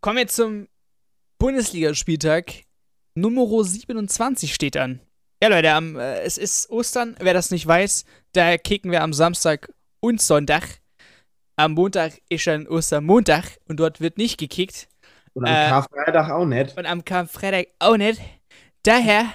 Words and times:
Kommen 0.00 0.16
wir 0.16 0.28
zum 0.28 0.66
Bundesligaspieltag. 1.38 2.64
Nummer 3.14 3.46
27 3.62 4.54
steht 4.54 4.78
an. 4.78 5.00
Ja, 5.42 5.50
Leute, 5.50 5.72
am, 5.72 5.98
äh, 5.98 6.20
es 6.22 6.38
ist 6.38 6.70
Ostern. 6.70 7.16
Wer 7.20 7.34
das 7.34 7.50
nicht 7.50 7.66
weiß, 7.66 8.06
da 8.32 8.56
kicken 8.56 8.92
wir 8.92 9.02
am 9.02 9.12
Samstag 9.12 9.70
und 10.00 10.22
Sonntag. 10.22 10.80
Am 11.56 11.72
Montag 11.72 12.14
ist 12.30 12.46
dann 12.46 12.66
Ostermontag 12.66 13.58
und 13.68 13.78
dort 13.78 14.00
wird 14.00 14.16
nicht 14.16 14.38
gekickt. 14.38 14.88
Und 15.34 15.46
am 15.46 15.54
äh, 15.54 15.68
Karfreitag 15.68 16.30
auch 16.30 16.46
nicht. 16.46 16.78
Und 16.78 16.86
am 16.86 17.04
Karfreitag 17.04 17.66
auch 17.78 17.98
nicht. 17.98 18.22
Daher 18.84 19.26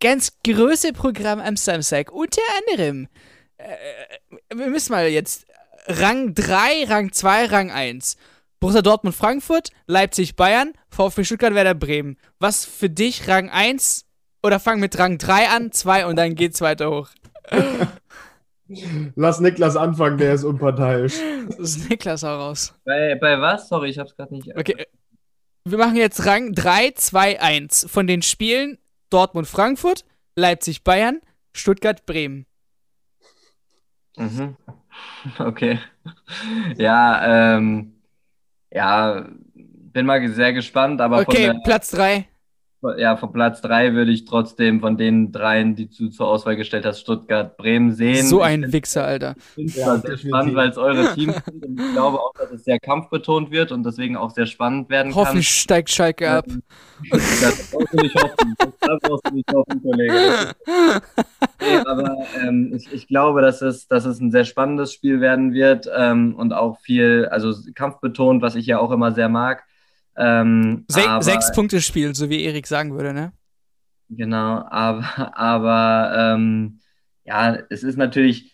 ganz 0.00 0.38
große 0.42 0.94
Programm 0.94 1.38
am 1.40 1.56
Samstag. 1.56 2.10
Unter 2.12 2.40
anderem, 2.60 3.08
äh, 3.58 3.76
wir 4.54 4.68
müssen 4.68 4.92
mal 4.92 5.06
jetzt 5.06 5.46
Rang 5.86 6.32
3, 6.32 6.84
Rang 6.88 7.12
2, 7.12 7.44
Rang 7.44 7.70
1. 7.70 8.16
Borussia 8.60 8.82
Dortmund 8.82 9.14
Frankfurt, 9.14 9.70
Leipzig 9.86 10.36
Bayern, 10.36 10.72
VfB 10.88 11.24
Stuttgart 11.24 11.54
Werder 11.54 11.74
Bremen. 11.74 12.16
Was 12.38 12.64
für 12.64 12.88
dich 12.88 13.28
Rang 13.28 13.50
1 13.50 14.06
oder 14.42 14.58
fang 14.60 14.80
mit 14.80 14.98
Rang 14.98 15.18
3 15.18 15.48
an, 15.48 15.72
2 15.72 16.06
und 16.06 16.16
dann 16.16 16.34
geht's 16.34 16.60
weiter 16.60 16.90
hoch? 16.90 17.10
Lass 19.14 19.40
Niklas 19.40 19.76
anfangen, 19.76 20.16
der 20.18 20.34
ist 20.34 20.44
unparteiisch. 20.44 21.14
Das 21.48 21.76
ist 21.76 21.90
Niklas 21.90 22.24
auch 22.24 22.38
raus. 22.38 22.74
Bei, 22.84 23.14
bei 23.16 23.38
was? 23.38 23.68
Sorry, 23.68 23.90
ich 23.90 23.98
hab's 23.98 24.16
gerade 24.16 24.34
nicht. 24.34 24.56
Okay. 24.56 24.86
Wir 25.66 25.78
machen 25.78 25.96
jetzt 25.96 26.24
Rang 26.24 26.52
3, 26.52 26.92
2, 26.92 27.40
1 27.40 27.86
von 27.90 28.06
den 28.06 28.22
Spielen 28.22 28.78
Dortmund 29.10 29.46
Frankfurt, 29.46 30.04
Leipzig 30.36 30.84
Bayern, 30.84 31.20
Stuttgart 31.52 32.06
Bremen. 32.06 32.46
Mhm. 34.16 34.56
Okay. 35.38 35.80
Ja, 36.76 37.56
ähm, 37.56 37.93
ja, 38.74 39.24
bin 39.54 40.06
mal 40.06 40.26
sehr 40.28 40.52
gespannt, 40.52 41.00
aber 41.00 41.20
Okay, 41.20 41.46
der, 41.46 41.60
Platz 41.64 41.90
3 41.92 42.26
ja, 42.96 43.16
von 43.16 43.32
Platz 43.32 43.60
3 43.62 43.94
würde 43.94 44.12
ich 44.12 44.24
trotzdem 44.24 44.80
von 44.80 44.96
den 44.96 45.32
dreien, 45.32 45.74
die 45.74 45.88
du 45.88 46.08
zur 46.08 46.28
Auswahl 46.28 46.56
gestellt 46.56 46.84
hast, 46.84 47.00
Stuttgart, 47.00 47.56
Bremen 47.56 47.92
sehen. 47.92 48.26
So 48.26 48.42
ein 48.42 48.72
Wichser, 48.72 49.04
Alter. 49.04 49.34
Ich 49.38 49.54
finde 49.54 49.70
es 49.72 49.76
ja, 49.76 49.96
sehr 49.98 50.18
spannend, 50.18 50.54
weil 50.54 50.68
es 50.68 50.78
eure 50.78 51.14
Teams 51.14 51.36
sind 51.44 51.64
und 51.64 51.80
ich 51.80 51.92
glaube 51.92 52.20
auch, 52.20 52.32
dass 52.38 52.50
es 52.50 52.64
sehr 52.64 52.78
kampfbetont 52.78 53.50
wird 53.50 53.72
und 53.72 53.84
deswegen 53.84 54.16
auch 54.16 54.30
sehr 54.30 54.46
spannend 54.46 54.90
werden 54.90 55.12
kann. 55.12 55.22
Hoffentlich 55.22 55.48
steigt 55.48 55.90
Schalke 55.90 56.30
ab. 56.30 56.46
Das 57.10 57.70
brauchst 57.70 57.92
du 57.92 57.96
nicht 58.02 58.14
hoffen. 58.14 58.54
Das 58.80 59.00
brauchst 59.02 59.28
du 59.28 59.34
nicht 59.34 59.52
hoffen, 59.52 59.82
Kollege. 59.82 60.14
Nee, 61.60 61.76
aber 61.86 62.16
ähm, 62.42 62.72
ich, 62.74 62.92
ich, 62.92 63.08
glaube, 63.08 63.40
dass 63.40 63.62
es, 63.62 63.88
dass 63.88 64.04
es 64.04 64.20
ein 64.20 64.30
sehr 64.30 64.44
spannendes 64.44 64.92
Spiel 64.92 65.20
werden 65.20 65.52
wird 65.52 65.88
ähm, 65.94 66.34
und 66.34 66.52
auch 66.52 66.78
viel, 66.80 67.26
also 67.30 67.52
kampfbetont, 67.74 68.42
was 68.42 68.54
ich 68.54 68.66
ja 68.66 68.78
auch 68.78 68.90
immer 68.90 69.12
sehr 69.12 69.28
mag. 69.28 69.64
Ähm, 70.16 70.84
Se 70.88 71.08
aber, 71.08 71.22
sechs 71.22 71.52
Punkte 71.52 71.80
Spiel, 71.80 72.14
so 72.14 72.30
wie 72.30 72.44
Erik 72.44 72.66
sagen 72.66 72.92
würde, 72.92 73.12
ne? 73.12 73.32
Genau, 74.10 74.64
aber, 74.68 75.36
aber 75.36 76.34
ähm, 76.34 76.80
ja, 77.24 77.58
es 77.70 77.82
ist 77.82 77.96
natürlich, 77.96 78.52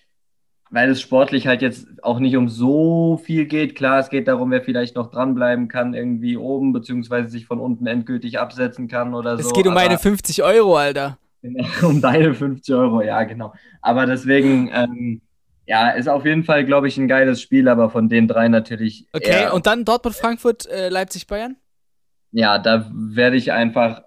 weil 0.70 0.90
es 0.90 1.00
sportlich 1.00 1.46
halt 1.46 1.60
jetzt 1.60 1.86
auch 2.02 2.18
nicht 2.20 2.36
um 2.36 2.48
so 2.48 3.20
viel 3.22 3.46
geht. 3.46 3.74
Klar, 3.74 3.98
es 3.98 4.08
geht 4.08 4.28
darum, 4.28 4.50
wer 4.52 4.62
vielleicht 4.62 4.94
noch 4.94 5.10
dranbleiben 5.10 5.68
kann, 5.68 5.94
irgendwie 5.94 6.36
oben, 6.36 6.72
beziehungsweise 6.72 7.28
sich 7.28 7.46
von 7.46 7.58
unten 7.60 7.86
endgültig 7.86 8.38
absetzen 8.38 8.88
kann 8.88 9.14
oder 9.14 9.34
es 9.34 9.42
so. 9.42 9.48
Es 9.48 9.54
geht 9.54 9.66
um 9.66 9.74
meine 9.74 9.98
50 9.98 10.42
Euro, 10.42 10.76
Alter. 10.76 11.18
um 11.82 12.00
deine 12.00 12.34
50 12.34 12.74
Euro, 12.74 13.02
ja, 13.02 13.22
genau. 13.24 13.52
Aber 13.82 14.06
deswegen, 14.06 14.70
ähm, 14.72 15.20
ja, 15.66 15.90
ist 15.90 16.08
auf 16.08 16.24
jeden 16.24 16.44
Fall, 16.44 16.64
glaube 16.64 16.88
ich, 16.88 16.98
ein 16.98 17.08
geiles 17.08 17.40
Spiel, 17.40 17.68
aber 17.68 17.90
von 17.90 18.08
den 18.08 18.26
drei 18.26 18.48
natürlich. 18.48 19.06
Okay, 19.12 19.48
und 19.52 19.66
dann 19.66 19.84
Dortmund, 19.84 20.16
Frankfurt, 20.16 20.66
äh, 20.66 20.88
Leipzig, 20.88 21.26
Bayern? 21.26 21.56
Ja, 22.32 22.58
da 22.58 22.90
werde 22.92 23.36
ich 23.36 23.52
einfach 23.52 24.02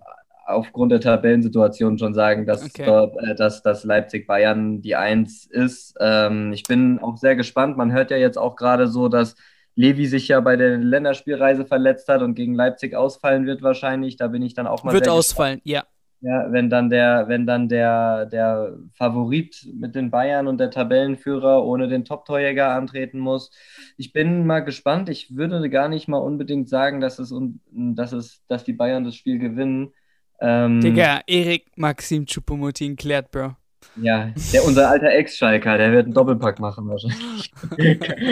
aufgrund 0.45 0.91
der 0.91 0.99
Tabellensituation 0.99 1.97
schon 1.97 2.13
sagen, 2.13 2.45
dass, 2.45 2.65
okay. 2.65 2.83
dort, 2.85 3.15
äh, 3.23 3.35
dass, 3.35 3.61
dass 3.63 3.83
Leipzig-Bayern 3.83 4.81
die 4.81 4.95
Eins 4.95 5.45
ist. 5.45 5.95
Ähm, 5.99 6.51
ich 6.53 6.63
bin 6.63 6.99
auch 6.99 7.17
sehr 7.17 7.35
gespannt. 7.35 7.77
Man 7.77 7.91
hört 7.91 8.11
ja 8.11 8.17
jetzt 8.17 8.37
auch 8.37 8.55
gerade 8.55 8.87
so, 8.87 9.07
dass 9.07 9.35
Levi 9.75 10.05
sich 10.05 10.27
ja 10.27 10.39
bei 10.39 10.55
der 10.55 10.77
Länderspielreise 10.77 11.65
verletzt 11.65 12.07
hat 12.07 12.21
und 12.21 12.35
gegen 12.35 12.55
Leipzig 12.55 12.95
ausfallen 12.95 13.45
wird 13.45 13.61
wahrscheinlich. 13.61 14.17
Da 14.17 14.27
bin 14.27 14.41
ich 14.41 14.53
dann 14.53 14.67
auch 14.67 14.83
mal. 14.83 14.93
Wird 14.93 15.09
ausfallen, 15.09 15.61
gespannt. 15.63 15.87
ja. 15.87 15.92
Ja, 16.25 16.49
wenn 16.53 16.69
dann 16.69 16.89
der, 16.89 17.27
wenn 17.27 17.45
dann 17.45 17.67
der, 17.67 18.25
der 18.27 18.77
Favorit 18.93 19.67
mit 19.73 19.93
den 19.93 20.09
Bayern 20.09 20.47
und 20.47 20.57
der 20.57 20.71
Tabellenführer 20.71 21.65
ohne 21.65 21.89
den 21.89 22.05
Top-Torjäger 22.05 22.69
antreten 22.69 23.19
muss. 23.19 23.51
Ich 23.97 24.13
bin 24.13 24.47
mal 24.47 24.61
gespannt. 24.61 25.09
Ich 25.09 25.35
würde 25.35 25.69
gar 25.69 25.89
nicht 25.89 26.07
mal 26.07 26.19
unbedingt 26.19 26.69
sagen, 26.69 27.01
dass 27.01 27.19
es, 27.19 27.33
dass 27.71 28.13
es, 28.13 28.41
dass 28.47 28.63
die 28.63 28.71
Bayern 28.71 29.03
das 29.03 29.15
Spiel 29.15 29.37
gewinnen. 29.37 29.91
Ähm, 30.39 30.79
Digga, 30.79 31.19
Erik 31.27 31.65
Maxim 31.75 32.25
Chupomotin 32.25 32.95
klärt, 32.95 33.29
Bro. 33.29 33.57
Ja, 33.95 34.31
der, 34.51 34.65
unser 34.65 34.89
alter 34.89 35.09
Ex-Schalker, 35.09 35.77
der 35.77 35.91
wird 35.91 36.05
einen 36.05 36.13
Doppelpack 36.13 36.59
machen 36.59 36.87
wahrscheinlich. 36.87 37.51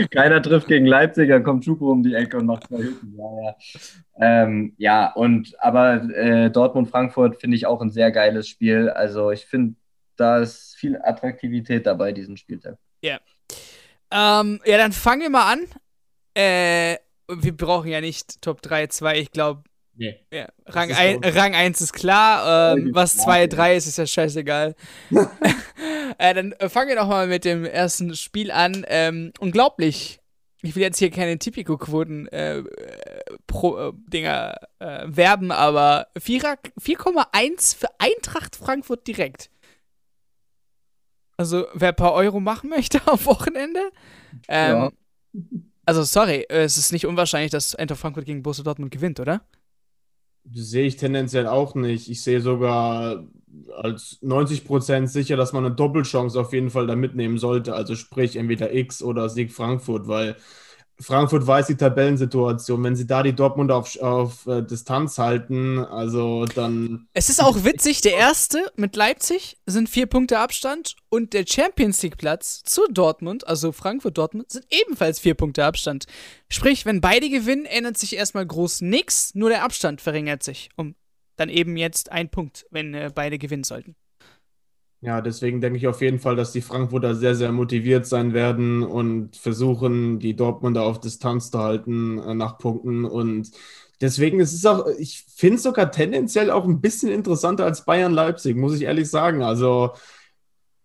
Keiner 0.12 0.42
trifft 0.42 0.68
gegen 0.68 0.86
Leipzig, 0.86 1.30
dann 1.30 1.44
kommt 1.44 1.66
Schupo 1.66 1.92
um 1.92 2.04
die 2.04 2.14
Ecke 2.16 2.38
und 2.38 2.46
macht 2.46 2.68
zwei 2.68 2.78
Hütten. 2.78 3.18
Ja, 3.18 3.44
ja. 3.44 3.56
Ähm, 4.20 4.74
ja 4.78 5.14
und 5.14 5.54
aber 5.60 6.04
äh, 6.16 6.50
Dortmund-Frankfurt 6.50 7.40
finde 7.40 7.58
ich 7.58 7.66
auch 7.66 7.82
ein 7.82 7.92
sehr 7.92 8.12
geiles 8.12 8.48
Spiel. 8.48 8.90
Also 8.90 9.32
ich 9.32 9.46
finde, 9.46 9.76
da 10.16 10.40
ist 10.40 10.76
viel 10.76 11.00
Attraktivität 11.02 11.86
dabei, 11.86 12.12
diesen 12.12 12.38
Spieltag. 12.38 12.78
Ja. 13.02 13.20
Ähm, 14.12 14.60
ja, 14.66 14.78
dann 14.78 14.92
fangen 14.92 15.22
wir 15.22 15.30
mal 15.30 15.54
an. 15.54 15.68
Äh, 16.34 16.98
wir 17.28 17.56
brauchen 17.56 17.90
ja 17.90 18.02
nicht 18.02 18.42
Top 18.42 18.62
3, 18.62 18.88
2. 18.88 19.20
Ich 19.20 19.32
glaube, 19.32 19.64
Nee. 19.96 20.26
Ja, 20.32 20.48
Rang, 20.66 20.92
ein, 20.92 21.24
Rang 21.24 21.54
1 21.54 21.82
ist 21.82 21.94
klar, 21.94 22.76
ähm, 22.76 22.90
was 22.94 23.18
2, 23.18 23.48
3 23.48 23.76
ist, 23.76 23.88
ist 23.88 23.98
ja 23.98 24.08
scheißegal. 24.08 24.76
äh, 26.18 26.34
dann 26.34 26.56
fangen 26.70 26.90
wir 26.90 26.96
doch 26.96 27.08
mal 27.08 27.28
mit 27.28 27.46
dem 27.46 27.66
ersten 27.66 28.16
Spiel 28.16 28.52
an. 28.52 28.86
Ähm, 28.88 29.32
unglaublich. 29.40 30.20
Ich 30.64 30.76
will 30.76 30.84
jetzt 30.84 31.00
hier 31.00 31.10
keine 31.10 31.38
Tipico-Quoten 31.40 32.28
äh, 32.28 32.64
pro 33.48 33.78
äh, 33.78 33.94
Dinger 34.08 34.56
äh, 34.80 35.06
werben, 35.08 35.52
aber 35.52 36.08
4,1 36.18 37.78
für 37.78 37.88
Eintracht 37.98 38.56
Frankfurt 38.56 39.08
direkt. 39.08 39.50
Also, 41.38 41.66
wer 41.74 41.90
ein 41.90 41.96
paar 41.96 42.14
Euro 42.14 42.40
machen 42.40 42.70
möchte 42.70 43.02
am 43.08 43.24
Wochenende. 43.26 43.92
Ähm, 44.48 44.76
ja. 44.76 44.92
Also, 45.86 46.04
sorry, 46.04 46.46
es 46.48 46.78
ist 46.78 46.92
nicht 46.92 47.08
unwahrscheinlich, 47.08 47.52
dass 47.52 47.74
Eintracht 47.74 48.00
Frankfurt 48.00 48.26
gegen 48.26 48.44
Borussia 48.44 48.64
Dortmund 48.64 48.92
gewinnt, 48.92 49.20
oder? 49.20 49.42
Sehe 50.54 50.86
ich 50.86 50.98
tendenziell 50.98 51.48
auch 51.48 51.76
nicht. 51.76 52.10
Ich 52.10 52.24
sehe 52.24 52.42
sogar 52.42 53.26
als 53.76 54.20
90% 54.22 55.08
sicher, 55.08 55.38
dass 55.38 55.54
man 55.54 55.66
eine 55.66 55.76
Doppelchance 55.76 56.40
auf 56.40 56.54
jeden 56.54 56.70
Fall 56.70 56.88
da 56.88 56.96
mitnehmen 56.96 57.38
sollte. 57.38 57.74
Also 57.76 57.96
sprich 57.96 58.36
entweder 58.36 58.74
X 58.74 59.04
oder 59.04 59.30
Sieg 59.30 59.52
Frankfurt, 59.54 60.08
weil 60.08 60.36
Frankfurt 61.02 61.46
weiß 61.46 61.68
die 61.68 61.76
Tabellensituation. 61.76 62.84
Wenn 62.84 62.96
sie 62.96 63.08
da 63.08 63.24
die 63.24 63.34
Dortmund 63.34 63.72
auf, 63.72 64.00
auf 64.00 64.48
äh, 64.48 64.62
Distanz 64.62 65.18
halten, 65.18 65.80
also 65.80 66.46
dann. 66.46 67.08
Es 67.14 67.30
ist 67.30 67.44
auch 67.44 67.64
witzig, 67.64 68.02
der 68.02 68.16
erste 68.16 68.60
mit 68.76 68.96
Leipzig 68.96 69.58
sind 69.66 69.90
vier 69.90 70.06
Punkte 70.06 70.40
Abstand 70.40 70.96
und 71.10 71.34
der 71.34 71.46
Champions 71.48 72.02
League-Platz 72.04 72.64
zu 72.64 72.82
Dortmund, 72.92 73.48
also 73.48 73.72
Frankfurt-Dortmund, 73.72 74.52
sind 74.52 74.66
ebenfalls 74.70 75.20
vier 75.20 75.34
Punkte 75.34 75.66
Abstand. 75.66 76.06
Sprich, 76.50 76.86
wenn 76.86 77.02
beide 77.02 77.30
gewinnen, 77.30 77.66
ändert 77.66 77.98
sich 77.98 78.16
erstmal 78.16 78.46
groß 78.46 78.82
nichts, 78.82 79.36
nur 79.36 79.50
der 79.50 79.64
Abstand 79.64 80.02
verringert 80.02 80.44
sich 80.44 80.70
um 80.76 80.96
dann 81.42 81.50
eben 81.50 81.76
jetzt 81.76 82.12
ein 82.12 82.30
Punkt, 82.30 82.66
wenn 82.70 82.94
äh, 82.94 83.12
beide 83.14 83.38
gewinnen 83.38 83.64
sollten. 83.64 83.96
Ja, 85.04 85.20
deswegen 85.20 85.62
denke 85.62 85.78
ich 85.78 85.88
auf 85.88 86.02
jeden 86.02 86.20
Fall, 86.20 86.36
dass 86.36 86.52
die 86.52 86.62
Frankfurter 86.62 87.16
sehr, 87.16 87.34
sehr 87.34 87.52
motiviert 87.52 88.06
sein 88.06 88.34
werden 88.36 88.84
und 88.84 89.36
versuchen, 89.36 90.20
die 90.20 90.36
Dortmunder 90.36 90.84
auf 90.84 91.00
Distanz 91.00 91.50
zu 91.50 91.58
halten 91.58 92.20
äh, 92.20 92.36
nach 92.36 92.60
Punkten. 92.60 93.06
Und 93.06 93.50
deswegen 94.00 94.40
ist 94.40 94.54
es 94.54 94.64
auch, 94.64 94.86
ich 95.00 95.26
finde 95.28 95.56
es 95.56 95.64
sogar 95.64 95.92
tendenziell 95.92 96.52
auch 96.52 96.66
ein 96.66 96.82
bisschen 96.82 97.10
interessanter 97.12 97.66
als 97.66 97.84
Bayern-Leipzig, 97.84 98.56
muss 98.56 98.76
ich 98.76 98.84
ehrlich 98.84 99.10
sagen. 99.10 99.42
Also 99.42 99.94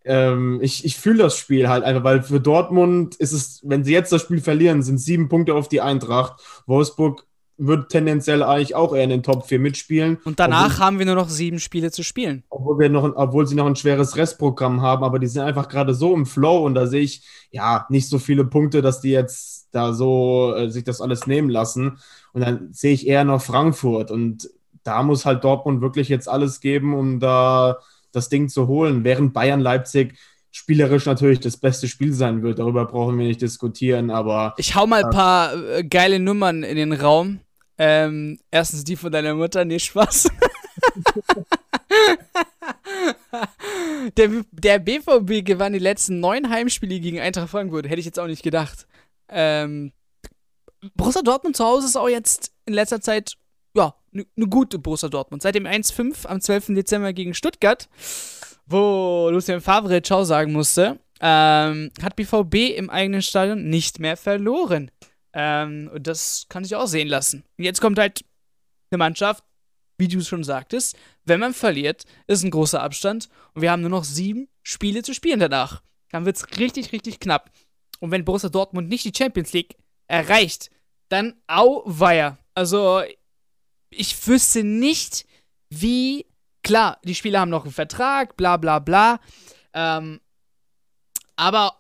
ähm, 0.06 0.60
ich, 0.62 0.86
ich 0.86 0.96
fühle 0.96 1.24
das 1.24 1.36
Spiel 1.36 1.68
halt 1.68 1.84
einfach, 1.84 2.04
weil 2.04 2.22
für 2.22 2.40
Dortmund 2.40 3.16
ist 3.16 3.32
es, 3.32 3.60
wenn 3.64 3.84
sie 3.84 3.92
jetzt 3.92 4.12
das 4.12 4.22
Spiel 4.22 4.40
verlieren, 4.40 4.82
sind 4.82 4.98
sieben 4.98 5.28
Punkte 5.28 5.54
auf 5.54 5.68
die 5.68 5.82
Eintracht. 5.82 6.40
Wolfsburg 6.66 7.26
wird 7.58 7.90
tendenziell 7.90 8.42
eigentlich 8.42 8.74
auch 8.74 8.94
eher 8.94 9.04
in 9.04 9.10
den 9.10 9.22
Top 9.22 9.46
4 9.46 9.58
mitspielen. 9.58 10.18
Und 10.24 10.38
danach 10.38 10.66
obwohl, 10.66 10.78
haben 10.78 10.98
wir 10.98 11.06
nur 11.06 11.14
noch 11.14 11.28
sieben 11.28 11.58
Spiele 11.58 11.90
zu 11.90 12.02
spielen. 12.02 12.44
Obwohl, 12.50 12.78
wir 12.78 12.90
noch, 12.90 13.12
obwohl 13.16 13.46
sie 13.46 13.54
noch 13.54 13.66
ein 13.66 13.76
schweres 13.76 14.16
Restprogramm 14.16 14.82
haben, 14.82 15.04
aber 15.04 15.18
die 15.18 15.26
sind 15.26 15.42
einfach 15.42 15.68
gerade 15.68 15.94
so 15.94 16.14
im 16.14 16.26
Flow 16.26 16.64
und 16.64 16.74
da 16.74 16.86
sehe 16.86 17.02
ich 17.02 17.22
ja 17.50 17.86
nicht 17.88 18.08
so 18.08 18.18
viele 18.18 18.44
Punkte, 18.44 18.82
dass 18.82 19.00
die 19.00 19.10
jetzt 19.10 19.68
da 19.72 19.92
so 19.92 20.54
äh, 20.54 20.70
sich 20.70 20.84
das 20.84 21.00
alles 21.00 21.26
nehmen 21.26 21.48
lassen. 21.48 21.98
Und 22.32 22.42
dann 22.42 22.72
sehe 22.72 22.92
ich 22.92 23.06
eher 23.06 23.24
noch 23.24 23.42
Frankfurt 23.42 24.10
und 24.10 24.50
da 24.82 25.02
muss 25.02 25.26
halt 25.26 25.42
Dortmund 25.42 25.80
wirklich 25.80 26.08
jetzt 26.08 26.28
alles 26.28 26.60
geben, 26.60 26.94
um 26.94 27.18
da 27.18 27.78
das 28.12 28.28
Ding 28.28 28.48
zu 28.48 28.66
holen, 28.66 29.04
während 29.04 29.32
Bayern 29.32 29.60
Leipzig 29.60 30.16
spielerisch 30.56 31.04
natürlich 31.04 31.40
das 31.40 31.58
beste 31.58 31.86
Spiel 31.86 32.14
sein 32.14 32.42
wird. 32.42 32.58
Darüber 32.58 32.86
brauchen 32.86 33.18
wir 33.18 33.26
nicht 33.26 33.42
diskutieren, 33.42 34.10
aber. 34.10 34.54
Ich 34.56 34.74
hau 34.74 34.86
mal 34.86 35.04
ein 35.04 35.10
paar 35.10 35.54
äh, 35.54 35.84
geile 35.84 36.18
Nummern 36.18 36.62
in 36.62 36.76
den 36.76 36.92
Raum. 36.94 37.40
Ähm, 37.78 38.38
erstens 38.50 38.84
die 38.84 38.96
von 38.96 39.12
deiner 39.12 39.34
Mutter, 39.34 39.64
nee, 39.64 39.78
Spaß. 39.78 40.28
der, 44.16 44.44
der 44.50 44.78
BVB 44.78 45.44
gewann 45.44 45.72
die 45.72 45.78
letzten 45.78 46.20
neun 46.20 46.48
Heimspiele 46.50 47.00
gegen 47.00 47.20
Eintracht 47.20 47.50
Frankfurt. 47.50 47.86
Hätte 47.86 48.00
ich 48.00 48.06
jetzt 48.06 48.18
auch 48.18 48.26
nicht 48.26 48.42
gedacht. 48.42 48.86
Ähm, 49.28 49.92
Borussia 50.94 51.22
Dortmund 51.22 51.56
zu 51.56 51.64
Hause 51.64 51.86
ist 51.86 51.96
auch 51.96 52.08
jetzt 52.08 52.52
in 52.64 52.74
letzter 52.74 53.00
Zeit, 53.00 53.34
ja, 53.74 53.94
eine 54.12 54.26
ne 54.36 54.46
gute 54.46 54.78
Borussia 54.78 55.08
Dortmund. 55.08 55.42
Seit 55.42 55.54
dem 55.54 55.66
1-5 55.66 56.26
am 56.26 56.40
12. 56.40 56.66
Dezember 56.68 57.12
gegen 57.12 57.34
Stuttgart, 57.34 57.88
wo 58.66 59.28
Lucien 59.30 59.60
Favre 59.60 60.02
Ciao 60.02 60.24
sagen 60.24 60.52
musste, 60.52 60.98
ähm, 61.20 61.90
hat 62.02 62.16
BVB 62.16 62.76
im 62.76 62.90
eigenen 62.90 63.22
Stadion 63.22 63.68
nicht 63.68 64.00
mehr 64.00 64.16
verloren. 64.16 64.90
Ähm, 65.38 65.90
und 65.92 66.06
das 66.06 66.46
kann 66.48 66.64
sich 66.64 66.74
auch 66.74 66.86
sehen 66.86 67.08
lassen. 67.08 67.44
Jetzt 67.58 67.82
kommt 67.82 67.98
halt 67.98 68.24
eine 68.90 68.96
Mannschaft, 68.98 69.44
wie 69.98 70.08
du 70.08 70.22
schon 70.22 70.44
sagtest, 70.44 70.96
wenn 71.24 71.40
man 71.40 71.52
verliert, 71.52 72.04
ist 72.26 72.42
ein 72.42 72.50
großer 72.50 72.82
Abstand 72.82 73.28
und 73.52 73.60
wir 73.60 73.70
haben 73.70 73.82
nur 73.82 73.90
noch 73.90 74.04
sieben 74.04 74.48
Spiele 74.62 75.02
zu 75.02 75.12
spielen 75.12 75.38
danach. 75.38 75.82
Dann 76.10 76.24
wird 76.24 76.36
es 76.36 76.58
richtig, 76.58 76.92
richtig 76.92 77.20
knapp. 77.20 77.50
Und 78.00 78.10
wenn 78.12 78.24
Borussia 78.24 78.48
Dortmund 78.48 78.88
nicht 78.88 79.04
die 79.04 79.12
Champions 79.16 79.52
League 79.52 79.76
erreicht, 80.06 80.70
dann 81.10 81.34
auweia. 81.46 82.38
Also, 82.54 83.02
ich 83.90 84.26
wüsste 84.26 84.64
nicht, 84.64 85.26
wie. 85.68 86.26
Klar, 86.62 86.98
die 87.04 87.14
Spieler 87.14 87.40
haben 87.40 87.50
noch 87.50 87.62
einen 87.64 87.72
Vertrag, 87.72 88.36
bla 88.36 88.56
bla 88.56 88.80
bla. 88.80 89.20
Ähm, 89.72 90.20
aber 91.36 91.78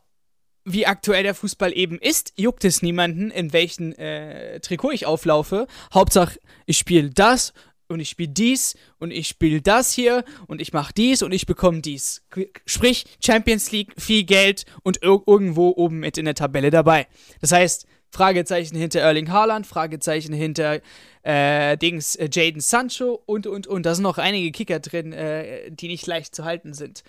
wie 0.66 0.84
aktuell 0.84 1.22
der 1.22 1.34
Fußball 1.34 1.72
eben 1.72 1.98
ist, 1.98 2.32
juckt 2.36 2.64
es 2.64 2.82
niemanden, 2.82 3.30
in 3.30 3.52
welchen 3.52 3.92
äh, 3.96 4.60
Trikot 4.60 4.90
ich 4.90 5.06
auflaufe. 5.06 5.66
Hauptsache, 5.94 6.38
ich 6.66 6.76
spiele 6.76 7.10
das 7.10 7.54
und 7.88 8.00
ich 8.00 8.10
spiele 8.10 8.32
dies 8.32 8.74
und 8.98 9.12
ich 9.12 9.28
spiele 9.28 9.62
das 9.62 9.92
hier 9.92 10.24
und 10.48 10.60
ich 10.60 10.72
mache 10.72 10.92
dies 10.92 11.22
und 11.22 11.32
ich 11.32 11.46
bekomme 11.46 11.80
dies. 11.80 12.26
Sprich, 12.66 13.04
Champions 13.24 13.70
League, 13.70 13.94
viel 13.96 14.24
Geld 14.24 14.64
und 14.82 15.02
ir 15.02 15.22
irgendwo 15.24 15.72
oben 15.76 16.00
mit 16.00 16.18
in 16.18 16.24
der 16.24 16.34
Tabelle 16.34 16.70
dabei. 16.70 17.06
Das 17.40 17.52
heißt, 17.52 17.86
Fragezeichen 18.10 18.76
hinter 18.76 19.00
Erling 19.00 19.30
Haaland, 19.30 19.66
Fragezeichen 19.66 20.32
hinter 20.32 20.80
äh, 21.22 21.76
Dings 21.76 22.16
äh, 22.16 22.28
Jaden 22.32 22.60
Sancho 22.60 23.22
und 23.26 23.46
und 23.46 23.66
und. 23.66 23.84
Da 23.84 23.94
sind 23.94 24.04
noch 24.04 24.18
einige 24.18 24.52
Kicker 24.52 24.80
drin, 24.80 25.12
äh, 25.12 25.70
die 25.70 25.88
nicht 25.88 26.06
leicht 26.06 26.34
zu 26.34 26.44
halten 26.44 26.72
sind. 26.72 27.02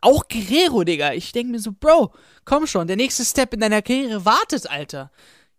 Auch 0.00 0.28
Guerrero, 0.28 0.84
Digga. 0.84 1.12
Ich 1.12 1.32
denke 1.32 1.52
mir 1.52 1.60
so, 1.60 1.72
Bro, 1.72 2.12
komm 2.44 2.66
schon, 2.66 2.86
der 2.86 2.96
nächste 2.96 3.24
Step 3.24 3.54
in 3.54 3.60
deiner 3.60 3.82
Karriere 3.82 4.24
wartet, 4.24 4.68
Alter. 4.68 5.10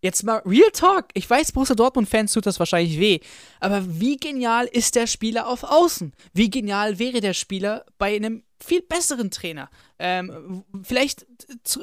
Jetzt 0.01 0.24
mal 0.24 0.41
Real 0.45 0.69
Talk. 0.71 1.07
Ich 1.13 1.27
weiß, 1.27 1.51
Borussia 1.53 1.75
Dortmund-Fans 1.75 2.31
tut 2.31 2.45
das 2.45 2.59
wahrscheinlich 2.59 3.00
weh. 3.00 3.19
Aber 3.59 3.83
wie 4.00 4.18
genial 4.18 4.65
ist 4.65 4.95
der 4.95 5.07
Spieler 5.07 5.47
auf 5.47 5.63
Außen? 5.63 6.13
Wie 6.33 6.51
genial 6.51 7.00
wäre 7.00 7.19
der 7.19 7.33
Spieler 7.33 7.83
bei 7.97 8.15
einem 8.15 8.44
viel 8.63 8.83
besseren 8.83 9.31
Trainer? 9.31 9.69
Ähm, 9.97 10.63
vielleicht, 10.83 11.25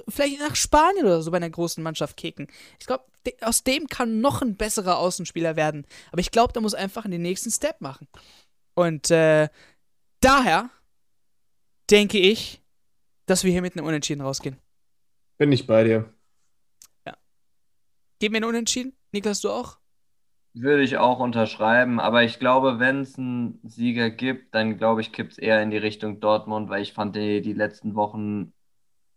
vielleicht 0.09 0.39
nach 0.39 0.55
Spanien 0.55 1.07
oder 1.07 1.23
so 1.23 1.33
bei 1.33 1.39
einer 1.39 1.51
großen 1.51 1.83
Mannschaft 1.83 2.17
kicken. 2.17 2.47
Ich 2.79 2.87
glaube, 2.87 3.05
aus 3.41 3.65
dem 3.65 3.89
kann 3.89 4.21
noch 4.21 4.43
ein 4.43 4.57
besserer 4.57 4.99
Außenspieler 4.99 5.57
werden. 5.57 5.85
Aber 6.13 6.21
ich 6.21 6.31
glaube, 6.31 6.53
der 6.53 6.63
muss 6.63 6.75
einfach 6.75 7.03
den 7.05 7.23
nächsten 7.23 7.51
Step 7.51 7.81
machen. 7.81 8.07
Und 8.75 9.11
äh, 9.11 9.49
daher 10.21 10.71
denke 11.91 12.19
ich, 12.19 12.63
dass 13.27 13.45
wir 13.45 13.53
hier 13.53 13.63
mit 13.63 13.77
einem 13.77 13.87
Unentschieden 13.87 14.23
rausgehen. 14.23 14.59
Bin 15.39 15.53
ich 15.53 15.67
bei 15.67 15.85
dir. 15.85 16.15
Geben 18.19 18.35
wir 18.35 18.39
einen 18.39 18.49
Unentschieden? 18.49 18.95
Niklas, 19.13 19.41
du 19.41 19.51
auch? 19.51 19.79
Würde 20.55 20.83
ich 20.83 20.99
auch 20.99 21.19
unterschreiben, 21.19 21.99
aber 21.99 22.23
ich 22.23 22.39
glaube, 22.39 22.79
wenn 22.79 23.01
es 23.01 23.19
einen 23.19 23.59
Sieger 23.65 24.09
gibt, 24.09 24.55
dann 24.55 24.79
glaube 24.79 25.01
ich, 25.01 25.13
kippt 25.13 25.33
es 25.33 25.39
eher 25.39 25.61
in 25.61 25.71
die 25.71 25.79
Richtung 25.79 26.21
Dortmund, 26.21 26.71
weil 26.71 26.81
ich 26.81 26.93
fand 26.93 27.17
die, 27.17 27.43
die 27.43 27.53
letzten 27.53 27.97
Wochen 27.97 28.53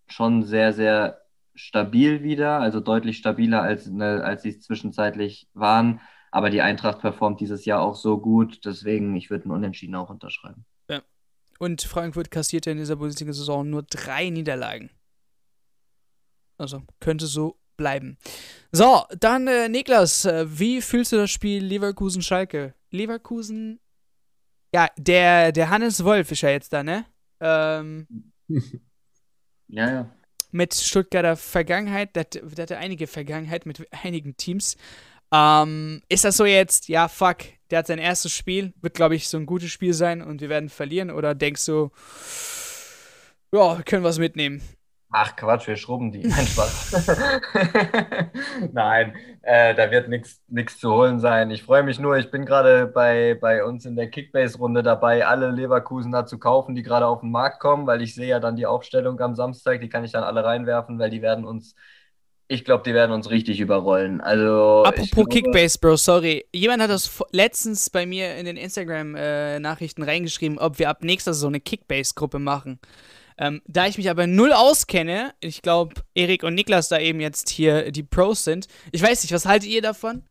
schon 0.07 0.43
sehr, 0.43 0.73
sehr 0.73 1.21
stabil 1.53 2.23
wieder, 2.23 2.59
also 2.59 2.79
deutlich 2.79 3.17
stabiler, 3.17 3.61
als, 3.61 3.87
ne, 3.87 4.23
als 4.23 4.41
sie 4.41 4.49
es 4.49 4.61
zwischenzeitlich 4.61 5.47
waren. 5.53 6.01
Aber 6.31 6.49
die 6.49 6.61
Eintracht 6.61 6.99
performt 6.99 7.39
dieses 7.39 7.65
Jahr 7.65 7.81
auch 7.81 7.95
so 7.95 8.19
gut, 8.19 8.65
deswegen 8.65 9.15
ich 9.15 9.29
würde 9.29 9.45
einen 9.45 9.53
Unentschieden 9.53 9.95
auch 9.95 10.09
unterschreiben. 10.09 10.65
Und 11.59 11.81
Frankfurt 11.81 12.31
kassiert 12.31 12.65
ja 12.65 12.71
in 12.71 12.77
dieser 12.77 12.95
Bundesliga-Saison 12.95 13.69
nur 13.69 13.83
drei 13.83 14.29
Niederlagen. 14.29 14.89
Also 16.57 16.83
könnte 16.99 17.27
so 17.27 17.59
bleiben. 17.77 18.17
So, 18.71 19.03
dann 19.19 19.47
äh, 19.47 19.69
Niklas, 19.69 20.25
äh, 20.25 20.45
wie 20.47 20.81
fühlst 20.81 21.11
du 21.11 21.17
das 21.17 21.31
Spiel 21.31 21.63
Leverkusen-Schalke? 21.63 22.73
Leverkusen, 22.91 23.79
ja, 24.73 24.89
der, 24.97 25.51
der 25.51 25.69
Hannes 25.69 26.03
Wolf 26.03 26.31
ist 26.31 26.41
ja 26.41 26.49
jetzt 26.49 26.73
da, 26.73 26.83
ne? 26.83 27.05
Ähm, 27.39 28.07
ja, 29.67 29.91
ja. 29.91 30.11
Mit 30.51 30.73
Stuttgarter 30.73 31.35
Vergangenheit, 31.35 32.15
der, 32.15 32.23
der 32.25 32.63
hatte 32.63 32.77
einige 32.77 33.05
Vergangenheit 33.05 33.65
mit 33.65 33.85
einigen 33.91 34.35
Teams. 34.37 34.77
Ähm, 35.33 36.01
ist 36.09 36.25
das 36.25 36.37
so 36.37 36.45
jetzt, 36.45 36.87
ja, 36.87 37.07
fuck, 37.07 37.37
der 37.69 37.79
hat 37.79 37.87
sein 37.87 37.99
erstes 37.99 38.31
Spiel, 38.33 38.73
wird, 38.81 38.93
glaube 38.93 39.15
ich, 39.15 39.27
so 39.27 39.37
ein 39.37 39.45
gutes 39.45 39.71
Spiel 39.71 39.93
sein 39.93 40.21
und 40.21 40.41
wir 40.41 40.49
werden 40.49 40.69
verlieren? 40.69 41.11
Oder 41.11 41.35
denkst 41.35 41.65
du, 41.65 41.91
ja, 43.51 43.77
wir 43.77 43.83
können 43.83 44.03
was 44.03 44.19
mitnehmen? 44.19 44.61
Ach 45.09 45.35
Quatsch, 45.37 45.67
wir 45.67 45.77
schrubben 45.77 46.11
die. 46.11 46.19
Nein, 46.27 46.45
Spaß. 46.45 47.07
Nein, 48.73 49.15
äh, 49.41 49.73
da 49.73 49.89
wird 49.89 50.09
nichts 50.09 50.79
zu 50.79 50.93
holen 50.93 51.19
sein. 51.19 51.49
Ich 51.49 51.63
freue 51.63 51.83
mich 51.83 51.97
nur, 51.97 52.17
ich 52.17 52.29
bin 52.29 52.45
gerade 52.45 52.87
bei, 52.87 53.37
bei 53.39 53.63
uns 53.63 53.85
in 53.85 53.95
der 53.95 54.09
Kickbase-Runde 54.09 54.83
dabei, 54.83 55.25
alle 55.25 55.51
Leverkusener 55.51 56.25
zu 56.25 56.39
kaufen, 56.39 56.75
die 56.75 56.83
gerade 56.83 57.07
auf 57.07 57.21
den 57.21 57.31
Markt 57.31 57.61
kommen, 57.61 57.87
weil 57.87 58.01
ich 58.01 58.15
sehe 58.15 58.27
ja 58.27 58.39
dann 58.41 58.57
die 58.57 58.65
Aufstellung 58.65 59.19
am 59.21 59.35
Samstag, 59.35 59.79
die 59.79 59.89
kann 59.89 60.03
ich 60.03 60.11
dann 60.11 60.23
alle 60.23 60.43
reinwerfen, 60.43 60.99
weil 60.99 61.09
die 61.09 61.21
werden 61.21 61.45
uns, 61.45 61.73
ich 62.49 62.63
glaube, 62.63 62.83
die 62.85 62.93
werden 62.93 63.11
uns 63.11 63.29
richtig 63.29 63.59
überrollen. 63.59 64.21
Also. 64.21 64.83
Apropos 64.85 65.09
glaube, 65.09 65.29
Kickbase, 65.29 65.77
Bro, 65.79 65.97
sorry. 65.97 66.45
Jemand 66.53 66.81
hat 66.81 66.89
das 66.89 67.23
letztens 67.31 67.89
bei 67.89 68.05
mir 68.05 68.35
in 68.35 68.45
den 68.45 68.57
Instagram-Nachrichten 68.57 70.03
äh, 70.03 70.05
reingeschrieben, 70.05 70.57
ob 70.57 70.79
wir 70.79 70.89
ab 70.89 71.03
nächster 71.03 71.33
Saison 71.33 71.51
eine 71.51 71.59
Kickbase-Gruppe 71.59 72.39
machen. 72.39 72.79
Ähm, 73.37 73.61
da 73.67 73.85
ich 73.85 73.97
mich 73.97 74.09
aber 74.09 74.25
null 74.25 74.51
auskenne, 74.51 75.33
ich 75.41 75.61
glaube, 75.61 75.95
Erik 76.15 76.43
und 76.43 76.55
Niklas 76.55 76.87
da 76.87 76.99
eben 76.99 77.19
jetzt 77.19 77.49
hier 77.49 77.91
die 77.91 78.03
Pros 78.03 78.43
sind. 78.43 78.67
Ich 78.91 79.03
weiß 79.03 79.21
nicht, 79.23 79.33
was 79.33 79.45
haltet 79.45 79.69
ihr 79.69 79.81
davon? 79.81 80.23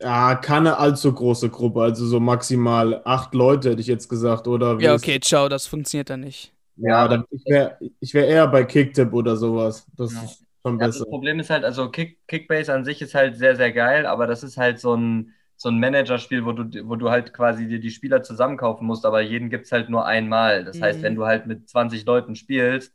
Ja, 0.00 0.34
keine 0.34 0.78
allzu 0.78 1.12
große 1.12 1.48
Gruppe, 1.48 1.80
also 1.82 2.04
so 2.04 2.18
maximal 2.18 3.00
acht 3.04 3.34
Leute, 3.34 3.70
hätte 3.70 3.80
ich 3.80 3.86
jetzt 3.86 4.08
gesagt, 4.08 4.48
oder? 4.48 4.78
Ja, 4.80 4.94
okay, 4.94 5.20
ciao, 5.20 5.48
das 5.48 5.66
funktioniert 5.66 6.10
dann 6.10 6.20
nicht. 6.20 6.52
Ja, 6.76 7.06
dann, 7.06 7.24
ich 7.30 7.44
wäre 7.46 7.78
ich 8.00 8.12
wär 8.12 8.26
eher 8.26 8.48
bei 8.48 8.64
Kicktip 8.64 9.12
oder 9.12 9.36
sowas. 9.36 9.86
Das 9.96 10.12
ja. 10.12 10.22
ist 10.24 10.42
schon 10.62 10.78
besser. 10.78 10.98
Ja, 10.98 11.04
das 11.04 11.10
Problem 11.10 11.40
ist 11.40 11.50
halt, 11.50 11.64
also 11.64 11.90
Kick, 11.90 12.18
Kickbase 12.26 12.72
an 12.72 12.84
sich 12.84 13.02
ist 13.02 13.14
halt 13.14 13.36
sehr, 13.36 13.56
sehr 13.56 13.72
geil, 13.72 14.06
aber 14.06 14.26
das 14.26 14.42
ist 14.42 14.56
halt 14.56 14.80
so 14.80 14.94
ein 14.94 15.34
so 15.62 15.68
ein 15.68 15.78
Managerspiel, 15.78 16.44
wo 16.44 16.52
du, 16.52 16.88
wo 16.88 16.96
du 16.96 17.10
halt 17.10 17.32
quasi 17.32 17.68
dir 17.68 17.78
die 17.78 17.90
Spieler 17.90 18.22
zusammenkaufen 18.24 18.84
musst, 18.84 19.06
aber 19.06 19.20
jeden 19.20 19.48
gibt 19.48 19.66
es 19.66 19.72
halt 19.72 19.90
nur 19.90 20.04
einmal. 20.04 20.64
Das 20.64 20.78
mhm. 20.78 20.82
heißt, 20.82 21.02
wenn 21.02 21.14
du 21.14 21.24
halt 21.24 21.46
mit 21.46 21.68
20 21.68 22.04
Leuten 22.04 22.34
spielst, 22.34 22.92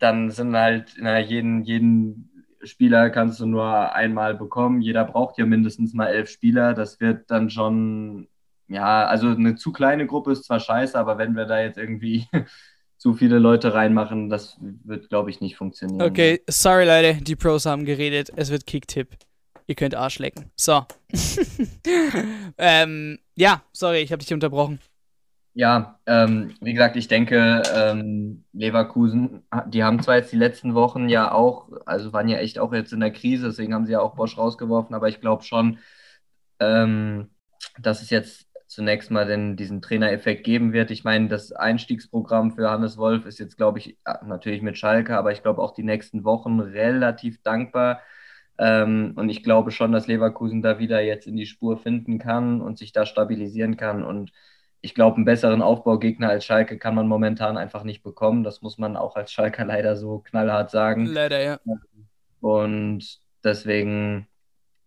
dann 0.00 0.30
sind 0.30 0.56
halt, 0.56 0.96
na, 0.98 1.20
jeden, 1.20 1.62
jeden 1.62 2.44
Spieler 2.62 3.10
kannst 3.10 3.38
du 3.38 3.46
nur 3.46 3.94
einmal 3.94 4.34
bekommen. 4.34 4.80
Jeder 4.82 5.04
braucht 5.04 5.38
ja 5.38 5.46
mindestens 5.46 5.94
mal 5.94 6.08
elf 6.08 6.28
Spieler. 6.28 6.74
Das 6.74 6.98
wird 7.00 7.30
dann 7.30 7.50
schon, 7.50 8.28
ja, 8.66 9.06
also 9.06 9.28
eine 9.28 9.54
zu 9.54 9.72
kleine 9.72 10.06
Gruppe 10.06 10.32
ist 10.32 10.44
zwar 10.44 10.58
scheiße, 10.58 10.98
aber 10.98 11.18
wenn 11.18 11.36
wir 11.36 11.46
da 11.46 11.60
jetzt 11.60 11.78
irgendwie 11.78 12.26
zu 13.00 13.14
viele 13.14 13.38
Leute 13.38 13.72
reinmachen, 13.72 14.28
das 14.28 14.58
wird, 14.60 15.08
glaube 15.08 15.30
ich, 15.30 15.40
nicht 15.40 15.56
funktionieren. 15.56 16.02
Okay, 16.02 16.42
sorry 16.50 16.84
Leute, 16.84 17.22
die 17.22 17.34
Pros 17.34 17.64
haben 17.64 17.86
geredet. 17.86 18.30
Es 18.36 18.50
wird 18.50 18.66
Kicktipp. 18.66 19.16
Ihr 19.66 19.74
könnt 19.74 19.94
Arsch 19.94 20.18
lecken. 20.18 20.50
So. 20.54 20.84
ähm, 22.58 23.18
ja, 23.36 23.62
sorry, 23.72 24.00
ich 24.00 24.12
habe 24.12 24.22
dich 24.22 24.34
unterbrochen. 24.34 24.80
Ja, 25.54 25.98
ähm, 26.04 26.54
wie 26.60 26.74
gesagt, 26.74 26.94
ich 26.96 27.08
denke, 27.08 27.62
ähm, 27.74 28.44
Leverkusen, 28.52 29.44
die 29.68 29.82
haben 29.82 30.02
zwar 30.02 30.16
jetzt 30.16 30.32
die 30.32 30.36
letzten 30.36 30.74
Wochen 30.74 31.08
ja 31.08 31.32
auch, 31.32 31.70
also 31.86 32.12
waren 32.12 32.28
ja 32.28 32.36
echt 32.36 32.58
auch 32.58 32.74
jetzt 32.74 32.92
in 32.92 33.00
der 33.00 33.12
Krise, 33.12 33.46
deswegen 33.46 33.72
haben 33.72 33.86
sie 33.86 33.92
ja 33.92 34.00
auch 34.02 34.14
Bosch 34.14 34.36
rausgeworfen, 34.36 34.94
aber 34.94 35.08
ich 35.08 35.22
glaube 35.22 35.42
schon, 35.44 35.78
ähm, 36.58 37.30
dass 37.78 38.02
es 38.02 38.10
jetzt 38.10 38.49
zunächst 38.80 39.10
mal 39.10 39.26
den, 39.26 39.56
diesen 39.56 39.82
Trainereffekt 39.82 40.42
geben 40.42 40.72
wird. 40.72 40.90
Ich 40.90 41.04
meine, 41.04 41.28
das 41.28 41.52
Einstiegsprogramm 41.52 42.52
für 42.52 42.70
Hannes 42.70 42.96
Wolf 42.96 43.26
ist 43.26 43.38
jetzt, 43.38 43.58
glaube 43.58 43.78
ich, 43.78 43.98
natürlich 44.24 44.62
mit 44.62 44.78
Schalke, 44.78 45.18
aber 45.18 45.32
ich 45.32 45.42
glaube 45.42 45.60
auch 45.60 45.74
die 45.74 45.82
nächsten 45.82 46.24
Wochen 46.24 46.60
relativ 46.60 47.42
dankbar 47.42 48.00
ähm, 48.56 49.12
und 49.16 49.28
ich 49.28 49.42
glaube 49.42 49.70
schon, 49.70 49.92
dass 49.92 50.06
Leverkusen 50.06 50.62
da 50.62 50.78
wieder 50.78 51.02
jetzt 51.02 51.26
in 51.26 51.36
die 51.36 51.44
Spur 51.44 51.76
finden 51.76 52.18
kann 52.18 52.62
und 52.62 52.78
sich 52.78 52.92
da 52.92 53.04
stabilisieren 53.04 53.76
kann. 53.76 54.02
Und 54.02 54.32
ich 54.80 54.94
glaube, 54.94 55.16
einen 55.16 55.26
besseren 55.26 55.60
Aufbaugegner 55.60 56.30
als 56.30 56.46
Schalke 56.46 56.78
kann 56.78 56.94
man 56.94 57.06
momentan 57.06 57.58
einfach 57.58 57.84
nicht 57.84 58.02
bekommen. 58.02 58.44
Das 58.44 58.62
muss 58.62 58.78
man 58.78 58.96
auch 58.96 59.14
als 59.14 59.30
Schalker 59.30 59.66
leider 59.66 59.94
so 59.94 60.20
knallhart 60.20 60.70
sagen. 60.70 61.04
Leider, 61.04 61.42
ja. 61.42 61.58
Und 62.40 63.20
deswegen 63.44 64.26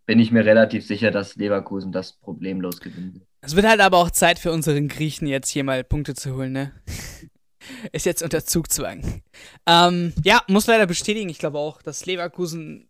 bin 0.05 0.19
ich 0.19 0.31
mir 0.31 0.45
relativ 0.45 0.85
sicher, 0.85 1.11
dass 1.11 1.35
Leverkusen 1.35 1.91
das 1.91 2.13
problemlos 2.13 2.79
gewinnt. 2.79 3.21
Es 3.41 3.55
wird 3.55 3.67
halt 3.67 3.81
aber 3.81 3.97
auch 3.97 4.11
Zeit 4.11 4.39
für 4.39 4.51
unseren 4.51 4.87
Griechen 4.87 5.27
jetzt 5.27 5.49
hier 5.49 5.63
mal 5.63 5.83
Punkte 5.83 6.13
zu 6.13 6.35
holen, 6.35 6.53
ne? 6.53 6.71
Ist 7.93 8.05
jetzt 8.05 8.21
unter 8.21 8.45
Zugzwang. 8.45 9.21
Ähm, 9.65 10.13
ja, 10.23 10.43
muss 10.47 10.67
leider 10.67 10.85
bestätigen, 10.85 11.29
ich 11.29 11.39
glaube 11.39 11.59
auch, 11.59 11.81
dass 11.81 12.05
Leverkusen. 12.05 12.89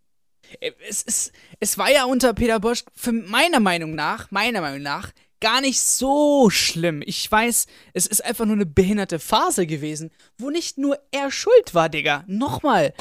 Äh, 0.59 0.71
es, 0.87 1.03
es, 1.03 1.31
es 1.59 1.77
war 1.77 1.91
ja 1.91 2.05
unter 2.05 2.33
Peter 2.33 2.59
Bosch, 2.59 2.83
für 2.95 3.11
meiner 3.11 3.59
Meinung 3.59 3.93
nach, 3.93 4.31
meiner 4.31 4.61
Meinung 4.61 4.81
nach, 4.81 5.11
gar 5.43 5.61
nicht 5.61 5.81
so 5.81 6.49
schlimm. 6.49 7.03
Ich 7.05 7.29
weiß, 7.29 7.67
es 7.93 8.07
ist 8.07 8.23
einfach 8.23 8.45
nur 8.45 8.55
eine 8.55 8.65
behinderte 8.65 9.19
Phase 9.19 9.67
gewesen, 9.67 10.09
wo 10.37 10.49
nicht 10.49 10.77
nur 10.77 10.97
er 11.11 11.31
schuld 11.31 11.75
war, 11.75 11.89
Digga. 11.89 12.23
Nochmal. 12.27 12.93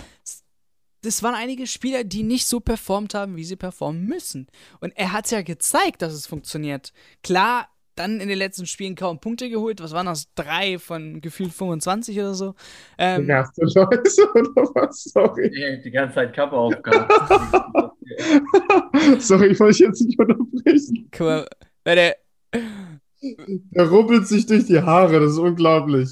Das 1.02 1.22
waren 1.22 1.34
einige 1.34 1.66
Spieler, 1.66 2.04
die 2.04 2.22
nicht 2.22 2.46
so 2.46 2.60
performt 2.60 3.14
haben, 3.14 3.36
wie 3.36 3.44
sie 3.44 3.56
performen 3.56 4.06
müssen. 4.06 4.46
Und 4.80 4.92
er 4.96 5.12
hat 5.12 5.30
ja 5.32 5.42
gezeigt, 5.42 6.00
dass 6.00 6.12
es 6.12 6.28
funktioniert. 6.28 6.92
Klar, 7.24 7.68
dann 7.96 8.20
in 8.20 8.28
den 8.28 8.38
letzten 8.38 8.66
Spielen 8.66 8.94
kaum 8.94 9.20
Punkte 9.20 9.50
geholt. 9.50 9.82
Was 9.82 9.92
waren 9.92 10.06
das? 10.06 10.32
Drei 10.34 10.78
von 10.78 11.20
gefühlt 11.20 11.52
25 11.52 12.18
oder 12.18 12.34
so. 12.34 12.54
Ähm, 12.98 13.28
ja, 13.28 13.50
du 13.56 13.68
Scheiße, 13.68 14.30
oder 14.34 14.70
was? 14.74 15.02
Sorry. 15.04 15.50
Die, 15.50 15.82
die 15.82 15.90
ganze 15.90 16.14
Zeit 16.14 16.34
Kappe 16.34 16.56
aufgehabt. 16.56 17.12
Sorry, 19.18 19.48
ich 19.48 19.60
wollte 19.60 19.84
jetzt 19.84 20.00
nicht 20.02 20.18
unterbrechen. 20.18 21.08
Guck 21.10 21.26
mal, 21.26 21.48
Leute, 21.84 22.14
er 23.72 23.88
rubbelt 23.88 24.26
sich 24.26 24.46
durch 24.46 24.66
die 24.66 24.80
Haare, 24.80 25.20
das 25.20 25.32
ist 25.32 25.38
unglaublich. 25.38 26.10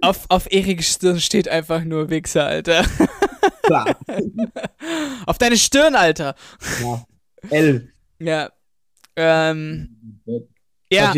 Auf, 0.00 0.26
auf 0.28 0.50
Eriks 0.50 0.94
Stirn 0.94 1.20
steht 1.20 1.48
einfach 1.48 1.84
nur 1.84 2.10
Wichser, 2.10 2.46
Alter. 2.46 2.84
Klar. 3.72 3.96
auf 5.26 5.38
deine 5.38 5.56
Stirn, 5.56 5.94
Alter. 5.94 6.34
Ja. 6.82 7.04
L. 7.50 7.92
Ja. 8.18 8.50
Ähm. 9.16 10.20
Ja. 10.90 11.12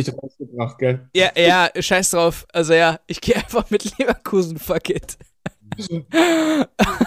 Ja, 1.14 1.30
ja, 1.36 1.70
scheiß 1.76 2.10
drauf. 2.10 2.46
Also 2.52 2.74
ja, 2.74 3.00
ich 3.06 3.20
gehe 3.20 3.34
einfach 3.34 3.70
mit 3.70 3.98
Leverkusen, 3.98 4.58
fuck 4.58 4.88
it. 4.88 5.18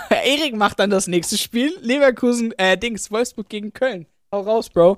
Erik 0.09 0.55
macht 0.55 0.79
dann 0.79 0.89
das 0.89 1.07
nächste 1.07 1.37
Spiel. 1.37 1.71
Leverkusen, 1.81 2.51
äh, 2.57 2.77
Dings, 2.77 3.09
Wolfsburg 3.09 3.47
gegen 3.47 3.71
Köln. 3.71 4.05
Hau 4.31 4.41
raus, 4.41 4.69
Bro. 4.69 4.97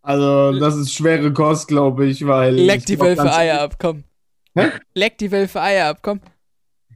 Also, 0.00 0.58
das 0.58 0.76
ist 0.76 0.94
schwere 0.94 1.32
Kost, 1.32 1.68
glaube 1.68 2.06
ich, 2.06 2.26
weil. 2.26 2.54
Leck 2.54 2.86
die 2.86 2.98
Wölfe 2.98 3.32
Eier 3.32 3.60
ab, 3.60 3.76
komm. 3.78 4.04
Hä? 4.54 4.70
Leck 4.94 5.18
die 5.18 5.30
Wölfe 5.30 5.60
Eier 5.60 5.88
ab, 5.88 5.98
komm. 6.02 6.20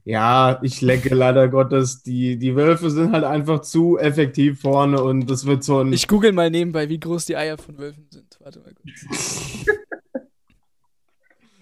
Ja, 0.06 0.60
ich 0.62 0.82
lecke 0.82 1.12
leider 1.16 1.48
Gottes. 1.50 2.04
Die, 2.04 2.38
die 2.38 2.54
Wölfe 2.54 2.90
sind 2.90 3.12
halt 3.12 3.24
einfach 3.24 3.60
zu 3.62 3.98
effektiv 3.98 4.60
vorne 4.60 5.02
und 5.02 5.28
das 5.28 5.46
wird 5.46 5.64
so 5.64 5.80
ein. 5.80 5.92
Ich 5.92 6.06
google 6.06 6.30
mal 6.30 6.48
nebenbei, 6.48 6.88
wie 6.88 7.00
groß 7.00 7.26
die 7.26 7.36
Eier 7.36 7.58
von 7.58 7.76
Wölfen 7.76 8.06
sind. 8.10 8.38
Warte 8.40 8.60
mal 8.60 8.72
kurz. 8.72 9.66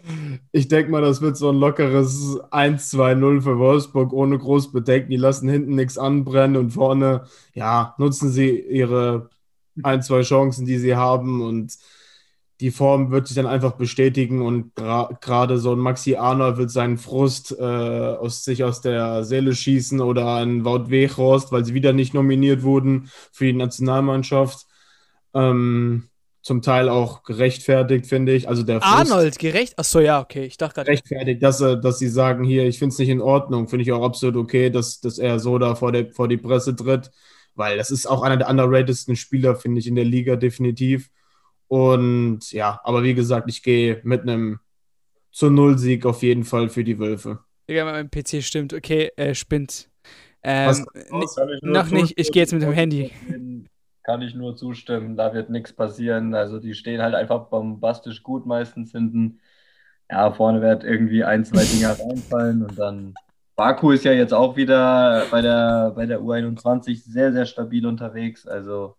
ich 0.52 0.68
denke 0.68 0.90
mal, 0.90 1.00
das 1.00 1.22
wird 1.22 1.38
so 1.38 1.48
ein 1.48 1.56
lockeres 1.56 2.38
1-2-0 2.50 3.40
für 3.40 3.58
Wolfsburg 3.58 4.12
ohne 4.12 4.36
groß 4.36 4.72
bedenken. 4.72 5.10
Die 5.10 5.16
lassen 5.16 5.48
hinten 5.48 5.74
nichts 5.74 5.96
anbrennen 5.96 6.58
und 6.58 6.70
vorne, 6.70 7.24
ja, 7.54 7.94
nutzen 7.96 8.30
sie 8.30 8.60
ihre 8.60 9.30
ein, 9.82 10.02
zwei 10.02 10.20
Chancen, 10.20 10.66
die 10.66 10.76
sie 10.76 10.96
haben 10.96 11.40
und 11.40 11.78
die 12.61 12.70
Form 12.70 13.11
wird 13.11 13.26
sich 13.26 13.37
dann 13.37 13.46
einfach 13.46 13.73
bestätigen 13.73 14.42
und 14.42 14.75
gerade 14.75 15.58
so 15.58 15.73
ein 15.73 15.78
Maxi 15.78 16.16
Arnold 16.16 16.56
wird 16.56 16.70
seinen 16.70 16.99
Frust 16.99 17.56
äh, 17.58 17.62
aus 17.62 18.44
sich 18.44 18.64
aus 18.64 18.80
der 18.80 19.25
Seele 19.25 19.54
schießen 19.54 20.00
oder 20.00 20.37
ein 20.37 20.64
Wout 20.64 20.88
Weghorst, 20.88 21.52
weil 21.52 21.64
sie 21.64 21.75
wieder 21.75 21.92
nicht 21.92 22.14
nominiert 22.14 22.62
wurden 22.62 23.11
für 23.32 23.46
die 23.46 23.52
Nationalmannschaft. 23.54 24.66
Ähm, 25.34 26.08
zum 26.42 26.61
Teil 26.61 26.90
auch 26.90 27.23
gerechtfertigt, 27.23 28.06
finde 28.06 28.34
ich. 28.34 28.49
Also 28.49 28.62
der 28.62 28.82
Frust 28.82 29.12
Arnold, 29.12 29.38
gerecht? 29.38 29.78
Achso, 29.78 29.99
ja, 29.99 30.20
okay. 30.20 30.44
Ich 30.44 30.58
dachte 30.58 30.75
gerade. 30.75 30.90
Gerechtfertigt, 30.90 31.42
dass, 31.42 31.58
dass 31.58 31.99
sie 31.99 32.08
sagen, 32.08 32.44
hier, 32.44 32.66
ich 32.66 32.78
finde 32.78 32.92
es 32.92 32.99
nicht 32.99 33.08
in 33.08 33.23
Ordnung. 33.23 33.66
Finde 33.66 33.82
ich 33.82 33.92
auch 33.92 34.04
absolut 34.04 34.37
okay, 34.37 34.68
dass, 34.68 35.00
dass 35.00 35.18
er 35.18 35.38
so 35.38 35.58
da 35.58 35.75
vor, 35.75 35.90
der, 35.90 36.12
vor 36.12 36.28
die 36.28 36.37
Presse 36.37 36.76
tritt 36.76 37.11
weil 37.54 37.76
das 37.76 37.90
ist 37.90 38.06
auch 38.06 38.23
einer 38.23 38.37
der 38.37 38.49
underratedsten 38.49 39.16
Spieler, 39.16 39.56
finde 39.56 39.80
ich, 39.80 39.87
in 39.87 39.94
der 39.94 40.04
Liga 40.04 40.37
definitiv. 40.37 41.11
Und 41.68 42.52
ja, 42.52 42.80
aber 42.85 43.02
wie 43.02 43.14
gesagt, 43.14 43.49
ich 43.49 43.62
gehe 43.62 44.00
mit 44.04 44.23
einem 44.23 44.61
zu 45.30 45.50
Null-Sieg 45.50 46.06
auf 46.06 46.23
jeden 46.23 46.44
Fall 46.44 46.68
für 46.68 46.85
die 46.85 46.99
Wölfe. 46.99 47.40
Ja, 47.68 47.85
mein 47.85 48.11
PC 48.11 48.42
stimmt. 48.42 48.73
Okay, 48.73 49.11
äh, 49.16 49.35
spinnt. 49.35 49.88
Ähm, 50.42 50.85
noch 51.62 51.90
nicht, 51.90 52.18
ich 52.18 52.30
gehe 52.30 52.42
jetzt 52.42 52.52
mit 52.52 52.62
dem 52.62 52.73
Handy. 52.73 53.11
Kann 54.02 54.21
ich 54.21 54.35
nur 54.35 54.54
zustimmen, 54.54 55.16
da 55.16 55.33
wird 55.33 55.49
nichts 55.49 55.73
passieren. 55.73 56.35
Also 56.35 56.61
die 56.61 56.75
stehen 56.75 57.00
halt 57.00 57.14
einfach 57.14 57.49
bombastisch 57.49 58.23
gut 58.23 58.44
meistens 58.44 58.92
hinten. 58.92 59.40
Ja, 60.11 60.30
vorne 60.33 60.61
wird 60.61 60.85
irgendwie 60.85 61.25
ein, 61.25 61.47
zwei 61.47 61.64
Dinger 61.64 61.99
reinfallen 61.99 62.62
und 62.62 62.78
dann 62.78 63.14
Baku 63.56 63.92
ist 63.92 64.04
ja 64.04 64.12
jetzt 64.12 64.35
auch 64.35 64.56
wieder 64.56 65.26
bei 65.30 65.40
der, 65.40 65.92
bei 65.94 66.06
der 66.06 66.21
U21 66.21 67.02
sehr, 67.04 67.33
sehr 67.33 67.47
stabil 67.47 67.87
unterwegs. 67.87 68.47
Also. 68.47 68.97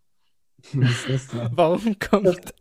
Warum 0.74 1.98
kommt. 2.00 2.54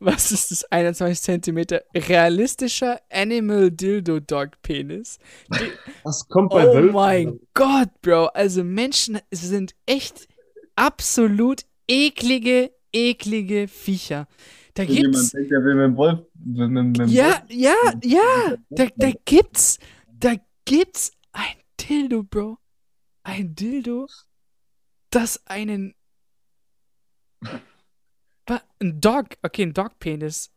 Was 0.00 0.32
ist 0.32 0.50
das 0.50 0.64
21 0.72 1.42
cm 1.42 1.80
realistischer 1.94 3.00
Animal 3.10 3.70
Dildo 3.70 4.20
Dog 4.20 4.60
Penis? 4.62 5.18
Die, 5.52 5.70
das 6.04 6.26
kommt 6.28 6.50
bei 6.50 6.66
Oh 6.68 6.74
Wölfen. 6.74 6.92
mein 6.92 7.40
Gott, 7.54 7.88
Bro. 8.02 8.26
Also 8.28 8.64
Menschen 8.64 9.18
sind 9.30 9.74
echt 9.86 10.26
absolut 10.76 11.62
eklige, 11.86 12.70
eklige 12.92 13.68
Viecher. 13.68 14.26
Da 14.74 14.86
Wenn 14.88 14.94
gibt's. 14.96 15.30
Denkt, 15.32 15.50
der 15.50 15.62
will 15.64 15.74
mit 15.74 15.84
dem 15.84 15.96
Wolf. 15.96 16.20
Mit, 16.42 16.70
mit, 16.70 16.98
mit 16.98 17.10
ja, 17.10 17.42
Wolf, 17.42 17.42
ja, 17.50 17.74
ja. 18.04 18.56
Da, 18.70 18.86
da 18.96 19.10
gibt's. 19.24 19.78
Da 20.18 20.34
gibt's 20.64 21.12
ein 21.32 21.56
Dildo, 21.80 22.22
Bro. 22.22 22.58
Ein 23.22 23.54
Dildo, 23.54 24.06
das 25.10 25.46
einen. 25.46 25.94
Ein 28.46 29.00
Dog, 29.00 29.26
okay, 29.42 29.62
ein 29.62 29.74
Dog-Penis. 29.74 30.50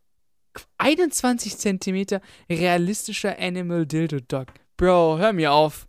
21 0.78 1.58
Zentimeter 1.58 2.22
realistischer 2.50 3.38
Animal 3.40 3.86
Dildo 3.86 4.20
Dog. 4.20 4.48
Bro, 4.78 5.18
hör 5.18 5.34
mir 5.34 5.52
auf. 5.52 5.88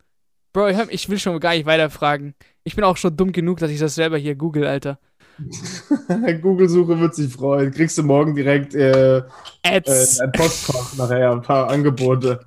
Bro, 0.53 0.69
hör, 0.69 0.87
ich 0.91 1.09
will 1.09 1.19
schon 1.19 1.39
gar 1.41 1.55
nicht 1.55 1.67
weiterfragen. 1.67 2.35
Ich 2.63 2.75
bin 2.75 2.85
auch 2.85 2.97
schon 2.97 3.17
dumm 3.17 3.33
genug, 3.33 3.59
dass 3.59 3.71
ich 3.71 3.79
das 3.79 3.95
selber 3.95 4.17
hier 4.19 4.35
google, 4.37 4.67
Alter. 4.67 4.99
Google-Suche 6.43 7.01
wird 7.01 7.15
sich 7.15 7.33
freuen. 7.33 7.73
Kriegst 7.73 7.99
du 7.99 8.03
morgen 8.05 8.35
direkt 8.35 8.75
äh, 8.75 9.23
Ads. 9.63 10.21
Äh, 10.21 10.25
ein 10.25 10.33
Postfach 10.33 10.97
nachher, 10.97 11.33
ein 11.33 11.43
paar 11.43 11.69
Angebote. 11.69 12.41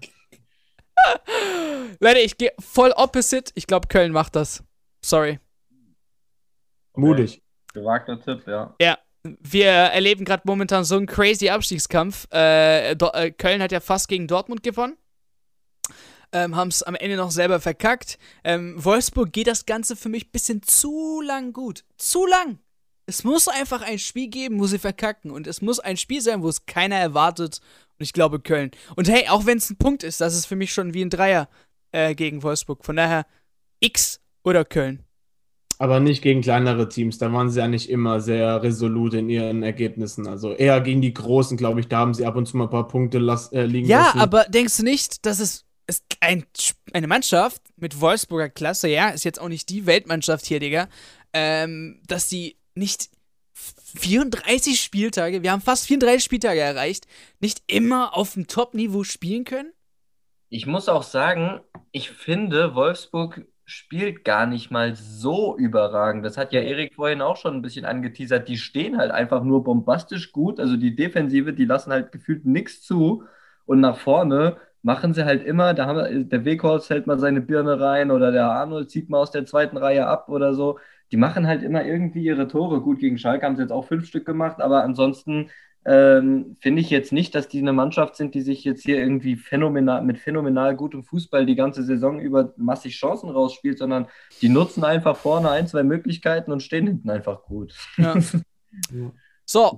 Leute, 1.99 2.19
ich 2.19 2.37
gehe 2.37 2.51
voll 2.59 2.91
opposite. 2.95 3.51
Ich 3.55 3.67
glaube, 3.67 3.87
Köln 3.87 4.11
macht 4.11 4.35
das. 4.35 4.63
Sorry. 5.03 5.39
Mutig. 6.95 7.41
Gewagter 7.77 8.19
Tipp, 8.19 8.47
ja. 8.47 8.75
Ja. 8.81 8.97
Wir 9.23 9.67
erleben 9.67 10.25
gerade 10.25 10.43
momentan 10.45 10.83
so 10.83 10.95
einen 10.95 11.05
crazy 11.05 11.49
Abstiegskampf. 11.49 12.27
Äh, 12.33 12.91
äh, 12.91 13.31
Köln 13.31 13.61
hat 13.61 13.71
ja 13.71 13.79
fast 13.79 14.07
gegen 14.07 14.27
Dortmund 14.27 14.63
gewonnen. 14.63 14.97
Ähm, 16.31 16.55
haben 16.55 16.69
es 16.69 16.81
am 16.83 16.95
Ende 16.95 17.17
noch 17.17 17.31
selber 17.31 17.59
verkackt. 17.59 18.17
Ähm, 18.43 18.73
Wolfsburg 18.83 19.31
geht 19.31 19.47
das 19.47 19.65
Ganze 19.65 19.95
für 19.95 20.09
mich 20.09 20.27
ein 20.27 20.31
bisschen 20.31 20.63
zu 20.63 21.21
lang 21.21 21.53
gut. 21.53 21.83
Zu 21.97 22.25
lang! 22.25 22.59
Es 23.05 23.23
muss 23.23 23.47
einfach 23.47 23.81
ein 23.81 23.99
Spiel 23.99 24.27
geben, 24.27 24.59
wo 24.59 24.65
sie 24.65 24.79
verkacken. 24.79 25.31
Und 25.31 25.45
es 25.45 25.61
muss 25.61 25.79
ein 25.79 25.97
Spiel 25.97 26.21
sein, 26.21 26.41
wo 26.41 26.49
es 26.49 26.65
keiner 26.65 26.97
erwartet. 26.97 27.61
Und 27.99 28.03
ich 28.03 28.13
glaube 28.13 28.39
Köln. 28.39 28.71
Und 28.95 29.07
hey, 29.07 29.27
auch 29.29 29.45
wenn 29.45 29.59
es 29.59 29.69
ein 29.69 29.77
Punkt 29.77 30.03
ist, 30.03 30.19
das 30.19 30.35
ist 30.35 30.45
für 30.45 30.55
mich 30.55 30.73
schon 30.73 30.93
wie 30.93 31.03
ein 31.03 31.09
Dreier 31.09 31.47
äh, 31.91 32.15
gegen 32.15 32.43
Wolfsburg. 32.43 32.83
Von 32.83 32.95
daher 32.95 33.25
X 33.79 34.19
oder 34.43 34.65
Köln. 34.65 35.06
Aber 35.79 35.99
nicht 35.99 36.23
gegen 36.23 36.41
kleinere 36.41 36.89
Teams. 36.89 37.17
Da 37.19 37.31
waren 37.31 37.49
sie 37.49 37.59
ja 37.59 37.67
nicht 37.67 37.89
immer 37.89 38.19
sehr 38.19 38.63
resolut 38.63 39.13
in 39.13 39.29
ihren 39.29 39.61
Ergebnissen. 39.61 40.27
Also 40.27 40.53
eher 40.53 40.81
gegen 40.81 41.01
die 41.01 41.13
Großen, 41.13 41.55
glaube 41.55 41.79
ich. 41.81 41.87
Da 41.87 41.97
haben 41.99 42.13
sie 42.13 42.25
ab 42.25 42.35
und 42.35 42.47
zu 42.47 42.57
mal 42.57 42.63
ein 42.63 42.69
paar 42.69 42.87
Punkte 42.87 43.19
las 43.19 43.51
äh, 43.51 43.63
liegen 43.63 43.87
ja, 43.87 43.99
lassen. 43.99 44.17
Ja, 44.17 44.23
aber 44.23 44.43
denkst 44.45 44.77
du 44.77 44.83
nicht, 44.83 45.25
dass 45.25 45.39
es 45.39 45.67
ist 45.87 46.03
ein, 46.19 46.45
eine 46.93 47.07
Mannschaft 47.07 47.61
mit 47.77 48.01
Wolfsburger 48.01 48.49
Klasse, 48.49 48.89
ja, 48.89 49.09
ist 49.09 49.23
jetzt 49.23 49.39
auch 49.39 49.47
nicht 49.47 49.69
die 49.69 49.85
Weltmannschaft 49.85 50.45
hier, 50.45 50.59
Digga, 50.59 50.89
ähm, 51.33 52.01
dass 52.07 52.29
sie 52.29 52.57
nicht 52.75 53.09
34 53.53 54.79
Spieltage, 54.79 55.43
wir 55.43 55.51
haben 55.51 55.61
fast 55.61 55.87
34 55.87 56.23
Spieltage 56.23 56.59
erreicht, 56.59 57.07
nicht 57.39 57.63
immer 57.67 58.15
auf 58.15 58.33
dem 58.33 58.47
Top-Niveau 58.47 59.03
spielen 59.03 59.45
können? 59.45 59.71
Ich 60.49 60.65
muss 60.65 60.89
auch 60.89 61.03
sagen, 61.03 61.61
ich 61.91 62.11
finde, 62.11 62.75
Wolfsburg 62.75 63.45
spielt 63.67 64.23
gar 64.23 64.45
nicht 64.47 64.71
mal 64.71 64.95
so 64.95 65.57
überragend. 65.57 66.25
Das 66.25 66.37
hat 66.37 66.53
ja 66.53 66.61
Erik 66.61 66.95
vorhin 66.95 67.21
auch 67.21 67.35
schon 67.37 67.53
ein 67.55 67.61
bisschen 67.61 67.85
angeteasert. 67.85 68.47
Die 68.47 68.57
stehen 68.57 68.97
halt 68.97 69.11
einfach 69.11 69.43
nur 69.43 69.63
bombastisch 69.63 70.31
gut. 70.31 70.59
Also 70.59 70.77
die 70.77 70.95
Defensive, 70.95 71.53
die 71.53 71.65
lassen 71.65 71.91
halt 71.91 72.11
gefühlt 72.13 72.45
nichts 72.45 72.81
zu. 72.81 73.23
Und 73.65 73.81
nach 73.81 73.97
vorne 73.97 74.57
machen 74.83 75.13
sie 75.13 75.25
halt 75.25 75.43
immer, 75.43 75.73
da 75.73 75.85
haben 75.85 76.29
der 76.29 76.45
Weghorst 76.45 76.89
hält 76.89 77.07
mal 77.07 77.19
seine 77.19 77.41
Birne 77.41 77.79
rein 77.79 78.09
oder 78.11 78.31
der 78.31 78.49
Arnold 78.49 78.89
zieht 78.89 79.09
mal 79.09 79.19
aus 79.19 79.31
der 79.31 79.45
zweiten 79.45 79.75
Reihe 79.77 80.07
ab 80.07 80.29
oder 80.29 80.53
so. 80.53 80.79
die 81.11 81.17
machen 81.17 81.47
halt 81.47 81.63
immer 81.63 81.85
irgendwie 81.85 82.23
ihre 82.23 82.47
Tore. 82.47 82.81
Gut, 82.81 82.99
gegen 82.99 83.17
Schalke 83.17 83.45
haben 83.45 83.55
sie 83.55 83.63
jetzt 83.63 83.71
auch 83.71 83.85
fünf 83.85 84.05
Stück 84.07 84.25
gemacht, 84.25 84.61
aber 84.61 84.83
ansonsten 84.83 85.49
ähm, 85.87 86.57
finde 86.59 86.81
ich 86.81 86.89
jetzt 86.89 87.13
nicht, 87.13 87.33
dass 87.33 87.47
die 87.47 87.59
eine 87.59 87.71
Mannschaft 87.71 88.17
sind, 88.17 88.35
die 88.35 88.41
sich 88.41 88.65
jetzt 88.65 88.83
hier 88.83 88.97
irgendwie 88.97 89.37
phänomenal, 89.37 90.03
mit 90.03 90.19
phänomenal 90.19 90.75
gutem 90.75 91.01
Fußball 91.01 91.45
die 91.45 91.55
ganze 91.55 91.81
Saison 91.83 92.19
über 92.19 92.53
massig 92.57 92.95
Chancen 92.95 93.29
rausspielt, 93.29 93.77
sondern 93.77 94.07
die 94.41 94.49
nutzen 94.49 94.83
einfach 94.83 95.15
vorne 95.15 95.49
ein, 95.49 95.65
zwei 95.65 95.83
Möglichkeiten 95.83 96.51
und 96.51 96.61
stehen 96.61 96.87
hinten 96.87 97.09
einfach 97.09 97.43
gut. 97.43 97.73
Ja. 97.97 98.15
so, 99.45 99.77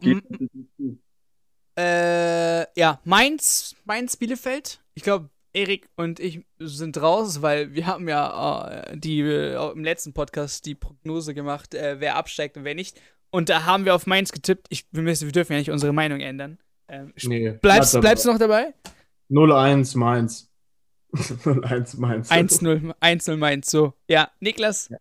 äh, 1.77 2.79
ja, 2.79 2.99
Mainz, 3.03 3.75
Mainz, 3.85 4.17
Bielefeld. 4.17 4.81
Ich 4.95 5.03
glaube, 5.03 5.29
Erik 5.53 5.89
und 5.95 6.19
ich 6.19 6.43
sind 6.57 6.99
raus, 6.99 7.43
weil 7.43 7.75
wir 7.75 7.85
haben 7.85 8.09
ja 8.09 8.67
äh, 8.67 8.97
die, 8.97 9.21
äh, 9.21 9.71
im 9.71 9.83
letzten 9.83 10.13
Podcast 10.13 10.65
die 10.65 10.75
Prognose 10.75 11.35
gemacht, 11.35 11.75
äh, 11.75 11.97
wer 11.99 12.15
absteigt 12.15 12.57
und 12.57 12.63
wer 12.63 12.73
nicht. 12.73 12.99
Und 13.31 13.50
da 13.50 13.65
haben 13.65 13.86
wir 13.86 13.95
auf 13.95 14.07
Mainz 14.07 14.31
getippt. 14.31 14.67
Ich, 14.69 14.86
wir, 14.91 15.03
müssen, 15.03 15.27
wir 15.27 15.31
dürfen 15.31 15.53
ja 15.53 15.59
nicht 15.59 15.71
unsere 15.71 15.93
Meinung 15.93 16.19
ändern. 16.19 16.57
Ähm, 16.88 17.13
nee, 17.24 17.51
bleibst, 17.51 18.00
bleibst 18.00 18.25
du 18.25 18.31
noch 18.31 18.39
dabei? 18.39 18.74
0-1 19.29 19.98
Mainz. 19.98 20.50
0-1 21.13 22.00
Mainz. 22.00 22.31
1-0 22.31 23.38
Mainz, 23.38 23.69
so. 23.69 23.93
Ja, 24.07 24.31
Niklas? 24.39 24.89
Ja. 24.89 24.98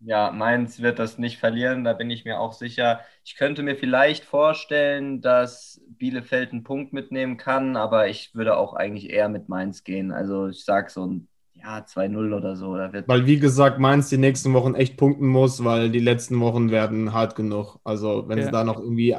ja, 0.00 0.30
Mainz 0.30 0.80
wird 0.80 0.98
das 1.00 1.18
nicht 1.18 1.38
verlieren, 1.38 1.82
da 1.82 1.92
bin 1.92 2.10
ich 2.10 2.24
mir 2.24 2.38
auch 2.38 2.52
sicher. 2.52 3.00
Ich 3.24 3.36
könnte 3.36 3.62
mir 3.64 3.76
vielleicht 3.76 4.24
vorstellen, 4.24 5.20
dass 5.20 5.80
Bielefeld 5.88 6.52
einen 6.52 6.62
Punkt 6.62 6.92
mitnehmen 6.92 7.36
kann, 7.36 7.76
aber 7.76 8.08
ich 8.08 8.34
würde 8.34 8.56
auch 8.56 8.74
eigentlich 8.74 9.10
eher 9.10 9.28
mit 9.28 9.48
Mainz 9.48 9.82
gehen. 9.82 10.12
Also 10.12 10.48
ich 10.48 10.64
sage 10.64 10.90
so 10.90 11.06
ein 11.06 11.28
ja, 11.66 11.78
2-0 11.78 12.34
oder 12.34 12.56
so. 12.56 12.76
Da 12.76 12.92
wird 12.92 13.08
weil, 13.08 13.26
wie 13.26 13.38
gesagt, 13.38 13.78
Mainz 13.78 14.08
die 14.08 14.18
nächsten 14.18 14.52
Wochen 14.52 14.74
echt 14.74 14.96
punkten 14.96 15.26
muss, 15.26 15.64
weil 15.64 15.90
die 15.90 16.00
letzten 16.00 16.38
Wochen 16.40 16.70
werden 16.70 17.12
hart 17.12 17.34
genug. 17.34 17.78
Also, 17.84 18.28
wenn 18.28 18.38
ja. 18.38 18.44
sie 18.44 18.50
da 18.52 18.62
noch 18.64 18.78
irgendwie 18.78 19.16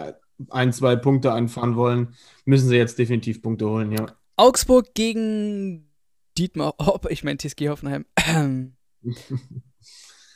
ein, 0.50 0.72
zwei 0.72 0.96
Punkte 0.96 1.34
einfahren 1.34 1.76
wollen, 1.76 2.16
müssen 2.46 2.70
sie 2.70 2.78
jetzt 2.78 2.98
definitiv 3.00 3.42
Punkte 3.42 3.68
holen, 3.70 3.92
ja. 3.92 4.06
Augsburg 4.38 4.94
gegen 4.94 5.92
Dietmar 6.38 6.76
Hopp, 6.80 7.08
ich 7.10 7.24
meine 7.24 7.38
TSG 7.38 7.70
Hoffenheim. 7.70 8.06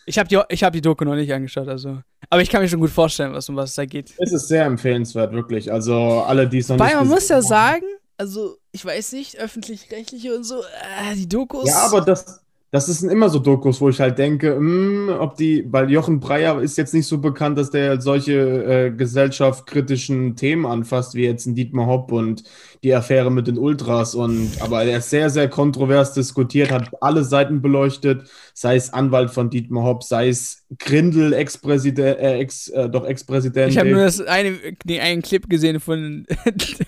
ich 0.05 0.19
habe 0.19 0.27
die, 0.27 0.35
hab 0.37 0.73
die 0.73 0.81
Doku 0.81 1.05
noch 1.05 1.15
nicht 1.15 1.31
angeschaut, 1.31 1.67
also. 1.67 2.01
Aber 2.29 2.41
ich 2.41 2.49
kann 2.49 2.61
mir 2.61 2.67
schon 2.67 2.79
gut 2.79 2.89
vorstellen, 2.89 3.33
was, 3.33 3.47
um 3.47 3.55
was 3.55 3.69
es 3.69 3.75
da 3.75 3.85
geht. 3.85 4.13
Es 4.17 4.33
ist 4.33 4.47
sehr 4.47 4.65
empfehlenswert, 4.65 5.31
wirklich. 5.33 5.71
Also, 5.71 5.95
alle, 6.23 6.49
die 6.49 6.57
es 6.57 6.67
noch 6.67 6.79
Weil 6.79 6.87
nicht 6.87 6.97
man 6.97 7.07
muss 7.07 7.29
ja 7.29 7.41
sagen, 7.41 7.85
also 8.21 8.59
ich 8.71 8.85
weiß 8.85 9.13
nicht, 9.13 9.37
öffentlich-rechtliche 9.39 10.35
und 10.35 10.43
so, 10.43 10.61
äh, 10.61 11.15
die 11.15 11.27
Dokus. 11.27 11.67
Ja, 11.67 11.79
aber 11.79 12.01
das, 12.01 12.39
das 12.71 12.85
sind 12.85 13.09
immer 13.09 13.29
so 13.29 13.39
Dokus, 13.39 13.81
wo 13.81 13.89
ich 13.89 13.99
halt 13.99 14.17
denke, 14.17 14.55
mh, 14.57 14.59
hm, 14.59 15.19
ob 15.19 15.35
die, 15.35 15.65
weil 15.69 15.91
Jochen 15.91 16.21
Breyer 16.21 16.61
ist 16.61 16.77
jetzt 16.77 16.93
nicht 16.93 17.05
so 17.05 17.17
bekannt, 17.17 17.57
dass 17.57 17.69
der 17.69 17.99
solche 17.99 18.33
äh, 18.63 18.91
gesellschaftskritischen 18.91 20.37
Themen 20.37 20.65
anfasst, 20.65 21.13
wie 21.13 21.25
jetzt 21.25 21.45
ein 21.45 21.55
Dietmar 21.55 21.87
Hopp 21.87 22.13
und 22.13 22.43
die 22.81 22.95
Affäre 22.95 23.29
mit 23.29 23.47
den 23.47 23.57
Ultras. 23.57 24.15
Und 24.15 24.51
aber 24.61 24.85
er 24.85 24.99
ist 24.99 25.09
sehr, 25.09 25.29
sehr 25.29 25.49
kontrovers 25.49 26.13
diskutiert, 26.13 26.71
hat 26.71 26.91
alle 27.01 27.25
Seiten 27.25 27.61
beleuchtet, 27.61 28.29
sei 28.53 28.77
es 28.77 28.93
Anwalt 28.93 29.31
von 29.31 29.49
Dietmar 29.49 29.83
Hopp, 29.83 30.03
sei 30.03 30.29
es 30.29 30.65
Grindel, 30.79 31.33
Ex-Präsident, 31.33 32.19
äh, 32.19 32.37
Ex, 32.39 32.69
äh, 32.69 32.87
doch 32.87 33.05
Ex-Präsident. 33.05 33.71
Ich 33.71 33.77
habe 33.77 33.89
nur 33.89 34.03
das 34.03 34.21
eine, 34.21 34.57
nee, 34.85 35.01
einen 35.01 35.21
Clip 35.21 35.49
gesehen 35.49 35.81
von 35.81 36.25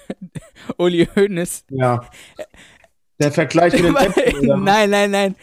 Uli 0.78 1.10
Hoeneß. 1.14 1.66
Ja. 1.72 2.08
Der 3.20 3.34
Vergleich 3.34 3.74
mit 3.74 3.84
den 3.84 3.96
Äpfeln, 3.98 4.64
Nein, 4.64 4.90
nein, 4.90 5.12
nein. 5.12 5.36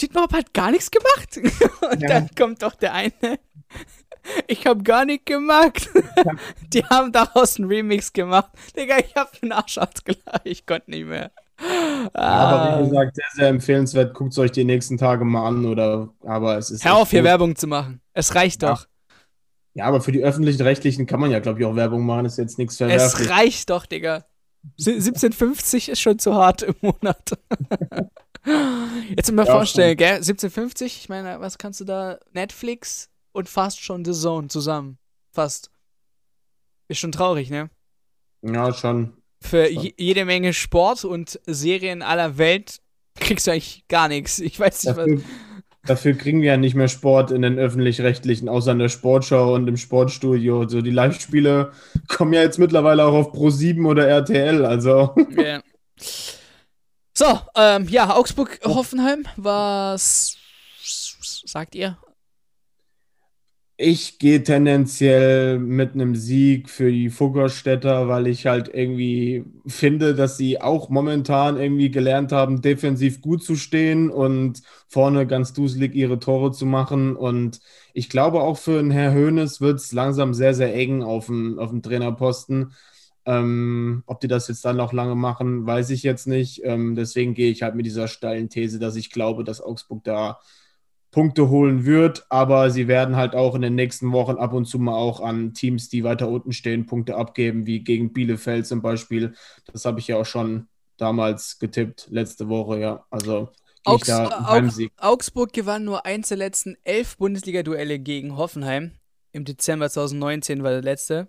Dietmar 0.00 0.28
hat 0.32 0.52
gar 0.52 0.70
nichts 0.70 0.90
gemacht. 0.90 1.36
Und 1.92 2.02
ja. 2.02 2.08
dann 2.08 2.30
kommt 2.36 2.62
doch 2.62 2.74
der 2.74 2.94
eine. 2.94 3.38
Ich 4.46 4.66
habe 4.66 4.82
gar 4.82 5.04
nichts 5.04 5.26
gemacht. 5.26 5.88
Die 6.72 6.84
haben 6.84 7.12
daraus 7.12 7.58
einen 7.58 7.68
Remix 7.68 8.12
gemacht. 8.12 8.50
Digga, 8.76 8.98
ich 8.98 9.14
habe 9.14 9.30
den 9.40 9.52
Arsch 9.52 9.78
ausgelacht. 9.78 10.42
Ich 10.44 10.66
konnte 10.66 10.90
nicht 10.90 11.06
mehr. 11.06 11.30
Ah. 12.14 12.20
Aber 12.22 12.80
wie 12.80 12.88
gesagt, 12.88 13.16
sehr, 13.16 13.24
sehr 13.34 13.48
empfehlenswert. 13.48 14.14
Guckt 14.14 14.32
es 14.32 14.38
euch 14.38 14.50
die 14.50 14.64
nächsten 14.64 14.98
Tage 14.98 15.24
mal 15.24 15.46
an. 15.46 15.66
Oder, 15.66 16.08
aber 16.22 16.56
es 16.56 16.70
ist 16.70 16.84
Hör 16.84 16.96
auf, 16.96 17.10
hier 17.10 17.24
Werbung 17.24 17.54
zu 17.54 17.66
machen. 17.66 18.00
Es 18.12 18.34
reicht 18.34 18.62
ja. 18.62 18.70
doch. 18.70 18.86
Ja, 19.74 19.86
aber 19.86 20.00
für 20.00 20.12
die 20.12 20.22
öffentlichen 20.22 20.62
Rechtlichen 20.62 21.06
kann 21.06 21.20
man 21.20 21.30
ja, 21.30 21.40
glaube 21.40 21.60
ich, 21.60 21.66
auch 21.66 21.76
Werbung 21.76 22.06
machen. 22.06 22.26
ist 22.26 22.38
jetzt 22.38 22.58
nichts 22.58 22.76
verwerflich. 22.76 23.26
Es 23.26 23.30
reicht 23.30 23.70
doch, 23.70 23.86
Digga. 23.86 24.24
1750 24.78 25.90
ist 25.90 26.00
schon 26.00 26.18
zu 26.18 26.34
hart 26.34 26.62
im 26.62 26.74
Monat. 26.80 27.38
Jetzt 29.16 29.32
mal 29.32 29.46
ja, 29.46 29.52
vorstellen, 29.52 29.96
gell? 29.96 30.16
1750, 30.16 30.98
ich 30.98 31.08
meine, 31.08 31.40
was 31.40 31.58
kannst 31.58 31.80
du 31.80 31.84
da? 31.84 32.18
Netflix 32.32 33.08
und 33.32 33.48
fast 33.48 33.82
schon 33.82 34.04
The 34.04 34.12
Zone 34.12 34.48
zusammen. 34.48 34.98
Fast. 35.32 35.70
Ist 36.88 36.98
schon 36.98 37.12
traurig, 37.12 37.50
ne? 37.50 37.70
Ja, 38.42 38.72
schon. 38.72 39.14
Für 39.40 39.66
schon. 39.72 39.90
jede 39.96 40.24
Menge 40.24 40.52
Sport 40.52 41.04
und 41.04 41.40
Serien 41.46 42.02
aller 42.02 42.38
Welt 42.38 42.80
kriegst 43.18 43.46
du 43.46 43.52
eigentlich 43.52 43.84
gar 43.88 44.08
nichts. 44.08 44.38
Ich 44.38 44.58
weiß 44.60 44.84
nicht, 44.84 44.98
dafür, 44.98 45.16
was. 45.16 45.22
Dafür 45.86 46.14
kriegen 46.14 46.40
wir 46.40 46.52
ja 46.52 46.56
nicht 46.56 46.74
mehr 46.74 46.88
Sport 46.88 47.30
in 47.30 47.42
den 47.42 47.58
öffentlich-rechtlichen, 47.58 48.48
außer 48.48 48.72
in 48.72 48.78
der 48.78 48.88
Sportschau 48.88 49.54
und 49.54 49.68
im 49.68 49.76
Sportstudio. 49.76 50.66
So 50.66 50.80
die 50.80 50.90
Live-Spiele 50.90 51.72
kommen 52.08 52.32
ja 52.32 52.40
jetzt 52.40 52.58
mittlerweile 52.58 53.04
auch 53.04 53.12
auf 53.12 53.34
Pro7 53.34 53.86
oder 53.86 54.06
RTL, 54.08 54.64
also. 54.64 55.14
Yeah. 55.36 55.62
So, 57.16 57.40
ähm, 57.56 57.88
ja, 57.88 58.14
Augsburg-Hoffenheim, 58.16 59.26
was 59.36 60.36
sagt 61.46 61.74
ihr? 61.74 61.96
Ich 63.76 64.20
gehe 64.20 64.40
tendenziell 64.44 65.58
mit 65.58 65.94
einem 65.94 66.14
Sieg 66.14 66.70
für 66.70 66.92
die 66.92 67.10
Fuggerstädter, 67.10 68.06
weil 68.08 68.28
ich 68.28 68.46
halt 68.46 68.70
irgendwie 68.72 69.44
finde, 69.66 70.14
dass 70.14 70.36
sie 70.36 70.60
auch 70.60 70.90
momentan 70.90 71.56
irgendwie 71.58 71.90
gelernt 71.90 72.30
haben, 72.30 72.62
defensiv 72.62 73.20
gut 73.20 73.42
zu 73.42 73.56
stehen 73.56 74.10
und 74.10 74.62
vorne 74.86 75.26
ganz 75.26 75.52
duselig 75.54 75.92
ihre 75.96 76.20
Tore 76.20 76.52
zu 76.52 76.66
machen. 76.66 77.16
Und 77.16 77.58
ich 77.94 78.08
glaube, 78.08 78.42
auch 78.42 78.58
für 78.58 78.78
den 78.80 78.92
Herr 78.92 79.12
Hoeneß 79.12 79.60
wird 79.60 79.80
es 79.80 79.90
langsam 79.90 80.34
sehr, 80.34 80.54
sehr 80.54 80.72
eng 80.72 81.02
auf 81.02 81.26
dem, 81.26 81.58
auf 81.58 81.70
dem 81.70 81.82
Trainerposten. 81.82 82.72
Ähm, 83.26 84.02
ob 84.06 84.20
die 84.20 84.28
das 84.28 84.48
jetzt 84.48 84.64
dann 84.64 84.76
noch 84.76 84.92
lange 84.92 85.14
machen, 85.14 85.66
weiß 85.66 85.90
ich 85.90 86.02
jetzt 86.02 86.26
nicht. 86.26 86.60
Ähm, 86.64 86.94
deswegen 86.94 87.34
gehe 87.34 87.50
ich 87.50 87.62
halt 87.62 87.74
mit 87.74 87.86
dieser 87.86 88.08
steilen 88.08 88.50
These, 88.50 88.78
dass 88.78 88.96
ich 88.96 89.10
glaube, 89.10 89.44
dass 89.44 89.62
Augsburg 89.62 90.04
da 90.04 90.40
Punkte 91.10 91.48
holen 91.48 91.84
wird, 91.84 92.26
aber 92.28 92.70
sie 92.70 92.88
werden 92.88 93.14
halt 93.14 93.36
auch 93.36 93.54
in 93.54 93.62
den 93.62 93.76
nächsten 93.76 94.10
Wochen 94.10 94.36
ab 94.36 94.52
und 94.52 94.64
zu 94.64 94.80
mal 94.80 94.94
auch 94.94 95.20
an 95.20 95.54
Teams, 95.54 95.88
die 95.88 96.02
weiter 96.02 96.28
unten 96.28 96.52
stehen, 96.52 96.86
Punkte 96.86 97.14
abgeben, 97.16 97.66
wie 97.66 97.84
gegen 97.84 98.12
Bielefeld 98.12 98.66
zum 98.66 98.82
Beispiel. 98.82 99.32
Das 99.72 99.84
habe 99.84 100.00
ich 100.00 100.08
ja 100.08 100.16
auch 100.16 100.26
schon 100.26 100.66
damals 100.96 101.60
getippt, 101.60 102.08
letzte 102.10 102.48
Woche, 102.48 102.80
ja. 102.80 103.06
Also 103.10 103.50
Augs 103.84 104.10
Augs 104.10 104.80
Augsburg 104.96 105.52
gewann 105.52 105.84
nur 105.84 106.04
eins 106.04 106.28
der 106.28 106.38
letzten 106.38 106.76
elf 106.82 107.16
Bundesliga-Duelle 107.16 108.00
gegen 108.00 108.36
Hoffenheim. 108.36 108.92
Im 109.30 109.44
Dezember 109.44 109.90
2019 109.90 110.64
war 110.64 110.70
der 110.70 110.82
letzte. 110.82 111.28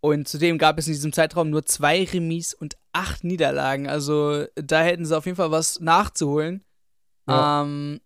Und 0.00 0.28
zudem 0.28 0.56
gab 0.56 0.78
es 0.78 0.86
in 0.86 0.94
diesem 0.94 1.12
Zeitraum 1.12 1.50
nur 1.50 1.66
zwei 1.66 2.04
Remis 2.04 2.54
und 2.54 2.76
acht 2.92 3.22
Niederlagen. 3.22 3.88
Also 3.88 4.46
da 4.54 4.82
hätten 4.82 5.04
sie 5.04 5.16
auf 5.16 5.26
jeden 5.26 5.36
Fall 5.36 5.50
was 5.50 5.80
nachzuholen. 5.80 6.64
Ja. 7.28 7.62
Ähm, 7.62 8.00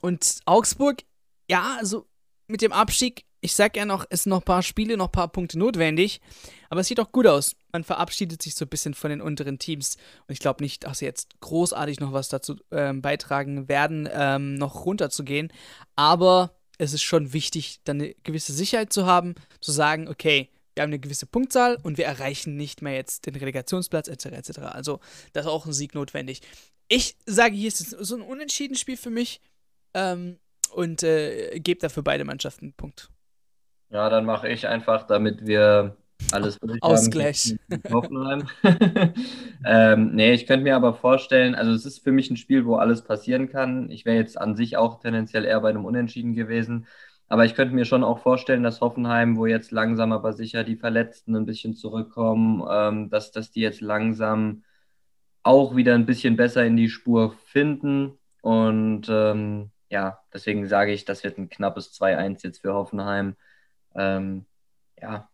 und 0.00 0.40
Augsburg, 0.46 1.02
ja, 1.50 1.76
also 1.78 2.06
mit 2.46 2.62
dem 2.62 2.72
Abstieg, 2.72 3.24
ich 3.40 3.54
sag 3.54 3.76
ja 3.76 3.84
noch, 3.84 4.04
es 4.10 4.24
sind 4.24 4.30
noch 4.30 4.40
ein 4.40 4.44
paar 4.44 4.62
Spiele, 4.62 4.96
noch 4.96 5.08
ein 5.08 5.12
paar 5.12 5.28
Punkte 5.28 5.58
notwendig, 5.58 6.20
aber 6.68 6.80
es 6.80 6.88
sieht 6.88 7.00
auch 7.00 7.12
gut 7.12 7.26
aus. 7.26 7.56
Man 7.72 7.84
verabschiedet 7.84 8.42
sich 8.42 8.54
so 8.54 8.64
ein 8.64 8.68
bisschen 8.68 8.94
von 8.94 9.10
den 9.10 9.20
unteren 9.20 9.58
Teams 9.58 9.96
und 10.26 10.32
ich 10.32 10.40
glaube 10.40 10.62
nicht, 10.62 10.84
dass 10.84 10.98
sie 10.98 11.06
jetzt 11.06 11.40
großartig 11.40 12.00
noch 12.00 12.12
was 12.12 12.28
dazu 12.28 12.56
ähm, 12.70 13.02
beitragen 13.02 13.68
werden, 13.68 14.08
ähm, 14.12 14.54
noch 14.54 14.84
runterzugehen, 14.84 15.52
aber 15.96 16.54
es 16.78 16.92
ist 16.92 17.02
schon 17.02 17.32
wichtig, 17.32 17.80
dann 17.84 18.00
eine 18.00 18.14
gewisse 18.24 18.52
Sicherheit 18.52 18.92
zu 18.92 19.06
haben, 19.06 19.34
zu 19.60 19.70
sagen, 19.72 20.08
okay, 20.08 20.50
wir 20.80 20.84
haben 20.84 20.90
eine 20.92 20.98
gewisse 20.98 21.26
Punktzahl 21.26 21.76
und 21.82 21.98
wir 21.98 22.06
erreichen 22.06 22.56
nicht 22.56 22.80
mehr 22.80 22.94
jetzt 22.94 23.26
den 23.26 23.36
Relegationsplatz 23.36 24.08
etc. 24.08 24.26
etc. 24.26 24.58
Also 24.60 25.00
da 25.34 25.40
ist 25.40 25.46
auch 25.46 25.66
ein 25.66 25.74
Sieg 25.74 25.94
notwendig. 25.94 26.40
Ich 26.88 27.16
sage, 27.26 27.54
hier 27.54 27.68
ist 27.68 27.82
es 27.82 27.90
so 27.90 28.16
ein 28.16 28.22
unentschieden 28.22 28.76
Spiel 28.76 28.96
für 28.96 29.10
mich. 29.10 29.42
Ähm, 29.92 30.38
und 30.72 31.02
äh, 31.02 31.58
gebe 31.60 31.80
dafür 31.80 32.02
beide 32.02 32.24
Mannschaften 32.24 32.66
einen 32.66 32.72
Punkt. 32.72 33.10
Ja, 33.90 34.08
dann 34.08 34.24
mache 34.24 34.48
ich 34.48 34.68
einfach, 34.68 35.06
damit 35.06 35.46
wir 35.46 35.98
alles 36.32 36.56
Ausgleich. 36.80 37.56
Hoffenheim. 37.92 38.48
ähm, 39.66 40.14
nee, 40.14 40.32
ich 40.32 40.46
könnte 40.46 40.64
mir 40.64 40.76
aber 40.76 40.94
vorstellen, 40.94 41.54
also 41.54 41.72
es 41.72 41.84
ist 41.84 42.02
für 42.02 42.12
mich 42.12 42.30
ein 42.30 42.38
Spiel, 42.38 42.64
wo 42.64 42.76
alles 42.76 43.02
passieren 43.02 43.50
kann. 43.50 43.90
Ich 43.90 44.06
wäre 44.06 44.16
jetzt 44.16 44.40
an 44.40 44.56
sich 44.56 44.78
auch 44.78 45.00
tendenziell 45.00 45.44
eher 45.44 45.60
bei 45.60 45.68
einem 45.68 45.84
Unentschieden 45.84 46.32
gewesen. 46.32 46.86
Aber 47.30 47.44
ich 47.44 47.54
könnte 47.54 47.76
mir 47.76 47.84
schon 47.84 48.02
auch 48.02 48.18
vorstellen, 48.18 48.64
dass 48.64 48.80
Hoffenheim, 48.80 49.36
wo 49.36 49.46
jetzt 49.46 49.70
langsam 49.70 50.10
aber 50.10 50.32
sicher 50.32 50.64
die 50.64 50.74
Verletzten 50.74 51.36
ein 51.36 51.46
bisschen 51.46 51.76
zurückkommen, 51.76 52.66
ähm, 52.68 53.08
dass, 53.08 53.30
dass 53.30 53.52
die 53.52 53.60
jetzt 53.60 53.80
langsam 53.80 54.64
auch 55.44 55.76
wieder 55.76 55.94
ein 55.94 56.06
bisschen 56.06 56.36
besser 56.36 56.64
in 56.64 56.76
die 56.76 56.88
Spur 56.88 57.36
finden. 57.46 58.18
Und 58.42 59.06
ähm, 59.08 59.70
ja, 59.90 60.18
deswegen 60.34 60.66
sage 60.66 60.92
ich, 60.92 61.04
das 61.04 61.22
wird 61.22 61.38
ein 61.38 61.48
knappes 61.48 61.92
2-1 61.92 62.42
jetzt 62.42 62.62
für 62.62 62.74
Hoffenheim. 62.74 63.36
Ähm, 63.94 64.44
ja. 65.00 65.30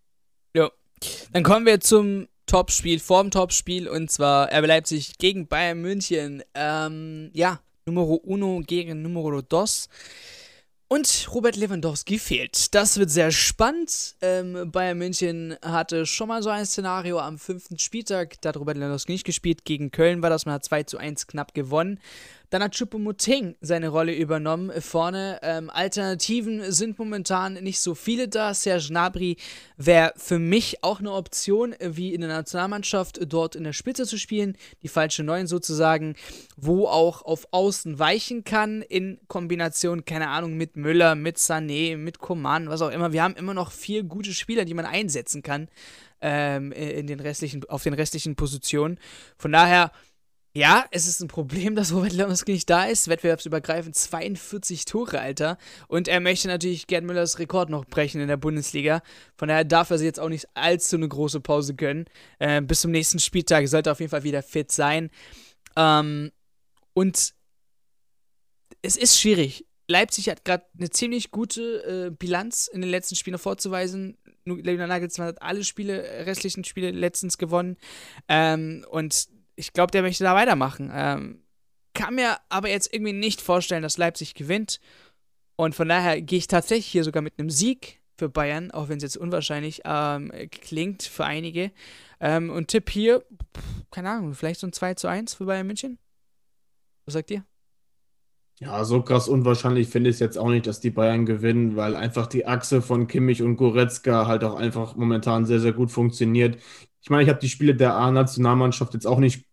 Ja. 0.54 0.70
Dann 1.32 1.44
kommen 1.44 1.64
wir 1.64 1.80
zum 1.80 2.28
Topspiel, 2.44 2.98
vorm 2.98 3.30
Topspiel, 3.30 3.88
und 3.88 4.11
zwar 4.11 4.52
RB 4.52 4.66
Leipzig 4.66 5.16
gegen 5.16 5.48
Bayern 5.48 5.80
München. 5.80 6.42
Ähm, 6.54 7.30
ja, 7.32 7.61
Numero 7.87 8.16
uno 8.16 8.61
gegen 8.66 9.00
Numero 9.00 9.40
dos. 9.40 9.88
Und 10.88 11.29
Robert 11.35 11.57
Lewandowski 11.57 12.16
fehlt. 12.20 12.72
Das 12.72 12.96
wird 12.96 13.11
sehr 13.11 13.33
spannend. 13.33 14.14
Ähm, 14.20 14.70
Bayern 14.70 14.99
München 14.99 15.57
hatte 15.61 16.07
schon 16.07 16.29
mal 16.29 16.44
so 16.44 16.51
ein 16.51 16.64
Szenario 16.64 17.18
am 17.18 17.38
fünften 17.38 17.77
Spieltag. 17.77 18.40
Da 18.40 18.51
hat 18.51 18.57
Robert 18.57 18.77
Lewandowski 18.77 19.11
nicht 19.11 19.27
gespielt. 19.27 19.64
Gegen 19.64 19.90
Köln 19.90 20.22
war 20.22 20.31
das. 20.31 20.46
Man 20.46 20.55
hat 20.55 20.64
2 20.64 20.85
zu 20.85 20.99
1 20.99 21.27
knapp 21.27 21.55
gewonnen. 21.55 21.99
Dann 22.50 22.62
hat 22.62 22.74
Choupo-Moting 22.74 23.56
seine 23.61 23.88
Rolle 23.88 24.14
übernommen 24.14 24.72
vorne. 24.80 25.38
Ähm, 25.42 25.70
Alternativen 25.70 26.70
sind 26.72 26.98
momentan 26.98 27.54
nicht 27.54 27.80
so 27.80 27.94
viele 27.94 28.28
da. 28.28 28.54
Serge 28.54 28.87
Gnabry 28.88 29.37
wäre 29.76 30.12
für 30.16 30.38
mich 30.38 30.82
auch 30.82 31.00
eine 31.00 31.12
Option, 31.12 31.74
wie 31.80 32.14
in 32.14 32.20
der 32.20 32.30
Nationalmannschaft 32.30 33.20
dort 33.26 33.56
in 33.56 33.64
der 33.64 33.72
Spitze 33.72 34.06
zu 34.06 34.18
spielen. 34.18 34.56
Die 34.82 34.88
falsche 34.88 35.22
Neun 35.22 35.46
sozusagen, 35.46 36.14
wo 36.56 36.87
auch 36.87 37.22
auf 37.22 37.48
Außen 37.50 37.98
weichen 37.98 38.44
kann 38.44 38.82
in 38.82 39.18
Kombination, 39.28 40.04
keine 40.04 40.28
Ahnung, 40.28 40.54
mit 40.56 40.76
Müller, 40.76 41.14
mit 41.14 41.38
Sané, 41.38 41.96
mit 41.96 42.18
Coman, 42.18 42.68
was 42.68 42.82
auch 42.82 42.90
immer. 42.90 43.12
Wir 43.12 43.22
haben 43.22 43.37
immer 43.37 43.54
noch 43.54 43.72
vier 43.72 44.02
gute 44.04 44.32
Spieler, 44.32 44.64
die 44.64 44.74
man 44.74 44.87
einsetzen 44.87 45.42
kann 45.42 45.68
ähm, 46.20 46.72
in 46.72 47.06
den 47.06 47.20
restlichen, 47.20 47.64
auf 47.68 47.82
den 47.82 47.94
restlichen 47.94 48.37
Positionen. 48.37 48.98
Von 49.37 49.52
daher 49.52 49.92
ja, 50.57 50.87
es 50.90 51.07
ist 51.07 51.21
ein 51.21 51.29
Problem, 51.29 51.75
dass 51.77 51.92
Robert 51.92 52.14
Lewandowski 52.14 52.53
nicht 52.53 52.71
da 52.71 52.87
ist. 52.87 53.09
Wettbewerbsübergreifend 53.09 53.95
42 53.95 54.87
Tore, 54.87 55.21
Alter. 55.21 55.59
Und 55.87 56.09
er 56.09 56.21
möchte 56.21 56.49
natürlich 56.49 56.87
Gerd 56.87 57.05
Müllers 57.05 57.38
Rekord 57.38 57.69
noch 57.69 57.85
brechen 57.85 58.23
in 58.23 58.29
der 58.29 58.38
Bundesliga. 58.38 59.03
Von 59.37 59.49
daher 59.49 59.64
darf 59.64 59.90
er 59.90 59.99
sich 59.99 60.07
jetzt 60.07 60.19
auch 60.19 60.31
nicht 60.31 60.49
allzu 60.55 60.97
eine 60.97 61.09
große 61.09 61.40
Pause 61.40 61.75
gönnen. 61.75 62.07
Äh, 62.38 62.62
bis 62.62 62.81
zum 62.81 62.90
nächsten 62.90 63.19
Spieltag 63.19 63.69
sollte 63.69 63.90
er 63.90 63.92
auf 63.92 64.01
jeden 64.01 64.11
Fall 64.11 64.25
wieder 64.25 64.42
fit 64.42 64.73
sein. 64.73 65.11
Ähm, 65.77 66.33
und 66.95 67.35
es 68.81 68.97
ist 68.97 69.21
schwierig. 69.21 69.66
Leipzig 69.88 70.31
hat 70.31 70.47
gerade 70.47 70.64
eine 70.79 70.88
ziemlich 70.88 71.31
gute 71.33 72.07
äh, 72.07 72.11
Bilanz 72.11 72.66
in 72.66 72.81
den 72.81 72.90
letzten 72.90 73.14
Spielen 73.14 73.37
vorzuweisen. 73.37 74.16
Julian 74.47 74.88
Nagelsmann 74.88 75.29
hat 75.29 75.42
alle 75.42 75.64
Spiele, 75.64 76.03
restlichen 76.25 76.64
Spiele 76.64 76.92
letztens 76.92 77.37
gewonnen. 77.37 77.77
Ähm, 78.29 78.87
und 78.88 79.29
ich 79.57 79.73
glaube, 79.73 79.90
der 79.90 80.03
möchte 80.03 80.25
da 80.25 80.35
weitermachen. 80.35 80.90
Ähm, 80.92 81.42
kann 81.95 82.14
mir 82.14 82.37
aber 82.49 82.69
jetzt 82.69 82.92
irgendwie 82.92 83.12
nicht 83.12 83.40
vorstellen, 83.40 83.83
dass 83.83 83.99
Leipzig 83.99 84.35
gewinnt. 84.35 84.81
Und 85.57 85.75
von 85.75 85.88
daher 85.88 86.21
gehe 86.21 86.38
ich 86.38 86.47
tatsächlich 86.47 86.87
hier 86.87 87.05
sogar 87.05 87.23
mit 87.23 87.38
einem 87.38 87.51
Sieg 87.51 88.03
für 88.19 88.29
Bayern, 88.29 88.71
auch 88.71 88.88
wenn 88.88 88.99
es 88.99 89.03
jetzt 89.03 89.16
unwahrscheinlich 89.16 89.83
ähm, 89.85 90.31
klingt 90.51 91.03
für 91.03 91.25
einige. 91.25 91.73
Ähm, 92.21 92.51
und 92.51 92.69
Tipp 92.69 92.90
hier, 92.90 93.25
keine 93.90 94.11
Ahnung, 94.11 94.35
vielleicht 94.35 94.61
so 94.61 94.66
ein 94.66 94.73
2 94.73 94.95
zu 94.95 95.09
1 95.09 95.35
für 95.35 95.47
Bayern 95.47 95.66
München? 95.66 95.99
Was 97.07 97.14
sagt 97.14 97.31
ihr? 97.31 97.45
Ja, 98.59 98.85
so 98.85 99.03
krass 99.03 99.29
unwahrscheinlich 99.29 99.88
finde 99.88 100.09
ich 100.09 100.16
es 100.16 100.21
jetzt 100.21 100.38
auch 100.38 100.49
nicht, 100.49 100.66
dass 100.66 100.81
die 100.81 100.90
Bayern 100.90 101.27
gewinnen, 101.27 101.77
weil 101.77 101.95
einfach 101.95 102.27
die 102.27 102.47
Achse 102.47 102.81
von 102.81 103.07
Kimmich 103.07 103.42
und 103.42 103.57
Goretzka 103.57 104.27
halt 104.27 104.45
auch 104.45 104.55
einfach 104.55 104.97
momentan 104.97 105.45
sehr, 105.45 105.61
sehr 105.61 105.75
gut 105.75 105.90
funktioniert. 105.90 106.59
Ich 107.03 107.11
meine, 107.11 107.23
ich 107.23 107.29
habe 107.29 107.38
die 107.38 107.51
Spiele 107.51 107.75
der 107.75 107.95
A-Nationalmannschaft 107.95 108.95
jetzt 108.95 109.07
auch 109.07 109.19
nicht 109.19 109.45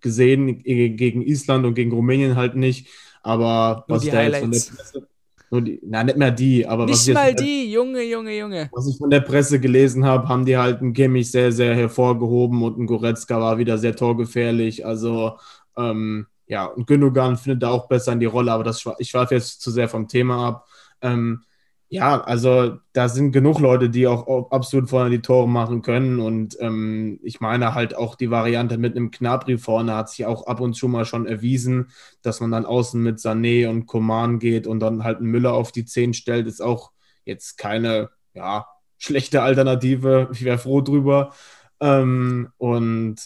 gesehen, 0.00 0.62
gegen 0.62 1.22
Island 1.22 1.64
und 1.66 1.74
gegen 1.74 1.92
Rumänien 1.92 2.36
halt 2.36 2.56
nicht, 2.56 2.88
aber 3.22 3.84
Nur 3.88 3.98
was 3.98 4.06
da 4.06 4.22
jetzt 4.22 4.40
von 4.40 4.50
der 4.50 4.58
Presse, 4.58 5.08
nur 5.50 5.62
die, 5.62 5.80
na, 5.82 6.04
nicht 6.04 6.16
mehr 6.16 6.30
die, 6.30 6.66
aber 6.66 6.86
nicht 6.86 6.94
was 6.94 7.08
ich 7.08 7.14
mal 7.14 7.34
die, 7.34 7.72
Junge, 7.72 8.02
Junge, 8.02 8.38
Junge. 8.38 8.70
Was 8.72 8.88
ich 8.88 8.96
von 8.96 9.10
der 9.10 9.20
Presse 9.20 9.58
gelesen 9.58 10.04
habe, 10.04 10.28
haben 10.28 10.44
die 10.44 10.56
halt 10.56 10.80
einen 10.80 10.92
Kimmich 10.92 11.30
sehr, 11.30 11.50
sehr 11.50 11.74
hervorgehoben 11.74 12.62
und 12.62 12.78
ein 12.78 12.86
Goretzka 12.86 13.40
war 13.40 13.58
wieder 13.58 13.76
sehr 13.76 13.96
torgefährlich. 13.96 14.86
Also, 14.86 15.38
ähm, 15.76 16.26
ja, 16.46 16.66
und 16.66 16.86
Gündogan 16.86 17.36
findet 17.36 17.64
da 17.64 17.70
auch 17.70 17.88
besser 17.88 18.12
in 18.12 18.20
die 18.20 18.26
Rolle, 18.26 18.52
aber 18.52 18.64
das, 18.64 18.84
ich 18.98 19.10
schweife 19.10 19.34
jetzt 19.34 19.60
zu 19.60 19.72
sehr 19.72 19.88
vom 19.88 20.06
Thema 20.06 20.48
ab. 20.48 20.68
Ähm, 21.02 21.42
ja, 21.92 22.20
also 22.20 22.78
da 22.92 23.08
sind 23.08 23.32
genug 23.32 23.58
Leute, 23.58 23.90
die 23.90 24.06
auch 24.06 24.52
absolut 24.52 24.88
vorne 24.88 25.10
die 25.10 25.22
Tore 25.22 25.48
machen 25.48 25.82
können. 25.82 26.20
Und 26.20 26.56
ähm, 26.60 27.18
ich 27.24 27.40
meine 27.40 27.74
halt 27.74 27.96
auch 27.96 28.14
die 28.14 28.30
Variante 28.30 28.78
mit 28.78 28.96
einem 28.96 29.10
Knabri 29.10 29.58
vorne 29.58 29.96
hat 29.96 30.08
sich 30.08 30.24
auch 30.24 30.46
ab 30.46 30.60
und 30.60 30.74
zu 30.74 30.86
mal 30.86 31.04
schon 31.04 31.26
erwiesen, 31.26 31.90
dass 32.22 32.38
man 32.40 32.52
dann 32.52 32.64
außen 32.64 33.02
mit 33.02 33.18
Sané 33.18 33.68
und 33.68 33.86
Koman 33.86 34.38
geht 34.38 34.68
und 34.68 34.78
dann 34.78 35.02
halt 35.02 35.18
einen 35.18 35.32
Müller 35.32 35.52
auf 35.52 35.72
die 35.72 35.84
10 35.84 36.14
stellt, 36.14 36.46
ist 36.46 36.62
auch 36.62 36.92
jetzt 37.24 37.58
keine, 37.58 38.10
ja, 38.34 38.66
schlechte 38.98 39.42
Alternative. 39.42 40.28
Ich 40.32 40.44
wäre 40.44 40.58
froh 40.58 40.82
drüber. 40.82 41.32
Ähm, 41.80 42.50
und 42.58 43.16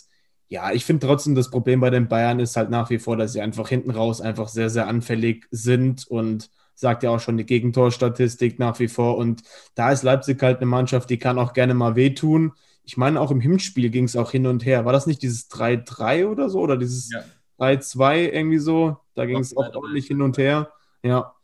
ja, 0.49 0.73
ich 0.73 0.87
finde 0.87 1.07
trotzdem, 1.07 1.35
das 1.35 1.51
Problem 1.51 1.81
bei 1.81 1.91
den 1.91 2.09
Bayern 2.09 2.41
ist 2.41 2.57
halt 2.57 2.71
nach 2.71 2.89
wie 2.89 2.99
vor, 2.99 3.17
dass 3.19 3.35
sie 3.35 3.43
einfach 3.43 3.69
hinten 3.69 3.91
raus 3.91 4.23
einfach 4.23 4.49
sehr, 4.49 4.71
sehr 4.71 4.87
anfällig 4.89 5.47
sind 5.51 6.07
und 6.07 6.51
sagt 6.75 7.03
ja 7.03 7.11
auch 7.11 7.21
schon 7.21 7.37
die 7.37 7.47
Gegentorstatistik 7.47 8.59
nach 8.59 8.79
wie 8.79 8.89
vor. 8.89 9.17
Und 9.17 9.43
da 9.75 9.93
ist 9.93 10.03
Leipzig 10.03 10.43
halt 10.43 10.59
eine 10.59 10.67
Mannschaft, 10.67 11.11
die 11.11 11.19
kann 11.19 11.39
auch 11.39 11.53
gerne 11.53 11.75
mal 11.75 11.97
wehtun. 11.97 12.53
Ich 12.85 12.97
meine, 12.97 13.21
auch 13.21 13.31
im 13.31 13.41
Hinspiel 13.41 13.91
ging 13.91 14.05
es 14.05 14.17
auch 14.17 14.31
hin 14.31 14.47
und 14.47 14.65
her. 14.65 14.85
War 14.85 14.93
das 14.93 15.07
nicht 15.07 15.23
dieses 15.23 15.51
3-3 15.51 16.27
oder 16.27 16.51
so? 16.51 16.61
Oder 16.61 16.77
dieses 16.77 17.11
ja. 17.11 17.25
3-2 17.59 18.31
irgendwie 18.33 18.59
so? 18.59 18.99
Da 19.15 19.27
ging 19.27 19.39
es 19.39 19.57
auch 19.57 19.75
ordentlich 19.75 20.07
hin 20.07 20.21
und 20.23 20.39
her. 20.39 20.73
Ja. 21.03 21.35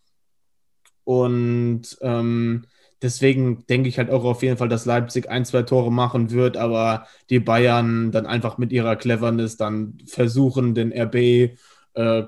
Und 1.04 1.98
ähm, 2.02 2.66
Deswegen 3.02 3.64
denke 3.66 3.88
ich 3.88 3.96
halt 3.96 4.10
auch 4.10 4.24
auf 4.24 4.42
jeden 4.42 4.58
Fall, 4.58 4.68
dass 4.68 4.84
Leipzig 4.84 5.30
ein, 5.30 5.46
zwei 5.46 5.62
Tore 5.62 5.90
machen 5.90 6.30
wird, 6.30 6.58
aber 6.58 7.06
die 7.30 7.40
Bayern 7.40 8.12
dann 8.12 8.26
einfach 8.26 8.58
mit 8.58 8.72
ihrer 8.72 8.96
Cleverness 8.96 9.56
dann 9.56 9.98
versuchen, 10.06 10.74
den 10.74 10.92
RB-Klotz 10.92 11.58
äh, 11.94 12.22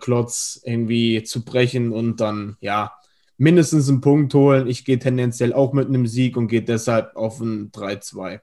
irgendwie 0.65 1.23
zu 1.23 1.45
brechen 1.45 1.93
und 1.93 2.21
dann, 2.21 2.57
ja, 2.61 2.93
mindestens 3.37 3.89
einen 3.89 4.01
Punkt 4.01 4.35
holen. 4.35 4.69
Ich 4.69 4.85
gehe 4.85 4.99
tendenziell 4.99 5.53
auch 5.53 5.73
mit 5.73 5.89
einem 5.89 6.07
Sieg 6.07 6.37
und 6.37 6.49
gehe 6.49 6.63
deshalb 6.63 7.17
auf 7.17 7.41
ein 7.41 7.73
3-2. 7.73 8.41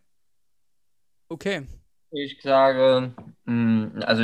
Okay. 1.29 1.67
Ich 2.11 2.41
sage, 2.41 3.13
hm, 3.45 4.01
also 4.01 4.23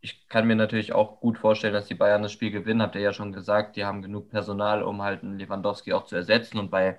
ich 0.00 0.28
kann 0.28 0.46
mir 0.46 0.56
natürlich 0.56 0.92
auch 0.92 1.20
gut 1.20 1.38
vorstellen, 1.38 1.72
dass 1.72 1.86
die 1.86 1.94
Bayern 1.94 2.22
das 2.22 2.32
Spiel 2.32 2.50
gewinnen. 2.50 2.82
Habt 2.82 2.94
ihr 2.94 3.00
ja 3.00 3.12
schon 3.12 3.32
gesagt, 3.32 3.76
die 3.76 3.84
haben 3.84 4.02
genug 4.02 4.28
Personal, 4.28 4.82
um 4.82 5.00
halt 5.02 5.22
einen 5.22 5.38
Lewandowski 5.38 5.92
auch 5.92 6.04
zu 6.04 6.16
ersetzen. 6.16 6.58
Und 6.58 6.70
bei 6.70 6.98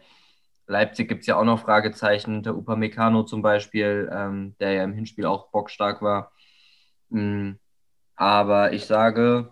Leipzig 0.67 1.09
gibt 1.09 1.21
es 1.21 1.27
ja 1.27 1.37
auch 1.37 1.43
noch 1.43 1.59
Fragezeichen. 1.59 2.43
Der 2.43 2.55
Upamecano 2.55 3.23
zum 3.23 3.41
Beispiel, 3.41 4.09
ähm, 4.11 4.55
der 4.59 4.71
ja 4.71 4.83
im 4.83 4.93
Hinspiel 4.93 5.25
auch 5.25 5.51
bockstark 5.51 6.01
war. 6.01 6.31
Mhm. 7.09 7.59
Aber 8.15 8.73
ich 8.73 8.85
sage. 8.85 9.49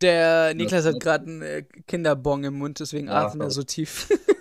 Der 0.00 0.54
Niklas 0.54 0.84
hat 0.84 1.00
gerade 1.00 1.26
einen 1.26 1.42
äh, 1.42 1.62
Kinderbong 1.86 2.44
im 2.44 2.58
Mund, 2.58 2.80
deswegen 2.80 3.06
ja, 3.06 3.26
atmet 3.26 3.46
er 3.46 3.50
so 3.50 3.62
tief. 3.62 4.08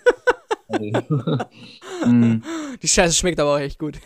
Mhm. 2.06 2.44
die 2.82 2.88
Scheiße 2.88 3.16
schmeckt 3.16 3.40
aber 3.40 3.56
auch 3.56 3.60
echt 3.60 3.80
gut. 3.80 4.00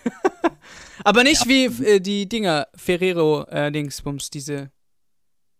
aber 1.03 1.23
nicht 1.23 1.45
ja. 1.45 1.49
wie 1.49 1.65
äh, 1.83 1.99
die 1.99 2.29
Dinger, 2.29 2.67
Ferrero-Dingsbums, 2.75 4.27
äh, 4.27 4.31
diese. 4.31 4.71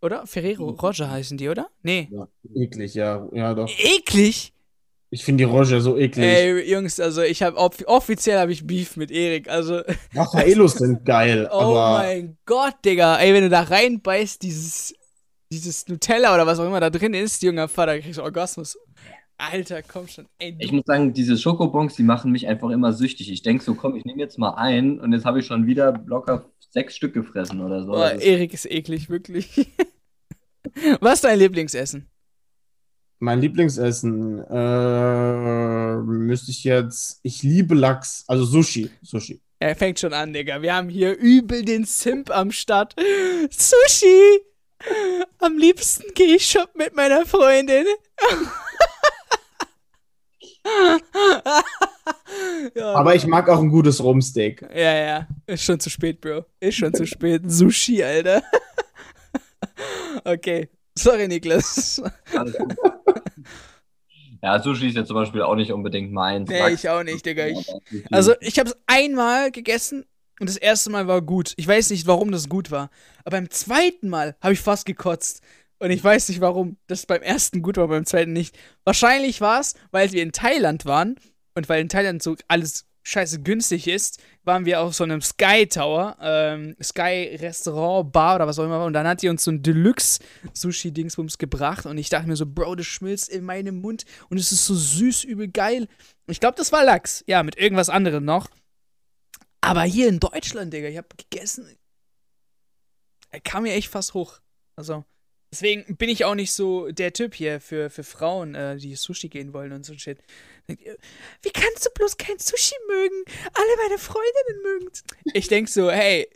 Oder? 0.02 0.26
Ferrero 0.26 0.70
Roger 0.70 1.10
heißen 1.10 1.38
die, 1.38 1.50
oder? 1.50 1.70
Nee. 1.82 2.08
Ja, 2.12 2.28
eklig, 2.56 2.94
ja. 2.94 3.28
ja 3.34 3.54
doch. 3.54 3.70
Eklig? 3.78 4.54
Ich 5.12 5.24
finde 5.24 5.44
die 5.44 5.50
Roger 5.50 5.82
so 5.82 5.98
eklig. 5.98 6.24
Ey, 6.24 6.72
Jungs, 6.72 7.00
also 7.00 7.24
ich 7.24 7.42
habe 7.42 7.58
off 7.58 7.78
offiziell 7.88 8.38
habe 8.38 8.52
ich 8.52 8.68
Beef 8.68 8.96
mit 8.96 9.10
Erik. 9.10 9.50
Also. 9.50 9.82
Raffaelos 10.14 10.74
sind 10.74 11.04
geil. 11.04 11.50
Oh 11.52 11.74
mein 11.74 12.38
Gott, 12.46 12.76
Digga. 12.86 13.18
Ey, 13.18 13.34
wenn 13.34 13.44
du 13.44 13.50
da 13.50 13.62
reinbeißt, 13.62 14.42
dieses, 14.44 14.94
dieses 15.52 15.88
Nutella 15.88 16.34
oder 16.36 16.46
was 16.46 16.60
auch 16.60 16.68
immer 16.68 16.80
da 16.80 16.92
drin 16.92 17.16
ist, 17.16 17.42
junger 17.42 17.68
Vater, 17.68 18.00
kriegst 18.00 18.20
du 18.20 18.24
Orgasmus. 18.24 18.78
Alter, 19.40 19.82
komm 19.82 20.08
schon. 20.08 20.28
Ey, 20.38 20.56
ich 20.60 20.72
muss 20.72 20.86
sagen, 20.86 21.14
diese 21.14 21.38
Schokobons, 21.38 21.96
die 21.96 22.04
machen 22.04 22.32
mich 22.32 22.48
einfach 22.48 22.70
immer 22.70 22.94
süchtig. 22.94 23.32
Ich 23.32 23.42
denke 23.42 23.64
so, 23.64 23.74
komm, 23.74 23.96
ich 23.96 24.06
nehme 24.06 24.20
jetzt 24.20 24.38
mal 24.38 24.52
ein 24.56 25.00
und 25.00 25.14
jetzt 25.14 25.26
habe 25.26 25.40
ich 25.40 25.46
schon 25.46 25.66
wieder 25.66 26.04
locker 26.06 26.46
sechs 26.72 26.96
Stück 26.96 27.14
gefressen 27.14 27.62
oder 27.62 27.82
so. 27.84 27.94
Boah, 27.94 28.12
Erik 28.12 28.54
ist 28.54 28.70
eklig, 28.70 29.10
wirklich. 29.10 29.70
was 31.00 31.16
ist 31.16 31.24
dein 31.24 31.40
Lieblingsessen? 31.40 32.08
Mein 33.20 33.42
Lieblingsessen 33.42 34.40
äh, 34.50 35.96
müsste 35.98 36.52
ich 36.52 36.64
jetzt. 36.64 37.20
Ich 37.22 37.44
liebe 37.44 37.76
Lachs, 37.76 38.24
also 38.28 38.46
Sushi. 38.46 38.90
Sushi. 39.02 39.42
Er 39.60 39.76
fängt 39.76 40.00
schon 40.00 40.14
an, 40.14 40.32
Digga. 40.32 40.62
Wir 40.62 40.74
haben 40.74 40.88
hier 40.88 41.18
übel 41.18 41.66
den 41.66 41.84
Simp 41.84 42.32
am 42.32 42.52
Start. 42.52 42.96
Sushi! 43.52 44.40
Am 45.40 45.58
liebsten 45.58 46.06
gehe 46.16 46.38
ich 46.38 46.46
shoppen 46.46 46.78
mit 46.78 46.96
meiner 46.96 47.26
Freundin. 47.26 47.86
ja, 52.76 52.94
Aber 52.94 53.16
ich 53.16 53.28
mag 53.28 53.50
auch 53.50 53.60
ein 53.60 53.68
gutes 53.70 54.02
Rumsteak. 54.02 54.62
Ja, 54.74 54.96
ja. 54.96 55.28
Ist 55.46 55.66
schon 55.66 55.82
zu 55.82 55.90
spät, 55.90 56.22
Bro. 56.22 56.46
Ist 56.62 56.76
schon 56.76 56.94
zu 56.94 57.06
spät. 57.06 57.42
Sushi, 57.48 58.02
Alter. 58.02 58.42
okay. 60.24 60.70
Sorry, 61.00 61.28
Niklas. 61.28 62.02
Ja, 64.42 64.62
Sushi 64.62 64.88
ist 64.88 64.96
ja 64.96 65.04
zum 65.04 65.16
Beispiel 65.16 65.42
auch 65.42 65.56
nicht 65.56 65.72
unbedingt 65.72 66.14
meins. 66.14 66.50
Nee, 66.50 66.70
ich 66.70 66.88
auch 66.88 67.04
nicht, 67.04 67.26
Digga. 67.26 67.48
Ich, 67.48 67.68
also, 68.10 68.34
ich 68.40 68.58
habe 68.58 68.70
es 68.70 68.78
einmal 68.88 69.52
gegessen 69.52 70.06
und 70.40 70.48
das 70.50 70.56
erste 70.56 70.90
Mal 70.90 71.08
war 71.08 71.22
gut. 71.22 71.54
Ich 71.58 71.68
weiß 71.68 71.90
nicht, 71.90 72.08
warum 72.08 72.32
das 72.32 72.48
gut 72.48 72.72
war. 72.72 72.90
Aber 73.26 73.38
beim 73.38 73.50
zweiten 73.50 74.08
Mal 74.08 74.38
habe 74.42 74.54
ich 74.54 74.62
fast 74.62 74.86
gekotzt. 74.86 75.42
Und 75.80 75.92
ich 75.92 76.04
weiß 76.04 76.30
nicht, 76.30 76.42
warum 76.42 76.78
das 76.88 77.06
beim 77.06 77.22
ersten 77.22 77.62
gut 77.62 77.78
war, 77.78 77.88
beim 77.88 78.06
zweiten 78.06 78.34
nicht. 78.34 78.58
Wahrscheinlich 78.84 79.42
war 79.42 79.62
es, 79.62 79.76
weil 79.92 80.12
wir 80.12 80.24
in 80.24 80.32
Thailand 80.32 80.86
waren 80.86 81.16
und 81.56 81.70
weil 81.70 81.82
in 81.82 81.90
Thailand 81.90 82.22
so 82.22 82.36
alles 82.48 82.86
scheiße 83.04 83.42
günstig 83.42 83.88
ist, 83.88 84.22
waren 84.44 84.66
wir 84.66 84.82
auf 84.82 84.94
so 84.94 85.04
einem 85.04 85.22
Sky 85.22 85.68
Tower, 85.68 86.18
ähm, 86.22 86.76
Sky 86.82 87.38
Restaurant, 87.40 88.12
Bar 88.12 88.36
oder 88.36 88.48
was 88.48 88.60
auch 88.60 88.66
immer. 88.66 88.84
Und 88.86 88.94
dann 88.94 89.08
hat 89.08 89.22
die 89.22 89.30
uns 89.30 89.44
so 89.44 89.52
ein 89.52 89.64
Deluxe-Sushi-Dingsbums 89.64 91.38
gebracht. 91.38 91.86
Und 91.86 91.98
ich 91.98 92.10
dachte 92.10 92.28
mir 92.28 92.36
so, 92.36 92.46
Bro, 92.46 92.76
das 92.76 92.86
schmilzt 92.86 93.30
in 93.30 93.44
meinem 93.44 93.82
Mund 93.82 94.06
und 94.30 94.38
es 94.38 94.52
ist 94.52 94.66
so 94.66 94.76
süß, 94.76 95.24
übel 95.24 95.48
geil. 95.48 95.88
Und 96.28 96.32
ich 96.32 96.40
glaube, 96.40 96.58
das 96.58 96.72
war 96.72 96.84
Lachs. 96.84 97.24
Ja, 97.28 97.44
mit 97.44 97.58
irgendwas 97.58 97.90
anderem 97.90 98.26
noch. 98.26 98.48
Aber 99.62 99.84
hier 99.84 100.08
in 100.08 100.20
Deutschland, 100.20 100.74
Digga, 100.74 100.88
ich 100.88 100.98
habe 100.98 101.08
gegessen. 101.18 101.68
Er 103.32 103.42
kam 103.42 103.64
mir 103.64 103.74
echt 103.74 103.90
fast 103.90 104.14
hoch. 104.14 104.40
Also, 104.76 105.04
deswegen 105.52 105.98
bin 105.98 106.10
ich 106.10 106.26
auch 106.26 106.36
nicht 106.36 106.54
so 106.54 106.90
der 106.92 107.14
Typ 107.14 107.36
hier 107.36 107.60
für, 107.60 107.90
für 107.90 108.04
Frauen, 108.04 108.56
äh, 108.56 108.78
die 108.78 108.96
Sushi 108.96 109.30
gehen 109.30 109.54
wollen 109.54 109.74
und 109.74 109.86
so 109.86 109.98
Shit. 109.98 110.20
Wie 111.42 111.52
kannst 111.52 111.86
du 111.86 111.90
bloß 111.96 112.18
kein 112.18 112.38
Sushi 112.38 112.76
mögen? 112.88 113.24
Alle 113.54 113.88
meine 113.88 113.98
Freundinnen 113.98 114.62
mögen 114.64 114.90
Ich 115.34 115.48
denk 115.48 115.70
so, 115.70 115.90
hey, 115.90 116.28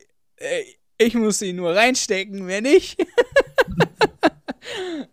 ich 0.97 1.13
muss 1.15 1.39
sie 1.39 1.53
nur 1.53 1.75
reinstecken, 1.75 2.45
mehr 2.45 2.61
nicht. 2.61 2.99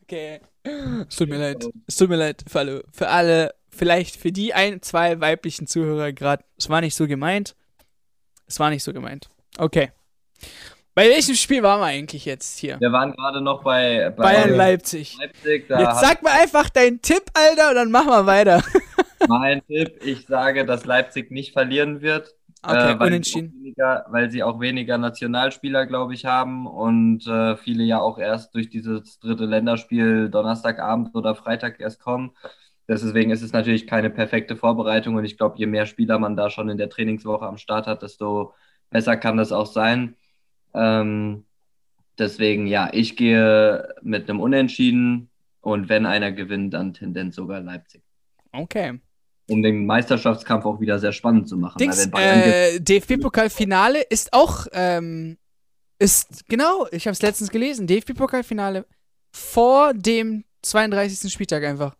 okay. 0.02 0.40
Es 1.08 1.16
tut 1.16 1.28
mir 1.28 1.38
leid. 1.38 1.66
Es 1.86 1.96
tut 1.96 2.08
mir 2.08 2.16
leid 2.16 2.44
für 2.46 2.58
alle, 2.58 2.84
für 2.92 3.08
alle, 3.08 3.54
vielleicht 3.70 4.16
für 4.16 4.32
die 4.32 4.54
ein, 4.54 4.82
zwei 4.82 5.20
weiblichen 5.20 5.66
Zuhörer 5.66 6.12
gerade. 6.12 6.44
Es 6.58 6.68
war 6.68 6.80
nicht 6.80 6.94
so 6.94 7.06
gemeint. 7.06 7.54
Es 8.46 8.60
war 8.60 8.70
nicht 8.70 8.82
so 8.82 8.92
gemeint. 8.92 9.28
Okay. 9.58 9.90
Bei 10.94 11.08
welchem 11.08 11.36
Spiel 11.36 11.62
waren 11.62 11.80
wir 11.80 11.86
eigentlich 11.86 12.24
jetzt 12.24 12.58
hier? 12.58 12.78
Wir 12.80 12.92
waren 12.92 13.12
gerade 13.12 13.40
noch 13.40 13.62
bei, 13.62 14.12
bei 14.16 14.22
Bayern 14.22 14.50
Leipzig. 14.50 15.16
Leipzig 15.18 15.68
jetzt 15.68 16.00
sag 16.00 16.22
mir 16.22 16.32
einfach 16.32 16.68
deinen 16.68 17.00
Tipp, 17.00 17.22
Alter, 17.32 17.70
und 17.70 17.76
dann 17.76 17.90
machen 17.90 18.08
wir 18.08 18.26
weiter. 18.26 18.62
mein 19.28 19.64
Tipp, 19.66 20.00
ich 20.04 20.26
sage, 20.26 20.64
dass 20.64 20.84
Leipzig 20.84 21.30
nicht 21.30 21.52
verlieren 21.52 22.00
wird. 22.00 22.34
Okay, 22.62 22.92
äh, 22.92 22.98
weil 22.98 23.06
unentschieden. 23.08 23.52
Sie 23.52 23.64
weniger, 23.64 24.06
weil 24.10 24.30
sie 24.30 24.42
auch 24.42 24.60
weniger 24.60 24.98
Nationalspieler, 24.98 25.86
glaube 25.86 26.14
ich, 26.14 26.26
haben 26.26 26.66
und 26.66 27.26
äh, 27.26 27.56
viele 27.56 27.84
ja 27.84 28.00
auch 28.00 28.18
erst 28.18 28.54
durch 28.54 28.68
dieses 28.68 29.18
dritte 29.18 29.46
Länderspiel 29.46 30.28
Donnerstagabend 30.28 31.14
oder 31.14 31.34
Freitag 31.34 31.80
erst 31.80 32.00
kommen. 32.00 32.32
Deswegen 32.86 33.30
ist 33.30 33.42
es 33.42 33.52
natürlich 33.52 33.86
keine 33.86 34.10
perfekte 34.10 34.56
Vorbereitung 34.56 35.14
und 35.14 35.24
ich 35.24 35.38
glaube, 35.38 35.56
je 35.58 35.66
mehr 35.66 35.86
Spieler 35.86 36.18
man 36.18 36.36
da 36.36 36.50
schon 36.50 36.68
in 36.68 36.76
der 36.76 36.90
Trainingswoche 36.90 37.46
am 37.46 37.56
Start 37.56 37.86
hat, 37.86 38.02
desto 38.02 38.52
besser 38.90 39.16
kann 39.16 39.36
das 39.36 39.52
auch 39.52 39.66
sein. 39.66 40.16
Ähm, 40.74 41.44
deswegen, 42.18 42.66
ja, 42.66 42.90
ich 42.92 43.16
gehe 43.16 43.94
mit 44.02 44.28
einem 44.28 44.40
Unentschieden 44.40 45.30
und 45.60 45.88
wenn 45.88 46.04
einer 46.04 46.32
gewinnt, 46.32 46.74
dann 46.74 46.92
Tendenz 46.92 47.36
sogar 47.36 47.60
Leipzig. 47.60 48.02
Okay. 48.52 48.98
Um 49.50 49.62
den 49.62 49.84
Meisterschaftskampf 49.86 50.64
auch 50.64 50.80
wieder 50.80 50.98
sehr 50.98 51.12
spannend 51.12 51.48
zu 51.48 51.56
machen. 51.56 51.78
äh, 52.14 52.80
DFB-Pokalfinale 52.80 54.00
ist 54.02 54.32
auch, 54.32 54.66
ähm, 54.72 55.38
ist, 55.98 56.48
genau, 56.48 56.86
ich 56.92 57.06
habe 57.06 57.12
es 57.12 57.22
letztens 57.22 57.50
gelesen, 57.50 57.86
DFB-Pokalfinale 57.86 58.86
vor 59.32 59.92
dem 59.94 60.44
32. 60.62 61.32
Spieltag 61.32 61.64
einfach. 61.64 61.96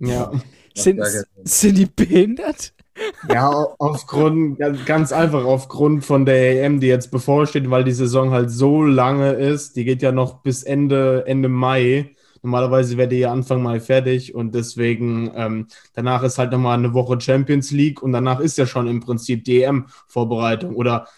Ja. 0.00 0.32
Sind, 0.76 1.00
sind 1.44 1.78
die 1.78 1.86
behindert? 1.86 2.74
Ja, 3.28 3.50
aufgrund, 3.78 4.58
ganz 4.86 5.12
einfach 5.12 5.44
aufgrund 5.44 6.04
von 6.04 6.24
der 6.24 6.64
EM, 6.64 6.78
die 6.80 6.86
jetzt 6.86 7.10
bevorsteht, 7.10 7.68
weil 7.70 7.84
die 7.84 7.92
Saison 7.92 8.30
halt 8.30 8.50
so 8.50 8.84
lange 8.84 9.32
ist. 9.32 9.76
Die 9.76 9.84
geht 9.84 10.02
ja 10.02 10.12
noch 10.12 10.42
bis 10.42 10.62
Ende, 10.62 11.24
Ende 11.26 11.48
Mai. 11.48 12.13
Normalerweise 12.44 12.98
wäre 12.98 13.08
die 13.08 13.20
ja 13.20 13.32
Anfang 13.32 13.62
Mai 13.62 13.80
fertig 13.80 14.34
und 14.34 14.54
deswegen 14.54 15.32
ähm, 15.34 15.66
danach 15.94 16.22
ist 16.22 16.38
halt 16.38 16.52
nochmal 16.52 16.78
eine 16.78 16.92
Woche 16.92 17.18
Champions 17.18 17.70
League 17.70 18.02
und 18.02 18.12
danach 18.12 18.38
ist 18.38 18.58
ja 18.58 18.66
schon 18.66 18.86
im 18.86 19.00
Prinzip 19.00 19.44
die 19.44 19.62
EM-Vorbereitung. 19.62 20.76
Oder 20.76 21.08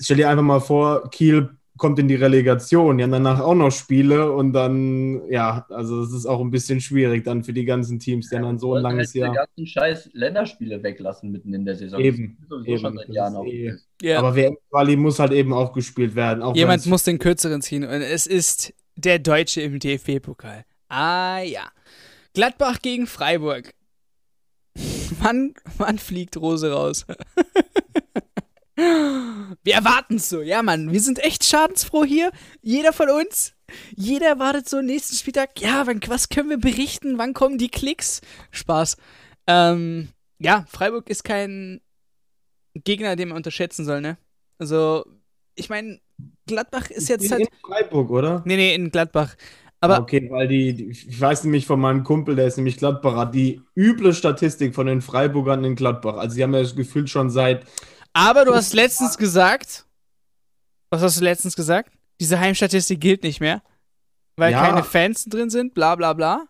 stell 0.00 0.18
dir 0.18 0.30
einfach 0.30 0.44
mal 0.44 0.60
vor, 0.60 1.10
Kiel 1.10 1.50
kommt 1.78 1.98
in 1.98 2.08
die 2.08 2.16
Relegation, 2.16 2.98
ja 2.98 3.06
danach 3.06 3.40
auch 3.40 3.54
noch 3.54 3.70
Spiele 3.70 4.32
und 4.32 4.52
dann, 4.52 5.22
ja, 5.30 5.64
also 5.70 6.02
es 6.02 6.12
ist 6.12 6.26
auch 6.26 6.40
ein 6.40 6.50
bisschen 6.50 6.80
schwierig 6.80 7.24
dann 7.24 7.42
für 7.42 7.52
die 7.52 7.64
ganzen 7.64 7.98
Teams, 7.98 8.28
die 8.28 8.36
ja, 8.36 8.42
dann 8.42 8.58
so 8.58 8.74
ein 8.74 8.82
langes 8.82 9.08
halt 9.08 9.14
Jahr. 9.14 9.30
Die 9.30 9.36
ganzen 9.36 9.66
scheiß 9.66 10.10
Länderspiele 10.12 10.82
weglassen 10.82 11.30
mitten 11.30 11.54
in 11.54 11.64
der 11.64 11.76
Saison. 11.76 12.00
Eben. 12.00 12.38
eben. 12.66 12.78
Schon 12.78 12.96
seit 12.96 13.08
Jahren 13.08 13.46
eh. 13.46 13.74
ja. 14.02 14.18
Aber 14.18 14.36
WM-Quali 14.36 14.96
muss 14.96 15.18
halt 15.18 15.32
eben 15.32 15.52
auch 15.52 15.72
gespielt 15.72 16.14
werden. 16.14 16.42
Auch 16.42 16.54
Jemand 16.54 16.84
muss 16.86 17.04
den 17.04 17.18
kürzeren 17.18 17.62
ziehen 17.62 17.84
und 17.84 18.02
es 18.02 18.26
ist 18.26 18.74
der 18.96 19.18
Deutsche 19.20 19.62
im 19.62 19.78
DFB-Pokal. 19.78 20.64
Ah 20.88 21.40
ja. 21.40 21.70
Gladbach 22.34 22.80
gegen 22.80 23.06
Freiburg. 23.06 23.74
wann, 25.20 25.54
wann 25.76 25.98
fliegt 25.98 26.36
Rose 26.36 26.70
raus? 26.72 27.06
Wir 28.76 29.74
erwarten 29.74 30.16
es 30.16 30.28
so. 30.28 30.40
Ja, 30.40 30.62
Mann, 30.62 30.92
wir 30.92 31.00
sind 31.00 31.18
echt 31.18 31.44
schadensfroh 31.44 32.04
hier. 32.04 32.30
Jeder 32.62 32.92
von 32.92 33.10
uns. 33.10 33.54
Jeder 33.96 34.38
wartet 34.38 34.68
so 34.68 34.80
nächsten 34.80 35.16
Spieltag. 35.16 35.60
Ja, 35.60 35.84
wann, 35.86 36.00
was 36.06 36.28
können 36.28 36.48
wir 36.48 36.58
berichten? 36.58 37.18
Wann 37.18 37.34
kommen 37.34 37.58
die 37.58 37.70
Klicks? 37.70 38.20
Spaß. 38.52 38.96
Ähm, 39.48 40.10
ja, 40.38 40.64
Freiburg 40.68 41.10
ist 41.10 41.24
kein 41.24 41.80
Gegner, 42.74 43.16
den 43.16 43.28
man 43.28 43.36
unterschätzen 43.36 43.84
soll, 43.84 44.00
ne? 44.00 44.16
Also, 44.58 45.04
ich 45.56 45.68
meine, 45.68 46.00
Gladbach 46.46 46.90
ist 46.90 47.08
jetzt 47.08 47.30
halt. 47.32 47.42
In 47.42 47.48
Freiburg, 47.66 48.10
oder? 48.10 48.42
Nee, 48.44 48.56
nee, 48.56 48.74
in 48.74 48.90
Gladbach. 48.90 49.34
Aber 49.80 50.00
okay, 50.00 50.28
weil 50.30 50.48
die, 50.48 50.74
die, 50.74 50.90
ich 50.90 51.20
weiß 51.20 51.44
nämlich 51.44 51.66
von 51.66 51.78
meinem 51.78 52.02
Kumpel, 52.02 52.34
der 52.34 52.46
ist 52.46 52.56
nämlich 52.56 52.78
Gladbacher, 52.78 53.26
die 53.26 53.62
üble 53.76 54.12
Statistik 54.12 54.74
von 54.74 54.86
den 54.86 55.02
Freiburgern 55.02 55.62
in 55.64 55.76
Gladbach. 55.76 56.16
Also, 56.16 56.34
sie 56.34 56.42
haben 56.42 56.52
ja 56.52 56.62
das 56.62 56.74
Gefühl 56.74 57.06
schon 57.06 57.30
seit 57.30 57.64
aber 58.18 58.44
du 58.44 58.52
hast 58.54 58.74
letztens 58.74 59.16
gesagt, 59.16 59.86
was 60.90 61.02
hast 61.02 61.20
du 61.20 61.24
letztens 61.24 61.54
gesagt? 61.54 61.92
Diese 62.20 62.40
Heimstatistik 62.40 63.00
gilt 63.00 63.22
nicht 63.22 63.40
mehr, 63.40 63.62
weil 64.36 64.52
ja, 64.52 64.66
keine 64.66 64.82
Fans 64.82 65.24
drin 65.26 65.50
sind, 65.50 65.72
bla 65.72 65.94
bla 65.94 66.14
bla. 66.14 66.46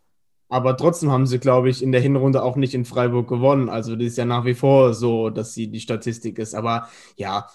Aber 0.48 0.78
trotzdem 0.78 1.10
haben 1.10 1.26
sie, 1.26 1.38
glaube 1.38 1.68
ich, 1.68 1.82
in 1.82 1.92
der 1.92 2.00
Hinrunde 2.00 2.42
auch 2.42 2.56
nicht 2.56 2.72
in 2.72 2.86
Freiburg 2.86 3.28
gewonnen. 3.28 3.68
Also 3.68 3.96
das 3.96 4.06
ist 4.06 4.16
ja 4.16 4.24
nach 4.24 4.46
wie 4.46 4.54
vor 4.54 4.94
so, 4.94 5.28
dass 5.28 5.52
sie 5.52 5.68
die 5.68 5.80
Statistik 5.80 6.38
ist. 6.38 6.54
Aber 6.54 6.88
ja, 7.16 7.48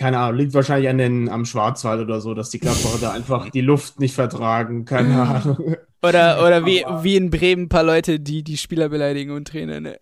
keine 0.00 0.18
Ahnung, 0.18 0.38
liegt 0.38 0.54
wahrscheinlich 0.54 0.88
an 0.88 0.96
den, 0.96 1.28
am 1.28 1.44
Schwarzwald 1.44 2.00
oder 2.00 2.22
so, 2.22 2.32
dass 2.32 2.48
die 2.48 2.58
Gladbacher 2.58 2.98
da 3.02 3.10
einfach 3.12 3.50
die 3.50 3.60
Luft 3.60 4.00
nicht 4.00 4.14
vertragen. 4.14 4.86
Keine 4.86 5.20
Ahnung. 5.20 5.76
Oder, 6.02 6.42
oder 6.42 6.64
wie, 6.64 6.82
wie 7.02 7.16
in 7.16 7.28
Bremen 7.28 7.64
ein 7.64 7.68
paar 7.68 7.82
Leute, 7.82 8.18
die 8.20 8.42
die 8.42 8.56
Spieler 8.56 8.88
beleidigen 8.88 9.32
und 9.32 9.46
Trainer, 9.46 9.80
ne? 9.80 9.98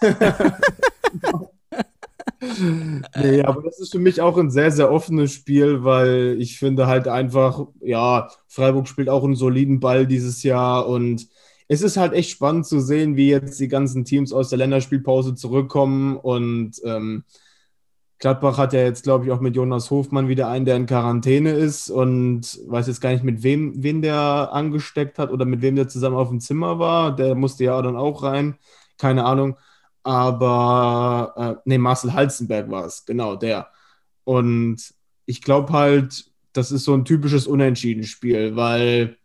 nee, 3.22 3.42
aber 3.42 3.62
das 3.62 3.78
ist 3.78 3.92
für 3.92 4.00
mich 4.00 4.20
auch 4.20 4.36
ein 4.38 4.50
sehr, 4.50 4.72
sehr 4.72 4.90
offenes 4.90 5.30
Spiel, 5.30 5.84
weil 5.84 6.34
ich 6.40 6.58
finde 6.58 6.88
halt 6.88 7.06
einfach, 7.06 7.64
ja, 7.80 8.28
Freiburg 8.48 8.88
spielt 8.88 9.08
auch 9.08 9.22
einen 9.22 9.36
soliden 9.36 9.78
Ball 9.78 10.08
dieses 10.08 10.42
Jahr 10.42 10.88
und 10.88 11.28
es 11.68 11.80
ist 11.80 11.96
halt 11.96 12.12
echt 12.12 12.30
spannend 12.30 12.66
zu 12.66 12.80
sehen, 12.80 13.14
wie 13.14 13.30
jetzt 13.30 13.60
die 13.60 13.68
ganzen 13.68 14.04
Teams 14.04 14.32
aus 14.32 14.48
der 14.48 14.58
Länderspielpause 14.58 15.36
zurückkommen 15.36 16.16
und 16.16 16.80
ähm, 16.84 17.22
Gladbach 18.18 18.56
hat 18.58 18.72
ja 18.72 18.80
jetzt, 18.80 19.02
glaube 19.02 19.26
ich, 19.26 19.30
auch 19.30 19.40
mit 19.40 19.56
Jonas 19.56 19.90
Hofmann 19.90 20.28
wieder 20.28 20.48
einen, 20.48 20.64
der 20.64 20.76
in 20.76 20.86
Quarantäne 20.86 21.52
ist 21.52 21.90
und 21.90 22.58
weiß 22.66 22.86
jetzt 22.86 23.00
gar 23.00 23.10
nicht, 23.12 23.24
mit 23.24 23.42
wem 23.42 23.82
wen 23.82 24.00
der 24.02 24.50
angesteckt 24.52 25.18
hat 25.18 25.30
oder 25.30 25.44
mit 25.44 25.60
wem 25.60 25.76
der 25.76 25.88
zusammen 25.88 26.16
auf 26.16 26.30
dem 26.30 26.40
Zimmer 26.40 26.78
war. 26.78 27.14
Der 27.14 27.34
musste 27.34 27.64
ja 27.64 27.80
dann 27.82 27.96
auch 27.96 28.22
rein. 28.22 28.56
Keine 28.96 29.24
Ahnung 29.24 29.56
aber 30.06 31.34
äh, 31.36 31.60
nee, 31.64 31.78
Marcel 31.78 32.12
Halzenberg 32.12 32.70
war 32.70 32.86
es, 32.86 33.04
genau 33.04 33.34
der. 33.34 33.68
Und 34.22 34.94
ich 35.26 35.42
glaube 35.42 35.72
halt, 35.72 36.30
das 36.52 36.70
ist 36.70 36.84
so 36.84 36.94
ein 36.94 37.04
typisches 37.04 37.48
Unentschieden-Spiel, 37.48 38.54
weil 38.54 39.18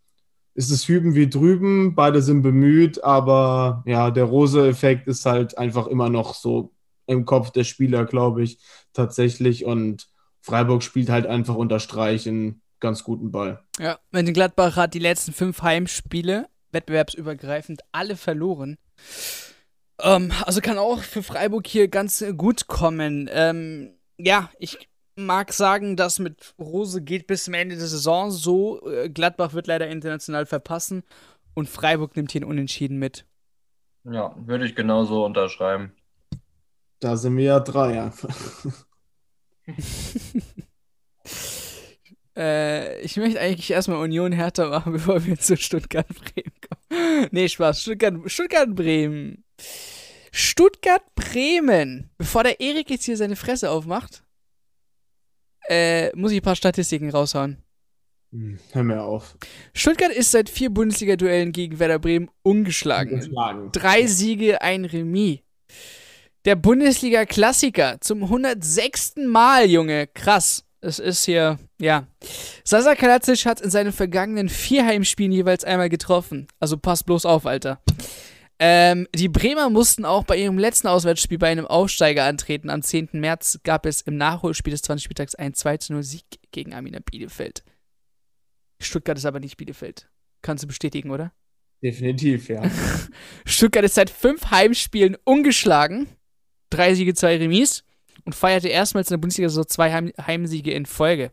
es 0.55 0.71
ist 0.71 0.87
hüben 0.87 1.13
wie 1.13 1.29
drüben, 1.29 1.93
beide 1.93 2.23
sind 2.23 2.41
bemüht, 2.41 3.03
aber 3.03 3.83
ja, 3.85 4.09
der 4.09 4.23
Rose-Effekt 4.23 5.07
ist 5.07 5.27
halt 5.27 5.55
einfach 5.55 5.85
immer 5.85 6.09
noch 6.09 6.33
so 6.33 6.73
im 7.11 7.25
Kopf 7.25 7.51
der 7.51 7.63
Spieler, 7.63 8.05
glaube 8.05 8.43
ich, 8.43 8.57
tatsächlich. 8.93 9.65
Und 9.65 10.07
Freiburg 10.41 10.81
spielt 10.81 11.09
halt 11.09 11.27
einfach 11.27 11.55
unter 11.55 11.79
Streich 11.79 12.27
einen 12.27 12.61
ganz 12.79 13.03
guten 13.03 13.31
Ball. 13.31 13.63
Ja, 13.79 13.99
wenn 14.11 14.31
Gladbach 14.33 14.75
hat 14.75 14.93
die 14.93 14.99
letzten 14.99 15.33
fünf 15.33 15.61
Heimspiele, 15.61 16.47
wettbewerbsübergreifend, 16.71 17.81
alle 17.91 18.15
verloren. 18.15 18.77
Ähm, 20.01 20.31
also 20.45 20.61
kann 20.61 20.77
auch 20.77 20.99
für 20.99 21.21
Freiburg 21.21 21.67
hier 21.67 21.89
ganz 21.89 22.23
gut 22.37 22.67
kommen. 22.67 23.29
Ähm, 23.31 23.93
ja, 24.17 24.49
ich 24.57 24.89
mag 25.15 25.53
sagen, 25.53 25.97
dass 25.97 26.19
mit 26.19 26.55
Rose 26.57 27.01
geht 27.01 27.27
bis 27.27 27.43
zum 27.43 27.53
Ende 27.53 27.75
der 27.75 27.87
Saison 27.87 28.31
so. 28.31 28.87
Äh, 28.89 29.09
Gladbach 29.09 29.53
wird 29.53 29.67
leider 29.67 29.87
international 29.87 30.45
verpassen 30.45 31.03
und 31.53 31.69
Freiburg 31.69 32.15
nimmt 32.15 32.31
hier 32.31 32.41
einen 32.41 32.49
Unentschieden 32.49 32.97
mit. 32.97 33.25
Ja, 34.03 34.33
würde 34.37 34.65
ich 34.65 34.75
genauso 34.75 35.25
unterschreiben. 35.25 35.91
Da 37.01 37.17
sind 37.17 37.35
wir 37.35 37.43
ja 37.43 37.59
drei 37.59 37.99
einfach. 38.01 38.35
äh, 42.37 43.01
ich 43.01 43.17
möchte 43.17 43.41
eigentlich 43.41 43.71
erstmal 43.71 43.97
Union 43.97 44.31
härter 44.31 44.69
machen, 44.69 44.93
bevor 44.93 45.25
wir 45.25 45.37
zu 45.37 45.57
Stuttgart-Bremen 45.57 46.53
kommen. 46.61 47.27
nee, 47.31 47.49
Spaß. 47.49 47.81
Stuttgart-Bremen. 47.81 48.23
Stuttgart 48.27 49.43
Stuttgart-Bremen. 50.31 52.11
Bevor 52.17 52.43
der 52.43 52.59
Erik 52.59 52.89
jetzt 52.91 53.05
hier 53.05 53.17
seine 53.17 53.35
Fresse 53.35 53.71
aufmacht, 53.71 54.23
äh, 55.67 56.15
muss 56.15 56.31
ich 56.31 56.39
ein 56.39 56.43
paar 56.43 56.55
Statistiken 56.55 57.09
raushauen. 57.09 57.57
Hm, 58.31 58.59
hör 58.71 58.83
mir 58.83 59.01
auf. 59.01 59.35
Stuttgart 59.73 60.11
ist 60.11 60.31
seit 60.31 60.49
vier 60.49 60.69
Bundesliga-Duellen 60.69 61.51
gegen 61.51 61.79
Werder 61.79 61.97
Bremen 61.99 62.29
ungeschlagen. 62.43 63.15
ungeschlagen. 63.15 63.71
Drei 63.71 64.05
Siege, 64.05 64.61
ein 64.61 64.85
Remis. 64.85 65.39
Der 66.45 66.55
Bundesliga-Klassiker 66.55 68.01
zum 68.01 68.23
106. 68.23 69.13
Mal, 69.27 69.69
Junge. 69.69 70.07
Krass. 70.07 70.65
Es 70.81 70.97
ist 70.97 71.25
hier, 71.25 71.59
ja. 71.79 72.07
Sasa 72.63 72.95
Kalacic 72.95 73.45
hat 73.45 73.61
in 73.61 73.69
seinen 73.69 73.91
vergangenen 73.91 74.49
vier 74.49 74.83
Heimspielen 74.83 75.31
jeweils 75.31 75.63
einmal 75.63 75.89
getroffen. 75.89 76.47
Also 76.59 76.77
pass 76.77 77.03
bloß 77.03 77.27
auf, 77.27 77.45
Alter. 77.45 77.79
Ähm, 78.57 79.07
die 79.13 79.29
Bremer 79.29 79.69
mussten 79.69 80.03
auch 80.03 80.23
bei 80.23 80.37
ihrem 80.37 80.57
letzten 80.57 80.87
Auswärtsspiel 80.87 81.37
bei 81.37 81.49
einem 81.49 81.67
Aufsteiger 81.67 82.23
antreten. 82.23 82.71
Am 82.71 82.81
10. 82.81 83.09
März 83.13 83.59
gab 83.63 83.85
es 83.85 84.01
im 84.01 84.17
Nachholspiel 84.17 84.71
des 84.71 84.81
20. 84.81 85.03
Spieltags 85.03 85.35
einen 85.35 85.53
2-0 85.53 86.01
Sieg 86.01 86.25
gegen 86.51 86.73
Amina 86.73 86.99
Bielefeld. 86.99 87.63
Stuttgart 88.79 89.17
ist 89.19 89.25
aber 89.25 89.39
nicht 89.39 89.57
Bielefeld. 89.57 90.09
Kannst 90.41 90.63
du 90.63 90.67
bestätigen, 90.67 91.11
oder? 91.11 91.33
Definitiv, 91.83 92.49
ja. 92.49 92.63
Stuttgart 93.45 93.85
ist 93.85 93.95
seit 93.95 94.09
fünf 94.09 94.49
Heimspielen 94.49 95.17
ungeschlagen. 95.23 96.07
Drei 96.71 96.95
Siege, 96.95 97.13
zwei 97.13 97.37
Remis. 97.37 97.83
Und 98.25 98.33
feierte 98.33 98.67
erstmals 98.67 99.09
in 99.09 99.13
der 99.13 99.19
Bundesliga 99.19 99.49
so 99.49 99.63
zwei 99.63 99.91
Heim 99.91 100.11
Heimsiege 100.19 100.71
in 100.71 100.85
Folge. 100.87 101.31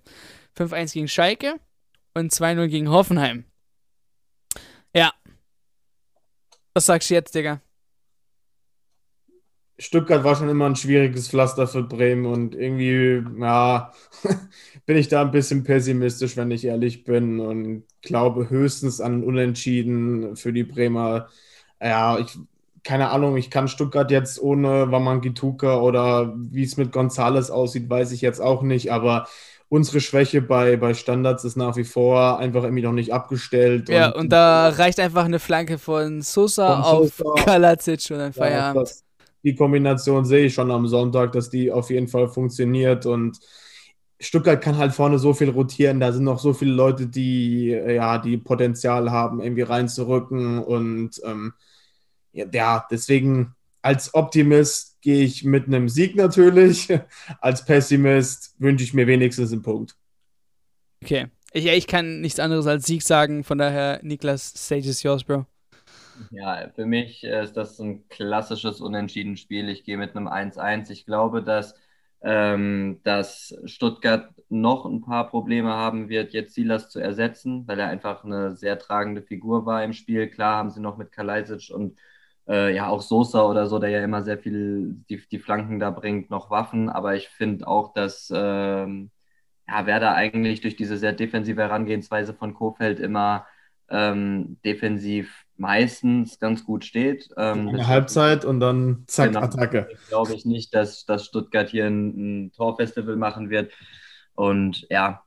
5-1 0.56 0.92
gegen 0.92 1.08
Schalke 1.08 1.56
und 2.14 2.32
2-0 2.32 2.66
gegen 2.68 2.90
Hoffenheim. 2.90 3.44
Ja, 4.94 5.12
was 6.78 6.86
sagst 6.86 7.10
du 7.10 7.14
jetzt, 7.14 7.34
Digga? 7.34 7.60
Stuttgart 9.80 10.22
war 10.22 10.36
schon 10.36 10.48
immer 10.48 10.66
ein 10.66 10.76
schwieriges 10.76 11.28
Pflaster 11.28 11.66
für 11.66 11.82
Bremen 11.82 12.24
und 12.24 12.54
irgendwie, 12.54 13.20
ja, 13.40 13.92
bin 14.86 14.96
ich 14.96 15.08
da 15.08 15.22
ein 15.22 15.32
bisschen 15.32 15.64
pessimistisch, 15.64 16.36
wenn 16.36 16.52
ich 16.52 16.64
ehrlich 16.64 17.02
bin 17.02 17.40
und 17.40 17.82
glaube 18.00 18.48
höchstens 18.48 19.00
an 19.00 19.24
Unentschieden 19.24 20.36
für 20.36 20.52
die 20.52 20.62
Bremer. 20.62 21.28
Ja, 21.82 22.16
ich, 22.20 22.38
keine 22.88 23.10
Ahnung, 23.10 23.36
ich 23.36 23.50
kann 23.50 23.68
Stuttgart 23.68 24.10
jetzt 24.10 24.40
ohne 24.40 24.90
Wamangituka 24.90 25.78
oder 25.78 26.32
wie 26.38 26.62
es 26.62 26.78
mit 26.78 26.90
Gonzales 26.90 27.50
aussieht, 27.50 27.90
weiß 27.90 28.12
ich 28.12 28.22
jetzt 28.22 28.40
auch 28.40 28.62
nicht, 28.62 28.90
aber 28.90 29.28
unsere 29.68 30.00
Schwäche 30.00 30.40
bei, 30.40 30.78
bei 30.78 30.94
Standards 30.94 31.44
ist 31.44 31.56
nach 31.56 31.76
wie 31.76 31.84
vor 31.84 32.38
einfach 32.38 32.62
irgendwie 32.62 32.82
noch 32.82 32.92
nicht 32.92 33.12
abgestellt. 33.12 33.90
Ja, 33.90 34.06
und, 34.06 34.22
und 34.22 34.32
da 34.32 34.70
reicht 34.70 35.00
einfach 35.00 35.26
eine 35.26 35.38
Flanke 35.38 35.76
von 35.76 36.22
Sosa, 36.22 36.82
von 36.82 37.08
Sosa 37.10 37.24
auf 37.24 37.44
Kalacic 37.44 38.10
und 38.10 38.20
dann 38.20 38.32
Feierabend. 38.32 38.76
Ja, 38.76 38.80
das, 38.80 39.04
die 39.44 39.54
Kombination 39.54 40.24
sehe 40.24 40.46
ich 40.46 40.54
schon 40.54 40.70
am 40.70 40.86
Sonntag, 40.86 41.32
dass 41.32 41.50
die 41.50 41.70
auf 41.70 41.90
jeden 41.90 42.08
Fall 42.08 42.28
funktioniert 42.28 43.04
und 43.04 43.38
Stuttgart 44.18 44.62
kann 44.62 44.78
halt 44.78 44.94
vorne 44.94 45.18
so 45.18 45.34
viel 45.34 45.50
rotieren, 45.50 46.00
da 46.00 46.10
sind 46.10 46.24
noch 46.24 46.38
so 46.38 46.54
viele 46.54 46.72
Leute, 46.72 47.06
die 47.06 47.68
ja, 47.68 48.16
die 48.16 48.38
Potenzial 48.38 49.10
haben, 49.10 49.42
irgendwie 49.42 49.62
reinzurücken 49.62 50.60
und 50.60 51.20
ähm, 51.26 51.52
ja, 52.52 52.86
deswegen 52.90 53.54
als 53.82 54.12
Optimist 54.14 55.00
gehe 55.00 55.24
ich 55.24 55.44
mit 55.44 55.66
einem 55.66 55.88
Sieg 55.88 56.16
natürlich. 56.16 56.88
Als 57.40 57.64
Pessimist 57.64 58.54
wünsche 58.58 58.84
ich 58.84 58.92
mir 58.92 59.06
wenigstens 59.06 59.52
einen 59.52 59.62
Punkt. 59.62 59.94
Okay. 61.02 61.28
Ich, 61.52 61.66
ich 61.66 61.86
kann 61.86 62.20
nichts 62.20 62.40
anderes 62.40 62.66
als 62.66 62.84
Sieg 62.84 63.02
sagen, 63.02 63.42
von 63.42 63.56
daher, 63.56 64.00
Niklas, 64.02 64.48
stage 64.54 64.88
is 64.88 65.02
yours, 65.02 65.24
Bro. 65.24 65.46
Ja, 66.30 66.68
für 66.74 66.84
mich 66.84 67.24
ist 67.24 67.56
das 67.56 67.78
ein 67.78 68.06
klassisches 68.08 68.80
Unentschieden-Spiel. 68.80 69.68
Ich 69.68 69.84
gehe 69.84 69.96
mit 69.96 70.14
einem 70.14 70.28
1-1. 70.28 70.90
Ich 70.90 71.06
glaube, 71.06 71.42
dass, 71.42 71.74
ähm, 72.20 73.00
dass 73.04 73.54
Stuttgart 73.64 74.34
noch 74.48 74.84
ein 74.84 75.00
paar 75.00 75.28
Probleme 75.30 75.70
haben 75.72 76.08
wird, 76.08 76.32
jetzt 76.32 76.54
Silas 76.54 76.90
zu 76.90 76.98
ersetzen, 76.98 77.66
weil 77.66 77.78
er 77.78 77.88
einfach 77.88 78.24
eine 78.24 78.56
sehr 78.56 78.78
tragende 78.78 79.22
Figur 79.22 79.64
war 79.64 79.84
im 79.84 79.92
Spiel. 79.92 80.28
Klar 80.28 80.56
haben 80.56 80.70
sie 80.70 80.80
noch 80.80 80.96
mit 80.98 81.12
Kalajdzic 81.12 81.70
und 81.74 81.98
äh, 82.48 82.74
ja 82.74 82.88
auch 82.88 83.02
Sosa 83.02 83.42
oder 83.42 83.66
so, 83.66 83.78
der 83.78 83.90
ja 83.90 84.02
immer 84.02 84.22
sehr 84.22 84.38
viel 84.38 84.96
die, 85.08 85.22
die 85.30 85.38
Flanken 85.38 85.78
da 85.78 85.90
bringt, 85.90 86.30
noch 86.30 86.50
Waffen. 86.50 86.88
Aber 86.88 87.14
ich 87.14 87.28
finde 87.28 87.66
auch, 87.68 87.92
dass 87.92 88.32
ähm, 88.34 89.10
ja, 89.68 89.86
Werder 89.86 90.14
eigentlich 90.14 90.60
durch 90.60 90.76
diese 90.76 90.96
sehr 90.96 91.12
defensive 91.12 91.60
Herangehensweise 91.60 92.34
von 92.34 92.54
Kofeld 92.54 93.00
immer 93.00 93.46
ähm, 93.90 94.58
defensiv 94.64 95.44
meistens 95.56 96.38
ganz 96.38 96.64
gut 96.64 96.84
steht. 96.84 97.28
Ähm, 97.36 97.68
Eine 97.68 97.86
Halbzeit 97.86 98.44
und 98.44 98.60
dann 98.60 99.04
zack, 99.06 99.28
genau, 99.28 99.40
Attacke. 99.40 99.88
Glaube 100.08 100.34
ich 100.34 100.44
nicht, 100.44 100.74
dass, 100.74 101.04
dass 101.04 101.26
Stuttgart 101.26 101.68
hier 101.68 101.86
ein, 101.86 102.46
ein 102.46 102.52
Torfestival 102.52 103.16
machen 103.16 103.50
wird. 103.50 103.72
Und 104.34 104.86
ja, 104.88 105.22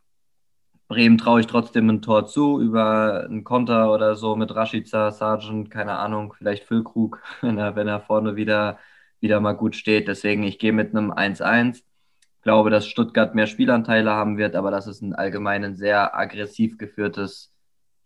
Bremen 0.92 1.18
traue 1.18 1.40
ich 1.40 1.48
trotzdem 1.48 1.90
ein 1.90 2.02
Tor 2.02 2.28
zu, 2.28 2.60
über 2.60 3.24
einen 3.24 3.46
Konter 3.46 3.94
oder 3.94 4.18
so 4.18 4.36
mit 4.36 4.54
Rashica, 4.54 5.10
Sargent, 5.12 5.72
keine 5.72 5.94
Ahnung, 5.98 6.34
vielleicht 6.38 6.66
Füllkrug, 6.66 7.24
wenn 7.42 7.58
er, 7.58 7.78
wenn 7.78 7.88
er 7.88 8.02
vorne 8.02 8.36
wieder, 8.36 8.78
wieder 9.22 9.40
mal 9.40 9.54
gut 9.54 9.78
steht. 9.78 10.10
Deswegen, 10.10 10.44
ich 10.44 10.60
gehe 10.60 10.74
mit 10.74 10.94
einem 10.94 11.10
1-1. 11.10 11.82
Glaube, 12.42 12.72
dass 12.72 12.88
Stuttgart 12.88 13.36
mehr 13.36 13.48
Spielanteile 13.48 14.12
haben 14.12 14.38
wird, 14.38 14.54
aber 14.54 14.70
dass 14.70 14.86
es 14.86 15.02
ein 15.02 15.16
allgemein 15.16 15.78
sehr 15.78 16.14
aggressiv 16.14 16.78
geführtes 16.78 17.54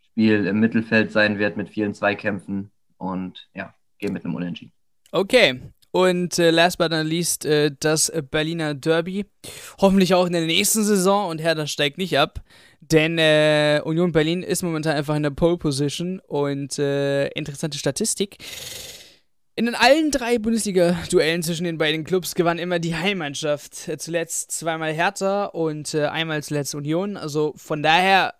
Spiel 0.01 0.45
im 0.45 0.59
Mittelfeld 0.59 1.11
sein 1.11 1.39
wird 1.39 1.57
mit 1.57 1.69
vielen 1.69 1.95
Zweikämpfen. 1.95 2.69
Und 2.97 3.49
ja, 3.55 3.73
gehe 3.97 4.11
mit 4.11 4.25
einem 4.25 4.35
Unentschieden. 4.35 4.73
Okay, 5.11 5.59
und 5.95 6.39
äh, 6.39 6.51
last 6.51 6.77
but 6.77 6.91
not 6.91 7.05
least 7.05 7.45
äh, 7.45 7.71
das 7.79 8.11
Berliner 8.29 8.73
Derby. 8.73 9.27
Hoffentlich 9.79 10.13
auch 10.13 10.25
in 10.25 10.33
der 10.33 10.45
nächsten 10.45 10.83
Saison 10.83 11.29
und 11.29 11.39
Hertha 11.39 11.67
steigt 11.67 11.97
nicht 11.97 12.19
ab. 12.19 12.43
Denn 12.91 13.17
äh, 13.17 13.81
Union 13.83 14.11
Berlin 14.11 14.43
ist 14.43 14.61
momentan 14.61 14.95
einfach 14.95 15.15
in 15.15 15.23
der 15.23 15.31
Pole 15.31 15.57
Position 15.57 16.19
und 16.19 16.77
äh, 16.77 17.27
interessante 17.29 17.77
Statistik. 17.77 18.37
In 19.55 19.73
allen 19.73 20.11
drei 20.11 20.37
Bundesliga-Duellen 20.37 21.41
zwischen 21.41 21.63
den 21.63 21.77
beiden 21.77 22.03
Clubs 22.03 22.35
gewann 22.35 22.59
immer 22.59 22.77
die 22.79 22.95
Heimmannschaft. 22.95 23.87
Äh, 23.87 23.97
zuletzt 23.97 24.51
zweimal 24.51 24.93
Hertha 24.93 25.45
und 25.45 25.93
äh, 25.93 26.07
einmal 26.07 26.43
zuletzt 26.43 26.75
Union. 26.75 27.17
Also 27.17 27.53
von 27.55 27.81
daher, 27.81 28.33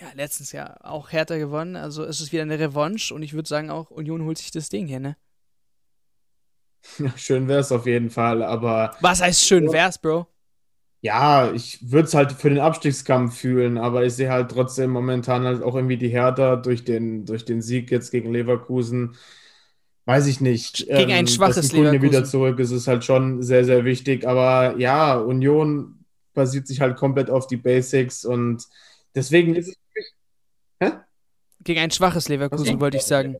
ja, 0.00 0.06
letztens 0.14 0.52
ja 0.52 0.76
auch 0.82 1.12
Hertha 1.12 1.36
gewonnen. 1.36 1.76
Also 1.76 2.04
ist 2.04 2.20
es 2.20 2.32
wieder 2.32 2.42
eine 2.42 2.58
Revanche 2.58 3.12
und 3.12 3.22
ich 3.22 3.34
würde 3.34 3.48
sagen 3.48 3.70
auch, 3.70 3.90
Union 3.90 4.24
holt 4.24 4.38
sich 4.38 4.52
das 4.52 4.68
Ding 4.68 4.86
hier, 4.86 5.00
ne? 5.00 5.16
Ja, 6.98 7.12
schön 7.16 7.46
wär's 7.46 7.72
auf 7.72 7.84
jeden 7.84 8.08
Fall, 8.08 8.42
aber. 8.42 8.96
Was 9.00 9.20
heißt 9.20 9.44
schön 9.44 9.70
wär's, 9.70 9.98
Bro? 9.98 10.29
Ja, 11.02 11.50
ich 11.52 11.90
würde 11.90 12.08
es 12.08 12.14
halt 12.14 12.32
für 12.32 12.50
den 12.50 12.58
Abstiegskampf 12.58 13.38
fühlen, 13.38 13.78
aber 13.78 14.04
ich 14.04 14.14
sehe 14.14 14.30
halt 14.30 14.50
trotzdem 14.50 14.90
momentan 14.90 15.44
halt 15.44 15.62
auch 15.62 15.74
irgendwie 15.74 15.96
die 15.96 16.08
Hertha 16.10 16.56
durch 16.56 16.84
den, 16.84 17.24
durch 17.24 17.46
den 17.46 17.62
Sieg 17.62 17.90
jetzt 17.90 18.10
gegen 18.10 18.30
Leverkusen. 18.30 19.16
Weiß 20.04 20.26
ich 20.26 20.40
nicht. 20.42 20.86
Gegen 20.86 21.12
ein 21.12 21.20
ähm, 21.20 21.26
schwaches 21.26 21.56
dass 21.56 21.72
Leverkusen. 21.72 22.02
wieder 22.02 22.24
zurück 22.24 22.58
ist, 22.58 22.70
ist 22.70 22.86
halt 22.86 23.04
schon 23.04 23.42
sehr, 23.42 23.64
sehr 23.64 23.84
wichtig. 23.84 24.26
Aber 24.26 24.76
ja, 24.78 25.16
Union 25.16 26.04
basiert 26.34 26.66
sich 26.66 26.80
halt 26.80 26.96
komplett 26.96 27.30
auf 27.30 27.46
die 27.46 27.56
Basics 27.56 28.24
und 28.24 28.66
deswegen 29.14 29.54
ist 29.54 29.68
es. 29.68 29.76
Hä? 30.80 30.92
Gegen 31.64 31.80
ein 31.80 31.90
schwaches 31.90 32.28
Leverkusen, 32.28 32.80
wollte 32.80 32.98
ich 32.98 33.04
sagen 33.04 33.36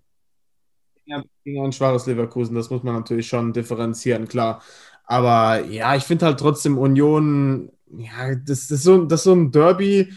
gegen 1.45 1.65
ein 1.65 1.73
schwaches 1.73 2.07
Leverkusen, 2.07 2.55
das 2.55 2.71
muss 2.71 2.83
man 2.83 2.95
natürlich 2.95 3.29
schon 3.29 3.53
differenzieren, 3.53 4.29
klar. 4.29 4.63
Aber 5.11 5.65
ja, 5.65 5.97
ich 5.97 6.05
finde 6.05 6.27
halt 6.27 6.39
trotzdem 6.39 6.79
Union, 6.79 7.73
ja, 7.99 8.37
das, 8.37 8.69
das, 8.69 8.71
ist 8.71 8.83
so, 8.85 9.05
das 9.07 9.21
ist 9.21 9.25
so 9.25 9.33
ein 9.33 9.51
Derby. 9.51 10.13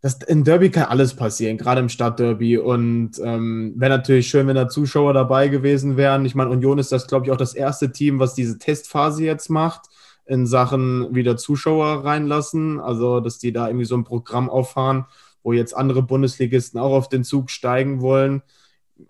Das, 0.00 0.14
in 0.26 0.42
Derby 0.42 0.68
kann 0.68 0.86
alles 0.86 1.14
passieren, 1.14 1.56
gerade 1.56 1.80
im 1.80 1.88
Stadtderby. 1.88 2.58
Und 2.58 3.20
ähm, 3.22 3.74
wäre 3.76 3.98
natürlich 3.98 4.26
schön, 4.26 4.48
wenn 4.48 4.56
da 4.56 4.68
Zuschauer 4.68 5.12
dabei 5.12 5.46
gewesen 5.46 5.96
wären. 5.96 6.24
Ich 6.24 6.34
meine, 6.34 6.50
Union 6.50 6.80
ist 6.80 6.90
das, 6.90 7.06
glaube 7.06 7.26
ich, 7.26 7.30
auch 7.30 7.36
das 7.36 7.54
erste 7.54 7.92
Team, 7.92 8.18
was 8.18 8.34
diese 8.34 8.58
Testphase 8.58 9.22
jetzt 9.22 9.48
macht, 9.48 9.82
in 10.24 10.48
Sachen 10.48 11.14
wieder 11.14 11.36
Zuschauer 11.36 12.04
reinlassen. 12.04 12.80
Also, 12.80 13.20
dass 13.20 13.38
die 13.38 13.52
da 13.52 13.68
irgendwie 13.68 13.86
so 13.86 13.96
ein 13.96 14.02
Programm 14.02 14.50
auffahren, 14.50 15.06
wo 15.44 15.52
jetzt 15.52 15.76
andere 15.76 16.02
Bundesligisten 16.02 16.80
auch 16.80 16.94
auf 16.94 17.08
den 17.08 17.22
Zug 17.22 17.48
steigen 17.48 18.00
wollen 18.00 18.42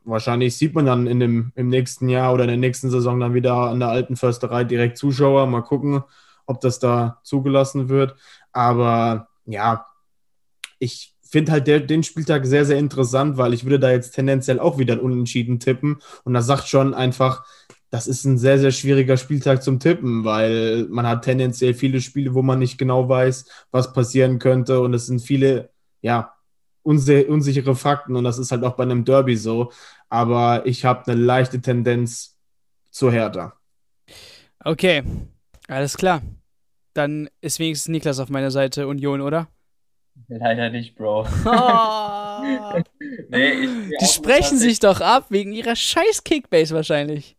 wahrscheinlich 0.04 0.56
sieht 0.56 0.74
man 0.74 0.86
dann 0.86 1.06
in 1.06 1.20
dem, 1.20 1.52
im 1.54 1.68
nächsten 1.68 2.08
Jahr 2.08 2.32
oder 2.32 2.44
in 2.44 2.50
der 2.50 2.56
nächsten 2.56 2.90
Saison 2.90 3.20
dann 3.20 3.34
wieder 3.34 3.54
an 3.54 3.80
der 3.80 3.88
alten 3.88 4.16
Försterei 4.16 4.64
direkt 4.64 4.98
Zuschauer. 4.98 5.46
Mal 5.46 5.62
gucken, 5.62 6.02
ob 6.46 6.60
das 6.60 6.78
da 6.78 7.20
zugelassen 7.22 7.88
wird. 7.88 8.14
Aber 8.52 9.28
ja, 9.44 9.86
ich 10.78 11.14
finde 11.22 11.52
halt 11.52 11.66
der, 11.66 11.80
den 11.80 12.02
Spieltag 12.02 12.46
sehr, 12.46 12.64
sehr 12.64 12.78
interessant, 12.78 13.36
weil 13.36 13.54
ich 13.54 13.64
würde 13.64 13.80
da 13.80 13.90
jetzt 13.90 14.12
tendenziell 14.12 14.60
auch 14.60 14.78
wieder 14.78 15.02
Unentschieden 15.02 15.60
tippen. 15.60 15.98
Und 16.24 16.34
das 16.34 16.46
sagt 16.46 16.68
schon 16.68 16.94
einfach, 16.94 17.44
das 17.90 18.06
ist 18.06 18.24
ein 18.24 18.38
sehr, 18.38 18.58
sehr 18.58 18.72
schwieriger 18.72 19.16
Spieltag 19.16 19.62
zum 19.62 19.78
Tippen, 19.78 20.24
weil 20.24 20.86
man 20.88 21.06
hat 21.06 21.24
tendenziell 21.24 21.74
viele 21.74 22.00
Spiele, 22.00 22.34
wo 22.34 22.42
man 22.42 22.58
nicht 22.58 22.78
genau 22.78 23.08
weiß, 23.08 23.46
was 23.70 23.92
passieren 23.92 24.38
könnte. 24.38 24.80
Und 24.80 24.94
es 24.94 25.06
sind 25.06 25.20
viele, 25.20 25.70
ja, 26.02 26.35
unsichere 26.86 27.74
Fakten. 27.74 28.16
Und 28.16 28.24
das 28.24 28.38
ist 28.38 28.52
halt 28.52 28.64
auch 28.64 28.76
bei 28.76 28.84
einem 28.84 29.04
Derby 29.04 29.36
so. 29.36 29.72
Aber 30.08 30.66
ich 30.66 30.84
habe 30.84 31.10
eine 31.10 31.20
leichte 31.20 31.60
Tendenz 31.60 32.38
zu 32.90 33.10
Hertha. 33.10 33.54
Okay, 34.64 35.02
alles 35.68 35.96
klar. 35.96 36.22
Dann 36.94 37.28
ist 37.40 37.58
wenigstens 37.58 37.92
Niklas 37.92 38.18
auf 38.20 38.30
meiner 38.30 38.50
Seite 38.50 38.88
Union, 38.88 39.20
oder? 39.20 39.48
Leider 40.28 40.70
nicht, 40.70 40.96
Bro. 40.96 41.26
Oh. 41.44 41.46
nee, 43.28 43.50
ich, 43.50 43.70
Die 44.00 44.06
sprechen 44.06 44.58
sich 44.58 44.80
doch 44.80 45.00
ab 45.00 45.26
wegen 45.30 45.52
ihrer 45.52 45.76
scheiß 45.76 46.24
Kickbase 46.24 46.74
wahrscheinlich. 46.74 47.36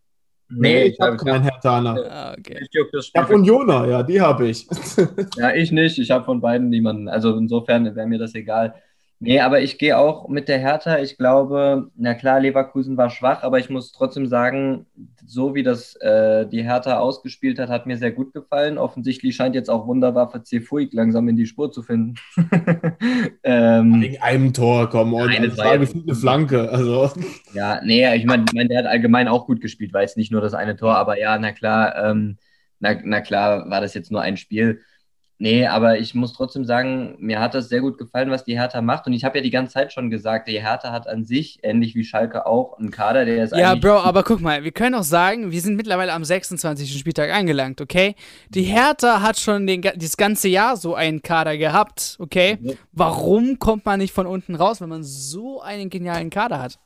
Nee, 0.50 0.84
ich, 0.84 0.94
ich 0.94 1.00
habe 1.00 1.16
keinen 1.16 1.42
Hertaner. 1.42 1.96
Ah, 2.10 2.36
okay. 2.38 2.58
Ich, 2.60 2.68
ich 2.72 3.12
habe 3.14 3.34
Unioner, 3.34 3.86
ja, 3.86 4.02
die 4.02 4.20
habe 4.20 4.48
ich. 4.48 4.66
ja, 5.36 5.54
ich 5.54 5.70
nicht. 5.72 5.98
Ich 5.98 6.10
habe 6.10 6.24
von 6.24 6.40
beiden 6.40 6.70
niemanden. 6.70 7.08
Also 7.08 7.36
insofern 7.36 7.94
wäre 7.94 8.06
mir 8.06 8.18
das 8.18 8.34
egal. 8.34 8.74
Nee, 9.20 9.40
aber 9.40 9.60
ich 9.60 9.78
gehe 9.78 9.98
auch 9.98 10.28
mit 10.28 10.46
der 10.46 10.60
Hertha. 10.60 10.98
Ich 11.00 11.16
glaube, 11.16 11.90
na 11.96 12.14
klar, 12.14 12.38
Leverkusen 12.38 12.96
war 12.96 13.10
schwach, 13.10 13.42
aber 13.42 13.58
ich 13.58 13.68
muss 13.68 13.90
trotzdem 13.90 14.28
sagen, 14.28 14.86
so 15.26 15.56
wie 15.56 15.64
das 15.64 15.96
äh, 15.96 16.46
die 16.46 16.62
Hertha 16.62 16.98
ausgespielt 16.98 17.58
hat, 17.58 17.68
hat 17.68 17.86
mir 17.86 17.96
sehr 17.96 18.12
gut 18.12 18.32
gefallen. 18.32 18.78
Offensichtlich 18.78 19.34
scheint 19.34 19.56
jetzt 19.56 19.70
auch 19.70 19.88
wunderbar 19.88 20.30
für 20.30 20.44
Cefuig 20.44 20.92
langsam 20.92 21.28
in 21.28 21.34
die 21.34 21.46
Spur 21.46 21.72
zu 21.72 21.82
finden. 21.82 22.14
ähm, 23.42 24.00
Wegen 24.00 24.22
einem 24.22 24.52
Tor 24.52 24.88
kommen 24.88 25.14
und 25.14 25.28
eine 25.28 25.50
Frage 25.50 25.88
eine 25.92 26.14
Flanke. 26.14 26.70
Also. 26.70 27.10
Ja, 27.54 27.80
nee, 27.82 28.14
ich 28.14 28.24
meine, 28.24 28.44
mein, 28.54 28.68
der 28.68 28.78
hat 28.78 28.86
allgemein 28.86 29.26
auch 29.26 29.46
gut 29.46 29.60
gespielt, 29.60 29.92
weil 29.92 30.04
es 30.04 30.14
nicht 30.14 30.30
nur 30.30 30.42
das 30.42 30.54
eine 30.54 30.76
Tor, 30.76 30.96
aber 30.96 31.18
ja, 31.18 31.36
na 31.38 31.50
klar, 31.50 31.96
ähm, 32.04 32.36
na, 32.78 32.94
na 33.02 33.20
klar 33.20 33.68
war 33.68 33.80
das 33.80 33.94
jetzt 33.94 34.12
nur 34.12 34.20
ein 34.20 34.36
Spiel. 34.36 34.80
Nee, 35.40 35.66
aber 35.66 35.98
ich 35.98 36.16
muss 36.16 36.32
trotzdem 36.32 36.64
sagen, 36.64 37.14
mir 37.20 37.38
hat 37.38 37.54
das 37.54 37.68
sehr 37.68 37.80
gut 37.80 37.96
gefallen, 37.96 38.28
was 38.30 38.42
die 38.42 38.58
Hertha 38.58 38.82
macht. 38.82 39.06
Und 39.06 39.12
ich 39.12 39.22
habe 39.22 39.38
ja 39.38 39.42
die 39.42 39.50
ganze 39.50 39.74
Zeit 39.74 39.92
schon 39.92 40.10
gesagt, 40.10 40.48
die 40.48 40.60
Hertha 40.60 40.90
hat 40.90 41.06
an 41.06 41.24
sich, 41.24 41.60
ähnlich 41.62 41.94
wie 41.94 42.02
Schalke 42.02 42.44
auch, 42.44 42.76
einen 42.76 42.90
Kader, 42.90 43.24
der 43.24 43.44
ist 43.44 43.54
Ja, 43.54 43.76
Bro, 43.76 43.98
aber 43.98 44.24
guck 44.24 44.40
mal, 44.40 44.64
wir 44.64 44.72
können 44.72 44.96
auch 44.96 45.04
sagen, 45.04 45.52
wir 45.52 45.60
sind 45.60 45.76
mittlerweile 45.76 46.12
am 46.12 46.24
26. 46.24 46.98
Spieltag 46.98 47.30
angelangt, 47.30 47.80
okay? 47.80 48.16
Die 48.48 48.62
Hertha 48.62 49.22
hat 49.22 49.38
schon 49.38 49.68
den, 49.68 49.82
das 49.82 50.16
ganze 50.16 50.48
Jahr 50.48 50.76
so 50.76 50.96
einen 50.96 51.22
Kader 51.22 51.56
gehabt, 51.56 52.16
okay? 52.18 52.58
Warum 52.90 53.60
kommt 53.60 53.86
man 53.86 54.00
nicht 54.00 54.12
von 54.12 54.26
unten 54.26 54.56
raus, 54.56 54.80
wenn 54.80 54.88
man 54.88 55.04
so 55.04 55.60
einen 55.60 55.88
genialen 55.88 56.30
Kader 56.30 56.60
hat? 56.60 56.80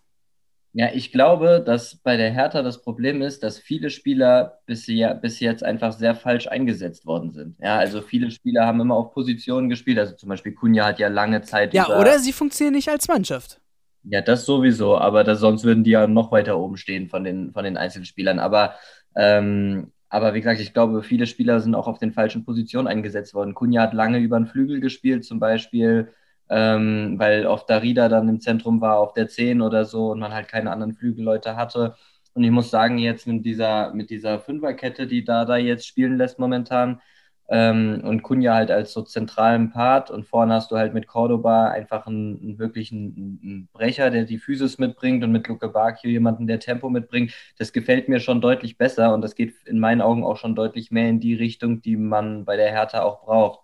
Ja, 0.74 0.88
ich 0.94 1.12
glaube, 1.12 1.62
dass 1.64 1.96
bei 1.96 2.16
der 2.16 2.30
Hertha 2.30 2.62
das 2.62 2.80
Problem 2.80 3.20
ist, 3.20 3.42
dass 3.42 3.58
viele 3.58 3.90
Spieler 3.90 4.60
bis, 4.64 4.86
bis 5.20 5.40
jetzt 5.40 5.62
einfach 5.62 5.92
sehr 5.92 6.14
falsch 6.14 6.46
eingesetzt 6.46 7.04
worden 7.04 7.30
sind. 7.30 7.56
Ja, 7.60 7.76
also 7.76 8.00
viele 8.00 8.30
Spieler 8.30 8.66
haben 8.66 8.80
immer 8.80 8.96
auf 8.96 9.12
Positionen 9.12 9.68
gespielt. 9.68 9.98
Also 9.98 10.14
zum 10.14 10.30
Beispiel 10.30 10.52
Kunja 10.52 10.86
hat 10.86 10.98
ja 10.98 11.08
lange 11.08 11.42
Zeit. 11.42 11.74
Ja, 11.74 11.88
oder 11.98 12.18
sie 12.18 12.32
funktionieren 12.32 12.74
nicht 12.74 12.88
als 12.88 13.06
Mannschaft. 13.06 13.60
Ja, 14.04 14.22
das 14.22 14.46
sowieso, 14.46 14.96
aber 14.96 15.24
das, 15.24 15.40
sonst 15.40 15.62
würden 15.62 15.84
die 15.84 15.90
ja 15.90 16.06
noch 16.06 16.32
weiter 16.32 16.58
oben 16.58 16.78
stehen 16.78 17.08
von 17.08 17.22
den, 17.22 17.52
von 17.52 17.64
den 17.64 17.76
Einzelspielern. 17.76 18.38
Aber, 18.38 18.74
ähm, 19.14 19.92
aber 20.08 20.32
wie 20.32 20.40
gesagt, 20.40 20.60
ich 20.60 20.72
glaube, 20.72 21.02
viele 21.02 21.26
Spieler 21.26 21.60
sind 21.60 21.74
auch 21.74 21.86
auf 21.86 21.98
den 21.98 22.12
falschen 22.12 22.44
Positionen 22.46 22.88
eingesetzt 22.88 23.34
worden. 23.34 23.54
Kunja 23.54 23.82
hat 23.82 23.92
lange 23.92 24.18
über 24.18 24.38
den 24.38 24.46
Flügel 24.46 24.80
gespielt, 24.80 25.24
zum 25.24 25.38
Beispiel 25.38 26.08
ähm, 26.52 27.18
weil 27.18 27.46
oft 27.46 27.68
Darida 27.70 28.08
dann 28.08 28.28
im 28.28 28.40
Zentrum 28.40 28.80
war 28.80 28.98
auf 28.98 29.14
der 29.14 29.28
10 29.28 29.62
oder 29.62 29.84
so 29.86 30.10
und 30.12 30.20
man 30.20 30.32
halt 30.34 30.48
keine 30.48 30.70
anderen 30.70 30.94
Flügelleute 30.94 31.56
hatte. 31.56 31.96
Und 32.34 32.44
ich 32.44 32.50
muss 32.50 32.70
sagen, 32.70 32.98
jetzt 32.98 33.26
mit 33.26 33.44
dieser, 33.44 33.92
mit 33.94 34.10
dieser 34.10 34.38
Fünferkette, 34.40 35.06
die 35.06 35.24
da 35.24 35.44
da 35.44 35.56
jetzt 35.56 35.86
spielen 35.86 36.16
lässt 36.18 36.38
momentan, 36.38 37.00
ähm, 37.48 38.00
und 38.04 38.22
Kunja 38.22 38.54
halt 38.54 38.70
als 38.70 38.92
so 38.92 39.02
zentralen 39.02 39.70
Part 39.70 40.10
und 40.10 40.24
vorne 40.26 40.54
hast 40.54 40.70
du 40.70 40.76
halt 40.76 40.94
mit 40.94 41.06
Cordoba 41.06 41.68
einfach 41.68 42.06
einen, 42.06 42.40
einen 42.40 42.58
wirklichen 42.58 43.40
einen 43.42 43.68
Brecher, 43.72 44.10
der 44.10 44.24
die 44.24 44.38
Physis 44.38 44.78
mitbringt 44.78 45.22
und 45.24 45.32
mit 45.32 45.48
Luke 45.48 45.68
Bakio 45.68 46.10
jemanden, 46.10 46.46
der 46.46 46.60
Tempo 46.60 46.88
mitbringt. 46.88 47.32
Das 47.58 47.72
gefällt 47.72 48.08
mir 48.08 48.20
schon 48.20 48.40
deutlich 48.40 48.78
besser 48.78 49.12
und 49.12 49.20
das 49.22 49.34
geht 49.34 49.54
in 49.66 49.78
meinen 49.80 50.00
Augen 50.00 50.24
auch 50.24 50.36
schon 50.38 50.54
deutlich 50.54 50.90
mehr 50.90 51.08
in 51.10 51.20
die 51.20 51.34
Richtung, 51.34 51.82
die 51.82 51.96
man 51.96 52.44
bei 52.46 52.56
der 52.56 52.70
Hertha 52.70 53.02
auch 53.02 53.22
braucht. 53.22 53.60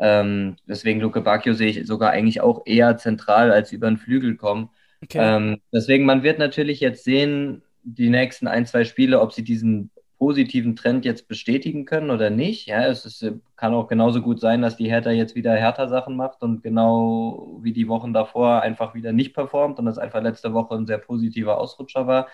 Ähm, 0.00 0.56
deswegen 0.66 1.00
Luke 1.00 1.20
Bacchio 1.20 1.52
sehe 1.52 1.68
ich 1.68 1.86
sogar 1.86 2.10
eigentlich 2.10 2.40
auch 2.40 2.62
eher 2.64 2.96
zentral 2.96 3.52
als 3.52 3.70
über 3.70 3.86
den 3.88 3.98
Flügel 3.98 4.34
kommen. 4.36 4.70
Okay. 5.02 5.18
Ähm, 5.20 5.60
deswegen, 5.72 6.06
man 6.06 6.22
wird 6.22 6.38
natürlich 6.38 6.80
jetzt 6.80 7.04
sehen, 7.04 7.62
die 7.82 8.08
nächsten 8.08 8.48
ein, 8.48 8.66
zwei 8.66 8.84
Spiele, 8.84 9.20
ob 9.20 9.32
sie 9.32 9.44
diesen 9.44 9.90
positiven 10.18 10.76
Trend 10.76 11.06
jetzt 11.06 11.28
bestätigen 11.28 11.86
können 11.86 12.10
oder 12.10 12.28
nicht. 12.28 12.66
Ja, 12.66 12.86
es 12.86 13.06
ist, 13.06 13.26
kann 13.56 13.72
auch 13.72 13.88
genauso 13.88 14.20
gut 14.20 14.38
sein, 14.40 14.60
dass 14.60 14.76
die 14.76 14.90
Hertha 14.90 15.10
jetzt 15.10 15.34
wieder 15.34 15.54
härter 15.54 15.88
Sachen 15.88 16.16
macht 16.16 16.42
und 16.42 16.62
genau 16.62 17.58
wie 17.62 17.72
die 17.72 17.88
Wochen 17.88 18.12
davor 18.12 18.60
einfach 18.60 18.94
wieder 18.94 19.12
nicht 19.12 19.32
performt 19.32 19.78
und 19.78 19.86
das 19.86 19.96
einfach 19.96 20.22
letzte 20.22 20.52
Woche 20.52 20.74
ein 20.74 20.86
sehr 20.86 20.98
positiver 20.98 21.58
Ausrutscher 21.58 22.06
war. 22.06 22.28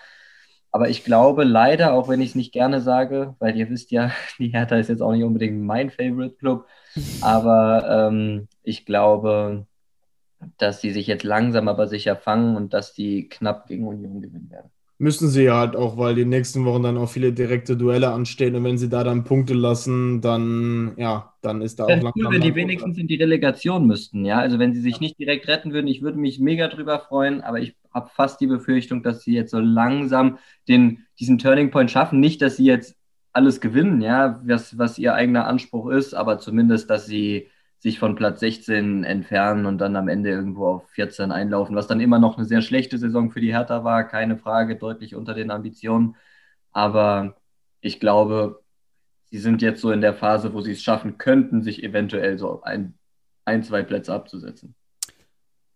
Aber 0.71 0.89
ich 0.89 1.03
glaube 1.03 1.43
leider, 1.43 1.93
auch 1.93 2.09
wenn 2.09 2.21
ich 2.21 2.29
es 2.29 2.35
nicht 2.35 2.51
gerne 2.51 2.81
sage, 2.81 3.35
weil 3.39 3.55
ihr 3.57 3.69
wisst 3.69 3.91
ja, 3.91 4.11
die 4.39 4.49
Hertha 4.49 4.77
ist 4.77 4.89
jetzt 4.89 5.01
auch 5.01 5.11
nicht 5.11 5.23
unbedingt 5.23 5.61
mein 5.61 5.89
Favorite 5.89 6.35
Club, 6.35 6.67
aber 7.21 8.09
ähm, 8.09 8.47
ich 8.63 8.85
glaube, 8.85 9.65
dass 10.57 10.81
sie 10.81 10.91
sich 10.91 11.07
jetzt 11.07 11.23
langsam 11.23 11.67
aber 11.67 11.87
sicher 11.87 12.15
fangen 12.15 12.55
und 12.55 12.73
dass 12.73 12.93
die 12.93 13.27
knapp 13.29 13.67
gegen 13.67 13.87
Union 13.87 14.21
gewinnen 14.21 14.49
werden. 14.51 14.71
Müssen 14.99 15.27
sie 15.27 15.43
ja 15.43 15.57
halt 15.57 15.75
auch, 15.75 15.97
weil 15.97 16.15
die 16.15 16.25
nächsten 16.25 16.65
Wochen 16.65 16.81
dann 16.81 16.97
auch 16.97 17.09
viele 17.09 17.31
direkte 17.31 17.77
Duelle 17.77 18.11
anstehen 18.11 18.55
und 18.55 18.63
wenn 18.63 18.79
sie 18.79 18.89
da 18.89 19.03
dann 19.03 19.23
Punkte 19.23 19.53
lassen, 19.53 20.21
dann 20.21 20.93
ja, 20.97 21.33
dann 21.41 21.61
ist 21.61 21.79
da 21.79 21.83
auch 21.83 21.89
langsam. 21.89 22.13
Cool, 22.15 22.31
wenn 22.31 22.41
die 22.41 22.55
wenigstens 22.55 22.97
in 22.97 23.07
die 23.07 23.15
Relegation 23.17 23.85
müssten, 23.85 24.25
ja. 24.25 24.39
Also 24.39 24.57
wenn 24.57 24.73
sie 24.73 24.81
sich 24.81 24.99
nicht 24.99 25.19
direkt 25.19 25.47
retten 25.47 25.71
würden, 25.71 25.87
ich 25.87 26.01
würde 26.01 26.17
mich 26.17 26.39
mega 26.39 26.67
drüber 26.67 26.99
freuen, 26.99 27.41
aber 27.41 27.59
ich 27.59 27.75
habe 27.93 28.09
fast 28.11 28.41
die 28.41 28.47
Befürchtung, 28.47 29.03
dass 29.03 29.21
sie 29.21 29.33
jetzt 29.33 29.51
so 29.51 29.59
langsam 29.59 30.39
den, 30.67 31.05
diesen 31.19 31.37
Turning 31.37 31.69
Point 31.69 31.91
schaffen. 31.91 32.19
Nicht, 32.19 32.41
dass 32.41 32.57
sie 32.57 32.65
jetzt 32.65 32.95
alles 33.33 33.61
gewinnen, 33.61 34.01
ja, 34.01 34.41
was, 34.45 34.79
was 34.79 34.97
ihr 34.97 35.13
eigener 35.13 35.45
Anspruch 35.45 35.89
ist, 35.91 36.15
aber 36.15 36.39
zumindest, 36.39 36.89
dass 36.89 37.05
sie 37.05 37.49
sich 37.79 37.99
von 37.99 38.15
Platz 38.15 38.39
16 38.39 39.03
entfernen 39.03 39.65
und 39.65 39.77
dann 39.77 39.95
am 39.95 40.07
Ende 40.07 40.31
irgendwo 40.31 40.67
auf 40.67 40.89
14 40.89 41.31
einlaufen, 41.31 41.75
was 41.75 41.87
dann 41.87 41.99
immer 41.99 42.19
noch 42.19 42.37
eine 42.37 42.45
sehr 42.45 42.61
schlechte 42.61 42.97
Saison 42.97 43.31
für 43.31 43.41
die 43.41 43.53
Hertha 43.53 43.83
war, 43.83 44.03
keine 44.03 44.37
Frage, 44.37 44.77
deutlich 44.77 45.15
unter 45.15 45.33
den 45.33 45.51
Ambitionen. 45.51 46.15
Aber 46.71 47.37
ich 47.81 47.99
glaube, 47.99 48.63
sie 49.25 49.37
sind 49.37 49.61
jetzt 49.61 49.81
so 49.81 49.91
in 49.91 50.01
der 50.01 50.15
Phase, 50.15 50.53
wo 50.53 50.61
sie 50.61 50.71
es 50.71 50.81
schaffen 50.81 51.17
könnten, 51.17 51.61
sich 51.61 51.83
eventuell 51.83 52.39
so 52.39 52.61
ein, 52.63 52.97
ein 53.45 53.63
zwei 53.63 53.83
Plätze 53.83 54.13
abzusetzen. 54.13 54.75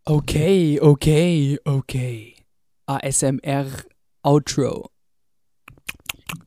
Okay, 0.05 0.79
okay, 0.81 1.59
okay. 1.63 2.35
ASMR 2.87 3.67
Outro. 4.23 4.89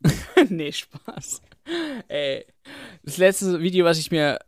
nee, 0.49 0.73
Spaß. 0.73 1.43
Ey, 2.09 2.45
das 3.03 3.19
letzte 3.19 3.61
Video, 3.61 3.85
was 3.85 3.99
ich 3.99 4.11
mir 4.11 4.39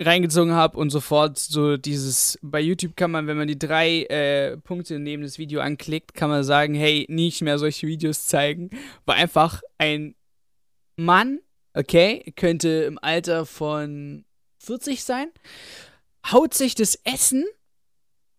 reingezogen 0.00 0.52
habe 0.52 0.78
und 0.78 0.90
sofort 0.90 1.38
so 1.38 1.76
dieses, 1.76 2.38
bei 2.42 2.60
YouTube 2.60 2.96
kann 2.96 3.10
man, 3.10 3.26
wenn 3.26 3.36
man 3.36 3.48
die 3.48 3.58
drei 3.58 4.02
äh, 4.04 4.56
Punkte 4.58 4.98
neben 4.98 5.22
das 5.22 5.38
Video 5.38 5.60
anklickt, 5.60 6.14
kann 6.14 6.30
man 6.30 6.44
sagen, 6.44 6.74
hey, 6.74 7.06
nicht 7.08 7.42
mehr 7.42 7.58
solche 7.58 7.86
Videos 7.86 8.26
zeigen, 8.26 8.70
war 9.04 9.14
einfach 9.14 9.62
ein 9.78 10.14
Mann, 10.96 11.40
okay, 11.74 12.32
könnte 12.36 12.68
im 12.68 12.98
Alter 13.00 13.46
von 13.46 14.24
40 14.58 15.02
sein, 15.02 15.28
haut 16.30 16.54
sich 16.54 16.74
das 16.74 16.98
Essen 17.04 17.44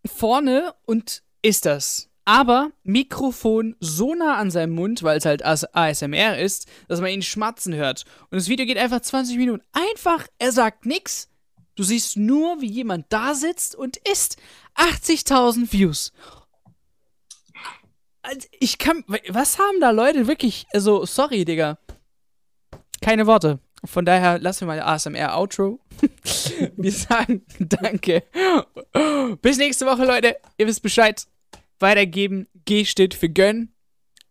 vorne 0.06 0.74
und 0.84 1.22
isst 1.42 1.66
das 1.66 2.08
aber 2.28 2.72
Mikrofon 2.82 3.74
so 3.80 4.14
nah 4.14 4.36
an 4.36 4.50
seinem 4.50 4.74
Mund, 4.74 5.02
weil 5.02 5.16
es 5.16 5.24
halt 5.24 5.42
ASMR 5.46 6.38
ist, 6.38 6.68
dass 6.86 7.00
man 7.00 7.08
ihn 7.08 7.22
schmatzen 7.22 7.74
hört. 7.74 8.04
Und 8.30 8.36
das 8.36 8.50
Video 8.50 8.66
geht 8.66 8.76
einfach 8.76 9.00
20 9.00 9.38
Minuten. 9.38 9.64
Einfach, 9.72 10.26
er 10.38 10.52
sagt 10.52 10.84
nichts. 10.84 11.30
Du 11.78 11.84
siehst 11.84 12.16
nur, 12.16 12.60
wie 12.60 12.66
jemand 12.66 13.06
da 13.08 13.36
sitzt 13.36 13.76
und 13.76 13.98
isst. 13.98 14.36
80.000 14.74 15.72
Views. 15.72 16.12
Also, 18.20 18.48
ich 18.58 18.78
kann. 18.78 19.04
Was 19.28 19.60
haben 19.60 19.80
da 19.80 19.92
Leute 19.92 20.26
wirklich. 20.26 20.66
Also, 20.72 21.06
sorry, 21.06 21.44
Digga. 21.44 21.78
Keine 23.00 23.28
Worte. 23.28 23.60
Von 23.84 24.04
daher 24.04 24.40
lassen 24.40 24.62
wir 24.62 24.74
mal 24.74 24.80
ASMR 24.80 25.38
Outro. 25.38 25.78
wir 26.76 26.90
sagen 26.90 27.46
Danke. 27.60 28.24
Bis 29.40 29.58
nächste 29.58 29.86
Woche, 29.86 30.04
Leute. 30.04 30.36
Ihr 30.56 30.66
wisst 30.66 30.82
Bescheid 30.82 31.28
weitergeben. 31.78 32.48
G 32.64 32.86
steht 32.86 33.14
für 33.14 33.28
Gönn. 33.28 33.72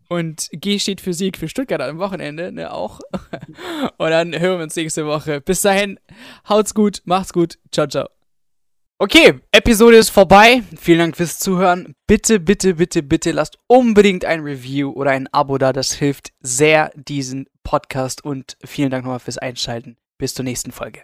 Und 0.10 0.48
G 0.52 0.80
steht 0.80 1.02
für 1.02 1.14
Sieg 1.14 1.38
für 1.38 1.48
Stuttgart 1.48 1.82
am 1.82 2.00
Wochenende, 2.00 2.52
ne, 2.52 2.72
auch. 2.72 3.00
Und 3.98 4.10
dann 4.10 4.38
hören 4.40 4.60
wir 4.60 4.64
uns 4.64 4.76
nächste 4.76 5.06
Woche. 5.06 5.42
Bis 5.42 5.62
dahin, 5.62 6.00
haut's 6.48 6.74
gut, 6.74 7.02
macht's 7.06 7.34
gut. 7.34 7.58
Ciao, 7.72 7.88
ciao. 7.88 8.08
Okay, 9.00 9.42
Episode 9.52 9.98
ist 9.98 10.10
vorbei. 10.10 10.64
Vielen 10.76 11.00
Dank 11.00 11.18
fürs 11.18 11.38
Zuhören. 11.38 11.94
Bitte, 12.08 12.40
bitte, 12.40 12.74
bitte, 12.74 13.04
bitte 13.04 13.32
lasst 13.32 13.60
unbedingt 13.68 14.26
ein 14.26 14.40
Review 14.40 14.92
oder 14.92 15.12
ein 15.12 15.32
Abo 15.32 15.60
da. 15.60 15.72
Das 15.72 15.94
hilft 15.94 16.32
sehr 16.40 16.92
diesen 16.96 17.46
Podcast 17.62 18.24
und 18.24 18.58
vielen 18.66 18.90
Dank 18.90 19.04
nochmal 19.04 19.20
fürs 19.20 19.38
Einschalten. 19.38 19.98
Bis 20.18 20.34
zur 20.34 20.46
nächsten 20.46 20.72
Folge. 20.72 21.04